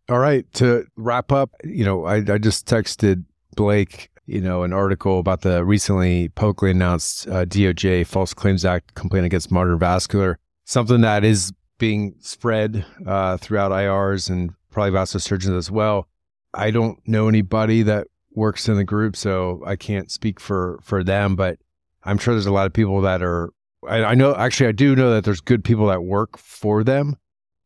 All 0.09 0.19
right. 0.19 0.51
To 0.53 0.85
wrap 0.95 1.31
up, 1.31 1.51
you 1.63 1.83
know, 1.83 2.05
I, 2.05 2.15
I 2.15 2.37
just 2.37 2.65
texted 2.65 3.25
Blake, 3.55 4.09
you 4.25 4.41
know, 4.41 4.63
an 4.63 4.73
article 4.73 5.19
about 5.19 5.41
the 5.41 5.65
recently 5.65 6.29
publicly 6.29 6.71
announced 6.71 7.27
uh, 7.27 7.45
DOJ 7.45 8.05
False 8.07 8.33
Claims 8.33 8.63
Act 8.65 8.95
complaint 8.95 9.25
against 9.25 9.51
Modern 9.51 9.77
Vascular, 9.77 10.39
something 10.65 11.01
that 11.01 11.23
is 11.23 11.51
being 11.77 12.15
spread 12.19 12.85
uh, 13.05 13.37
throughout 13.37 13.71
IRs 13.71 14.29
and 14.29 14.53
probably 14.71 14.91
vascular 14.91 15.21
surgeons 15.21 15.55
as 15.55 15.69
well. 15.69 16.07
I 16.53 16.71
don't 16.71 17.05
know 17.07 17.27
anybody 17.27 17.83
that 17.83 18.07
works 18.37 18.69
in 18.69 18.75
the 18.75 18.83
group, 18.83 19.15
so 19.17 19.61
I 19.65 19.75
can't 19.75 20.09
speak 20.11 20.39
for 20.39 20.79
for 20.83 21.03
them, 21.03 21.35
but 21.35 21.57
I'm 22.03 22.17
sure 22.17 22.33
there's 22.33 22.45
a 22.45 22.53
lot 22.53 22.67
of 22.67 22.73
people 22.73 23.01
that 23.01 23.21
are 23.21 23.51
I, 23.87 24.03
I 24.03 24.13
know 24.13 24.35
actually 24.35 24.67
I 24.67 24.71
do 24.71 24.95
know 24.95 25.11
that 25.13 25.25
there's 25.25 25.41
good 25.41 25.63
people 25.63 25.87
that 25.87 26.03
work 26.03 26.37
for 26.37 26.83
them, 26.83 27.17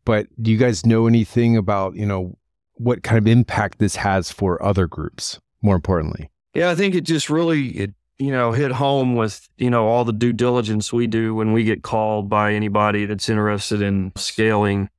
but 0.05 0.27
do 0.41 0.49
you 0.49 0.57
guys 0.57 0.85
know 0.85 1.05
anything 1.05 1.57
about 1.57 1.95
you 1.95 2.05
know 2.05 2.37
what 2.75 3.03
kind 3.03 3.19
of 3.19 3.27
impact 3.27 3.77
this 3.77 3.97
has 3.97 4.31
for 4.31 4.63
other 4.63 4.87
groups? 4.87 5.39
More 5.61 5.75
importantly, 5.75 6.31
Yeah, 6.55 6.71
I 6.71 6.75
think 6.75 6.95
it 6.95 7.01
just 7.01 7.29
really 7.29 7.67
it 7.71 7.93
you 8.17 8.31
know 8.31 8.53
hit 8.53 8.71
home 8.71 9.15
with 9.15 9.49
you 9.57 9.69
know 9.69 9.87
all 9.87 10.05
the 10.05 10.13
due 10.13 10.33
diligence 10.33 10.93
we 10.93 11.05
do 11.05 11.35
when 11.35 11.51
we 11.51 11.63
get 11.65 11.83
called 11.83 12.29
by 12.29 12.53
anybody 12.53 13.05
that's 13.05 13.29
interested 13.29 13.81
in 13.81 14.13
scaling 14.15 14.89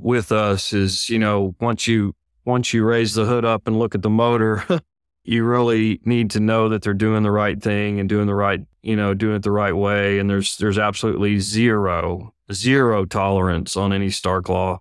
with 0.00 0.30
us 0.30 0.72
is 0.72 1.10
you 1.10 1.18
know 1.18 1.56
once 1.60 1.88
you 1.88 2.14
once 2.44 2.72
you 2.72 2.84
raise 2.84 3.14
the 3.14 3.24
hood 3.24 3.44
up 3.44 3.66
and 3.66 3.78
look 3.78 3.94
at 3.94 4.02
the 4.02 4.10
motor 4.10 4.64
you 5.28 5.44
really 5.44 6.00
need 6.04 6.30
to 6.30 6.40
know 6.40 6.68
that 6.68 6.82
they're 6.82 6.94
doing 6.94 7.22
the 7.22 7.30
right 7.30 7.62
thing 7.62 8.00
and 8.00 8.08
doing 8.08 8.26
the 8.26 8.34
right 8.34 8.60
you 8.82 8.96
know 8.96 9.14
doing 9.14 9.36
it 9.36 9.42
the 9.42 9.50
right 9.50 9.76
way 9.76 10.18
and 10.18 10.28
there's 10.28 10.56
there's 10.56 10.78
absolutely 10.78 11.38
zero 11.38 12.32
zero 12.52 13.04
tolerance 13.04 13.76
on 13.76 13.92
any 13.92 14.10
stark 14.10 14.48
law 14.48 14.80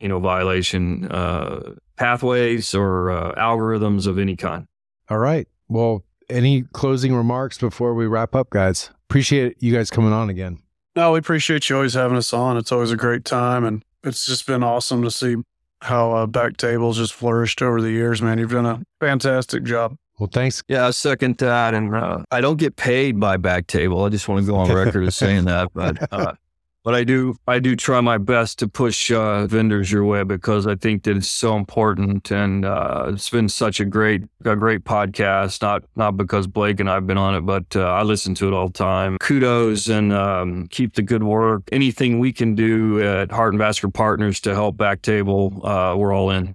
you 0.00 0.08
know 0.08 0.20
violation 0.20 1.10
uh 1.10 1.74
pathways 1.96 2.74
or 2.74 3.10
uh, 3.10 3.32
algorithms 3.34 4.06
of 4.06 4.18
any 4.18 4.36
kind 4.36 4.66
all 5.10 5.18
right. 5.18 5.48
Well, 5.68 6.04
any 6.28 6.62
closing 6.62 7.14
remarks 7.14 7.56
before 7.56 7.94
we 7.94 8.06
wrap 8.06 8.34
up, 8.34 8.50
guys? 8.50 8.90
Appreciate 9.08 9.56
you 9.62 9.72
guys 9.72 9.90
coming 9.90 10.12
on 10.12 10.28
again. 10.28 10.58
No, 10.94 11.12
we 11.12 11.18
appreciate 11.18 11.68
you 11.68 11.76
always 11.76 11.94
having 11.94 12.18
us 12.18 12.32
on. 12.34 12.56
It's 12.58 12.72
always 12.72 12.90
a 12.90 12.96
great 12.96 13.24
time, 13.24 13.64
and 13.64 13.82
it's 14.04 14.26
just 14.26 14.46
been 14.46 14.62
awesome 14.62 15.02
to 15.02 15.10
see 15.10 15.36
how 15.80 16.12
uh, 16.12 16.26
Backtable's 16.26 16.96
just 16.96 17.14
flourished 17.14 17.62
over 17.62 17.80
the 17.80 17.90
years. 17.90 18.20
Man, 18.20 18.38
you've 18.38 18.50
done 18.50 18.66
a 18.66 18.82
fantastic 19.00 19.64
job. 19.64 19.96
Well, 20.18 20.28
thanks. 20.32 20.62
Yeah, 20.66 20.86
I 20.86 20.90
second 20.90 21.38
that. 21.38 21.74
And 21.74 21.94
uh, 21.94 22.24
I 22.30 22.40
don't 22.40 22.58
get 22.58 22.76
paid 22.76 23.20
by 23.20 23.36
Backtable. 23.36 24.04
I 24.04 24.08
just 24.08 24.28
want 24.28 24.44
to 24.44 24.50
go 24.50 24.56
on 24.56 24.72
record 24.72 25.04
as 25.04 25.14
saying 25.14 25.44
that. 25.44 25.70
But 25.72 26.12
uh, 26.12 26.34
but 26.84 26.94
I 26.94 27.04
do 27.04 27.36
I 27.46 27.58
do 27.58 27.76
try 27.76 28.00
my 28.00 28.18
best 28.18 28.58
to 28.60 28.68
push 28.68 29.10
uh, 29.10 29.46
vendors 29.46 29.90
your 29.92 30.04
way 30.04 30.22
because 30.22 30.66
I 30.66 30.74
think 30.74 31.02
that 31.02 31.16
it's 31.16 31.28
so 31.28 31.56
important. 31.56 32.30
And 32.30 32.64
uh, 32.64 33.06
it's 33.08 33.28
been 33.30 33.48
such 33.48 33.80
a 33.80 33.84
great 33.84 34.22
a 34.44 34.56
great 34.56 34.84
podcast. 34.84 35.60
Not 35.60 35.84
not 35.96 36.16
because 36.16 36.46
Blake 36.46 36.80
and 36.80 36.88
I've 36.88 37.06
been 37.06 37.18
on 37.18 37.34
it, 37.34 37.42
but 37.42 37.74
uh, 37.76 37.82
I 37.84 38.02
listen 38.02 38.34
to 38.36 38.48
it 38.48 38.54
all 38.54 38.68
the 38.68 38.72
time. 38.78 39.18
Kudos 39.18 39.88
and 39.88 40.12
um, 40.12 40.66
keep 40.68 40.94
the 40.94 41.02
good 41.02 41.22
work. 41.22 41.62
Anything 41.72 42.18
we 42.20 42.32
can 42.32 42.54
do 42.54 43.00
at 43.02 43.30
Heart 43.30 43.54
and 43.54 43.58
Vascular 43.58 43.92
Partners 43.92 44.40
to 44.40 44.54
help 44.54 44.76
Backtable, 44.76 45.64
uh, 45.64 45.96
we're 45.96 46.14
all 46.14 46.30
in. 46.30 46.54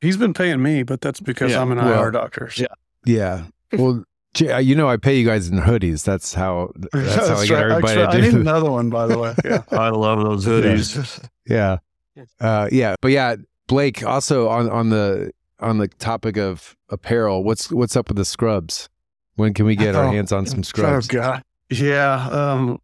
He's 0.00 0.16
been 0.16 0.34
paying 0.34 0.62
me, 0.62 0.82
but 0.82 1.00
that's 1.00 1.20
because 1.20 1.52
Yeah, 1.52 1.62
I'm 1.62 1.70
an 1.72 1.78
well, 1.78 2.02
IR 2.02 2.10
doctor. 2.10 2.50
So. 2.50 2.66
Yeah. 3.06 3.44
Well, 3.72 3.94
J- 3.94 4.04
you 4.38 4.74
know, 4.74 4.88
I 4.88 4.96
pay 4.96 5.18
you 5.18 5.26
guys 5.26 5.48
in 5.48 5.58
hoodies. 5.58 6.04
That's 6.04 6.34
how. 6.34 6.72
That's 6.92 7.28
how 7.28 7.36
I 7.36 7.46
get 7.46 7.54
right. 7.54 7.62
everybody 7.70 8.00
Actually, 8.00 8.04
I 8.06 8.10
to 8.12 8.32
need 8.32 8.40
another 8.40 8.70
one, 8.70 8.90
by 8.90 9.06
the 9.06 9.18
way. 9.18 9.34
Yeah. 9.44 9.62
I 9.70 9.90
love 9.90 10.22
those 10.22 10.46
hoodies. 10.46 11.28
Yeah. 11.46 11.78
Uh, 12.40 12.68
yeah. 12.70 12.94
But 13.00 13.08
yeah, 13.12 13.36
Blake. 13.66 14.04
Also 14.04 14.48
on 14.48 14.70
on 14.70 14.90
the 14.90 15.32
on 15.60 15.78
the 15.78 15.88
topic 15.88 16.36
of 16.36 16.76
apparel, 16.88 17.44
what's 17.44 17.70
what's 17.70 17.96
up 17.96 18.08
with 18.08 18.16
the 18.16 18.24
scrubs? 18.24 18.88
When 19.36 19.54
can 19.54 19.64
we 19.66 19.76
get 19.76 19.94
our 19.94 20.04
Oh, 20.04 20.10
hands 20.10 20.32
on 20.32 20.46
some 20.46 20.62
scrubs? 20.62 21.08
Oh 21.08 21.12
God. 21.12 21.42
Yeah. 21.70 22.28
Um, 22.28 22.80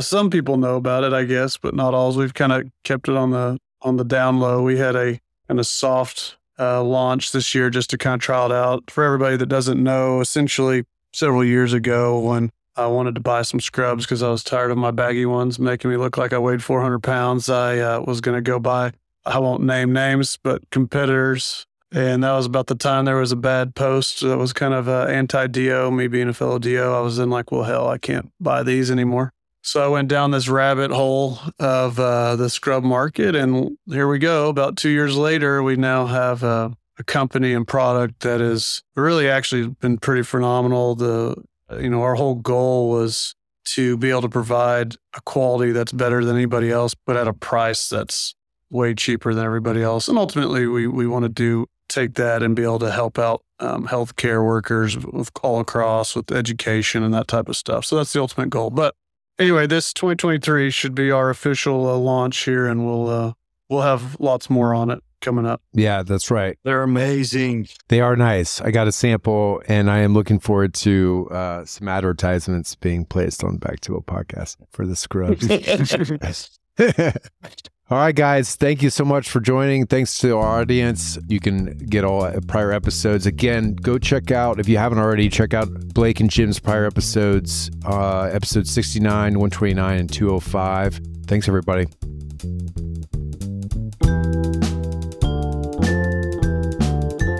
some 0.00 0.30
people 0.30 0.56
know 0.56 0.76
about 0.76 1.04
it, 1.04 1.12
I 1.12 1.24
guess, 1.24 1.56
but 1.56 1.74
not 1.74 1.94
all. 1.94 2.12
We've 2.16 2.34
kind 2.34 2.52
of 2.52 2.64
kept 2.84 3.08
it 3.08 3.16
on 3.16 3.30
the 3.30 3.58
on 3.82 3.96
the 3.96 4.04
down 4.04 4.38
low. 4.38 4.62
We 4.62 4.78
had 4.78 4.96
a 4.96 5.20
kind 5.48 5.58
of 5.60 5.66
soft 5.66 6.36
uh, 6.58 6.82
launch 6.82 7.32
this 7.32 7.54
year 7.54 7.70
just 7.70 7.90
to 7.90 7.98
kind 7.98 8.14
of 8.14 8.20
trial 8.20 8.46
it 8.46 8.54
out. 8.54 8.90
For 8.90 9.04
everybody 9.04 9.36
that 9.36 9.46
doesn't 9.46 9.82
know, 9.82 10.20
essentially 10.20 10.84
several 11.12 11.44
years 11.44 11.72
ago 11.72 12.18
when 12.18 12.50
I 12.76 12.86
wanted 12.86 13.14
to 13.16 13.20
buy 13.20 13.42
some 13.42 13.60
scrubs 13.60 14.04
because 14.04 14.22
I 14.22 14.30
was 14.30 14.42
tired 14.42 14.70
of 14.70 14.78
my 14.78 14.90
baggy 14.90 15.26
ones 15.26 15.58
making 15.58 15.90
me 15.90 15.96
look 15.96 16.16
like 16.16 16.32
I 16.32 16.38
weighed 16.38 16.62
400 16.62 17.00
pounds, 17.00 17.48
I 17.48 17.78
uh, 17.78 18.00
was 18.00 18.20
going 18.20 18.36
to 18.36 18.42
go 18.42 18.58
buy. 18.58 18.92
I 19.24 19.38
won't 19.38 19.62
name 19.62 19.92
names, 19.92 20.38
but 20.42 20.68
competitors 20.70 21.66
and 21.92 22.24
that 22.24 22.32
was 22.32 22.46
about 22.46 22.68
the 22.68 22.74
time 22.74 23.04
there 23.04 23.16
was 23.16 23.32
a 23.32 23.36
bad 23.36 23.74
post 23.74 24.20
that 24.20 24.38
was 24.38 24.52
kind 24.52 24.72
of 24.72 24.88
uh, 24.88 25.04
anti 25.04 25.46
DO. 25.46 25.90
Me 25.90 26.06
being 26.08 26.28
a 26.28 26.32
fellow 26.32 26.58
DO, 26.58 26.82
I 26.82 27.00
was 27.00 27.18
in 27.18 27.28
like, 27.28 27.52
well, 27.52 27.64
hell, 27.64 27.88
I 27.88 27.98
can't 27.98 28.32
buy 28.40 28.62
these 28.62 28.90
anymore. 28.90 29.32
So 29.62 29.84
I 29.84 29.88
went 29.88 30.08
down 30.08 30.32
this 30.32 30.48
rabbit 30.48 30.90
hole 30.90 31.38
of 31.60 31.98
uh, 31.98 32.34
the 32.34 32.50
scrub 32.50 32.82
market, 32.82 33.36
and 33.36 33.78
here 33.86 34.08
we 34.08 34.18
go. 34.18 34.48
About 34.48 34.76
two 34.76 34.90
years 34.90 35.16
later, 35.16 35.62
we 35.62 35.76
now 35.76 36.06
have 36.06 36.42
uh, 36.42 36.70
a 36.98 37.04
company 37.04 37.52
and 37.52 37.66
product 37.66 38.20
that 38.20 38.40
has 38.40 38.82
really 38.96 39.28
actually 39.28 39.68
been 39.68 39.98
pretty 39.98 40.22
phenomenal. 40.22 40.96
The 40.96 41.36
you 41.78 41.88
know 41.88 42.02
our 42.02 42.16
whole 42.16 42.34
goal 42.34 42.90
was 42.90 43.36
to 43.64 43.96
be 43.96 44.10
able 44.10 44.22
to 44.22 44.28
provide 44.28 44.96
a 45.14 45.20
quality 45.20 45.70
that's 45.70 45.92
better 45.92 46.24
than 46.24 46.34
anybody 46.34 46.70
else, 46.70 46.94
but 47.06 47.16
at 47.16 47.28
a 47.28 47.32
price 47.32 47.88
that's 47.88 48.34
way 48.68 48.94
cheaper 48.94 49.32
than 49.32 49.44
everybody 49.44 49.82
else. 49.82 50.08
And 50.08 50.18
ultimately, 50.18 50.66
we 50.66 50.88
we 50.88 51.06
want 51.06 51.24
to 51.24 51.28
do 51.28 51.66
take 51.88 52.14
that 52.14 52.42
and 52.42 52.56
be 52.56 52.62
able 52.62 52.78
to 52.80 52.90
help 52.90 53.18
out 53.18 53.44
um, 53.60 53.86
healthcare 53.86 54.44
workers 54.44 54.98
with 54.98 55.32
call 55.34 55.60
across, 55.60 56.16
with 56.16 56.32
education 56.32 57.02
and 57.02 57.14
that 57.14 57.28
type 57.28 57.48
of 57.48 57.56
stuff. 57.56 57.84
So 57.84 57.96
that's 57.96 58.12
the 58.12 58.20
ultimate 58.20 58.50
goal. 58.50 58.70
But 58.70 58.94
anyway, 59.38 59.66
this 59.66 59.92
2023 59.92 60.70
should 60.70 60.94
be 60.94 61.10
our 61.10 61.30
official 61.30 61.88
uh, 61.88 61.96
launch 61.96 62.44
here, 62.44 62.66
and 62.66 62.86
we'll 62.86 63.08
uh, 63.08 63.32
we'll 63.68 63.82
have 63.82 64.18
lots 64.20 64.50
more 64.50 64.74
on 64.74 64.90
it 64.90 65.02
coming 65.20 65.46
up. 65.46 65.62
Yeah, 65.72 66.02
that's 66.02 66.30
right. 66.30 66.58
They're 66.64 66.82
amazing. 66.82 67.68
They 67.88 68.00
are 68.00 68.16
nice. 68.16 68.60
I 68.60 68.70
got 68.70 68.88
a 68.88 68.92
sample, 68.92 69.62
and 69.68 69.90
I 69.90 69.98
am 69.98 70.12
looking 70.12 70.38
forward 70.38 70.74
to 70.74 71.28
uh, 71.30 71.64
some 71.64 71.88
advertisements 71.88 72.74
being 72.74 73.06
placed 73.06 73.42
on 73.42 73.58
Backtable 73.58 74.04
podcast 74.04 74.56
for 74.70 74.86
the 74.86 74.96
scrubs. 74.96 75.46
all 77.92 77.98
right, 77.98 78.14
guys. 78.14 78.56
Thank 78.56 78.80
you 78.80 78.88
so 78.88 79.04
much 79.04 79.28
for 79.28 79.38
joining. 79.38 79.86
Thanks 79.86 80.16
to 80.20 80.38
our 80.38 80.60
audience. 80.60 81.18
You 81.28 81.40
can 81.40 81.76
get 81.76 82.04
all 82.04 82.32
prior 82.48 82.72
episodes. 82.72 83.26
Again, 83.26 83.74
go 83.74 83.98
check 83.98 84.30
out, 84.30 84.58
if 84.58 84.66
you 84.66 84.78
haven't 84.78 84.98
already, 84.98 85.28
check 85.28 85.52
out 85.52 85.68
Blake 85.92 86.18
and 86.18 86.30
Jim's 86.30 86.58
prior 86.58 86.86
episodes, 86.86 87.70
uh, 87.84 88.30
episodes 88.32 88.70
69, 88.70 89.38
129, 89.38 89.98
and 90.00 90.10
205. 90.10 91.00
Thanks, 91.26 91.48
everybody. 91.48 91.84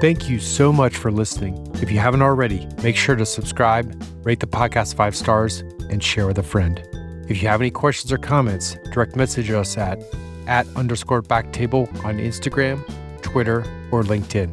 Thank 0.03 0.29
you 0.29 0.39
so 0.39 0.71
much 0.71 0.97
for 0.97 1.11
listening. 1.11 1.67
If 1.77 1.91
you 1.91 1.99
haven't 1.99 2.21
already, 2.21 2.69
make 2.83 2.97
sure 2.97 3.17
to 3.17 3.25
subscribe, 3.25 4.05
rate 4.23 4.41
the 4.41 4.47
podcast 4.47 4.97
five 4.97 5.17
stars, 5.17 5.61
and 5.89 6.05
share 6.05 6.27
with 6.27 6.39
a 6.39 6.43
friend. 6.43 6.87
If 7.27 7.41
you 7.41 7.49
have 7.49 7.63
any 7.63 7.71
questions 7.71 8.13
or 8.13 8.19
comments, 8.19 8.77
direct 8.93 9.17
message 9.17 9.51
us 9.51 9.79
at 9.79 9.99
at 10.47 10.67
underscore 10.77 11.23
backtable 11.23 11.89
on 12.05 12.19
Instagram, 12.19 12.83
Twitter, 13.23 13.61
or 13.91 14.03
LinkedIn. 14.03 14.53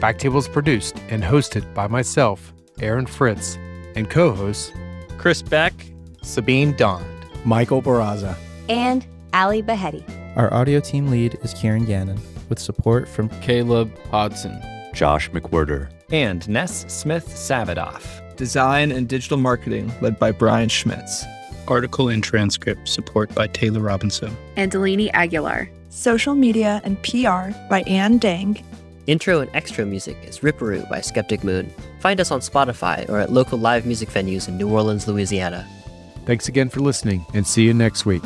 Backtable 0.00 0.38
is 0.38 0.48
produced 0.48 0.96
and 1.08 1.22
hosted 1.22 1.72
by 1.74 1.86
myself, 1.86 2.52
Aaron 2.80 3.06
Fritts, 3.06 3.56
and 3.96 4.10
co-hosts 4.10 4.72
Chris 5.18 5.40
Beck, 5.42 5.72
Sabeen 6.22 6.76
Dhand. 6.76 7.04
Michael 7.44 7.82
Barraza. 7.82 8.36
and 8.68 9.06
Ali 9.32 9.62
Baheti. 9.62 10.02
Our 10.36 10.52
audio 10.52 10.80
team 10.80 11.08
lead 11.08 11.38
is 11.42 11.52
Kieran 11.54 11.84
Gannon, 11.84 12.18
with 12.48 12.58
support 12.58 13.06
from 13.08 13.28
Caleb 13.40 13.90
Hodson, 14.10 14.60
Josh 14.94 15.30
McWhirter. 15.30 15.90
and 16.10 16.46
Ness 16.48 16.84
Smith 16.92 17.26
Savadoff. 17.28 18.20
Design 18.36 18.90
and 18.92 19.08
digital 19.08 19.36
marketing 19.38 19.92
led 20.00 20.18
by 20.18 20.32
Brian 20.32 20.68
Schmitz. 20.68 21.24
Article 21.68 22.08
and 22.08 22.22
transcript 22.22 22.88
support 22.88 23.34
by 23.34 23.46
Taylor 23.48 23.80
Robinson. 23.80 24.36
and 24.56 24.70
Delaney 24.70 25.10
Aguilar. 25.12 25.68
social 25.90 26.34
media 26.34 26.80
and 26.84 27.00
PR 27.02 27.56
by 27.70 27.82
Ann 27.86 28.18
Dang. 28.18 28.62
Intro 29.06 29.40
and 29.40 29.50
extra 29.54 29.84
music 29.86 30.16
is 30.24 30.40
Ripperoo 30.40 30.88
by 30.90 31.00
Skeptic 31.00 31.44
Moon. 31.44 31.70
Find 32.00 32.20
us 32.20 32.30
on 32.30 32.40
Spotify 32.40 33.08
or 33.08 33.18
at 33.18 33.32
local 33.32 33.58
live 33.58 33.86
music 33.86 34.08
venues 34.08 34.48
in 34.48 34.56
New 34.58 34.68
Orleans, 34.68 35.06
Louisiana. 35.06 35.66
Thanks 36.26 36.48
again 36.48 36.68
for 36.70 36.80
listening 36.80 37.24
and 37.34 37.46
see 37.46 37.64
you 37.64 37.74
next 37.74 38.06
week. 38.06 38.22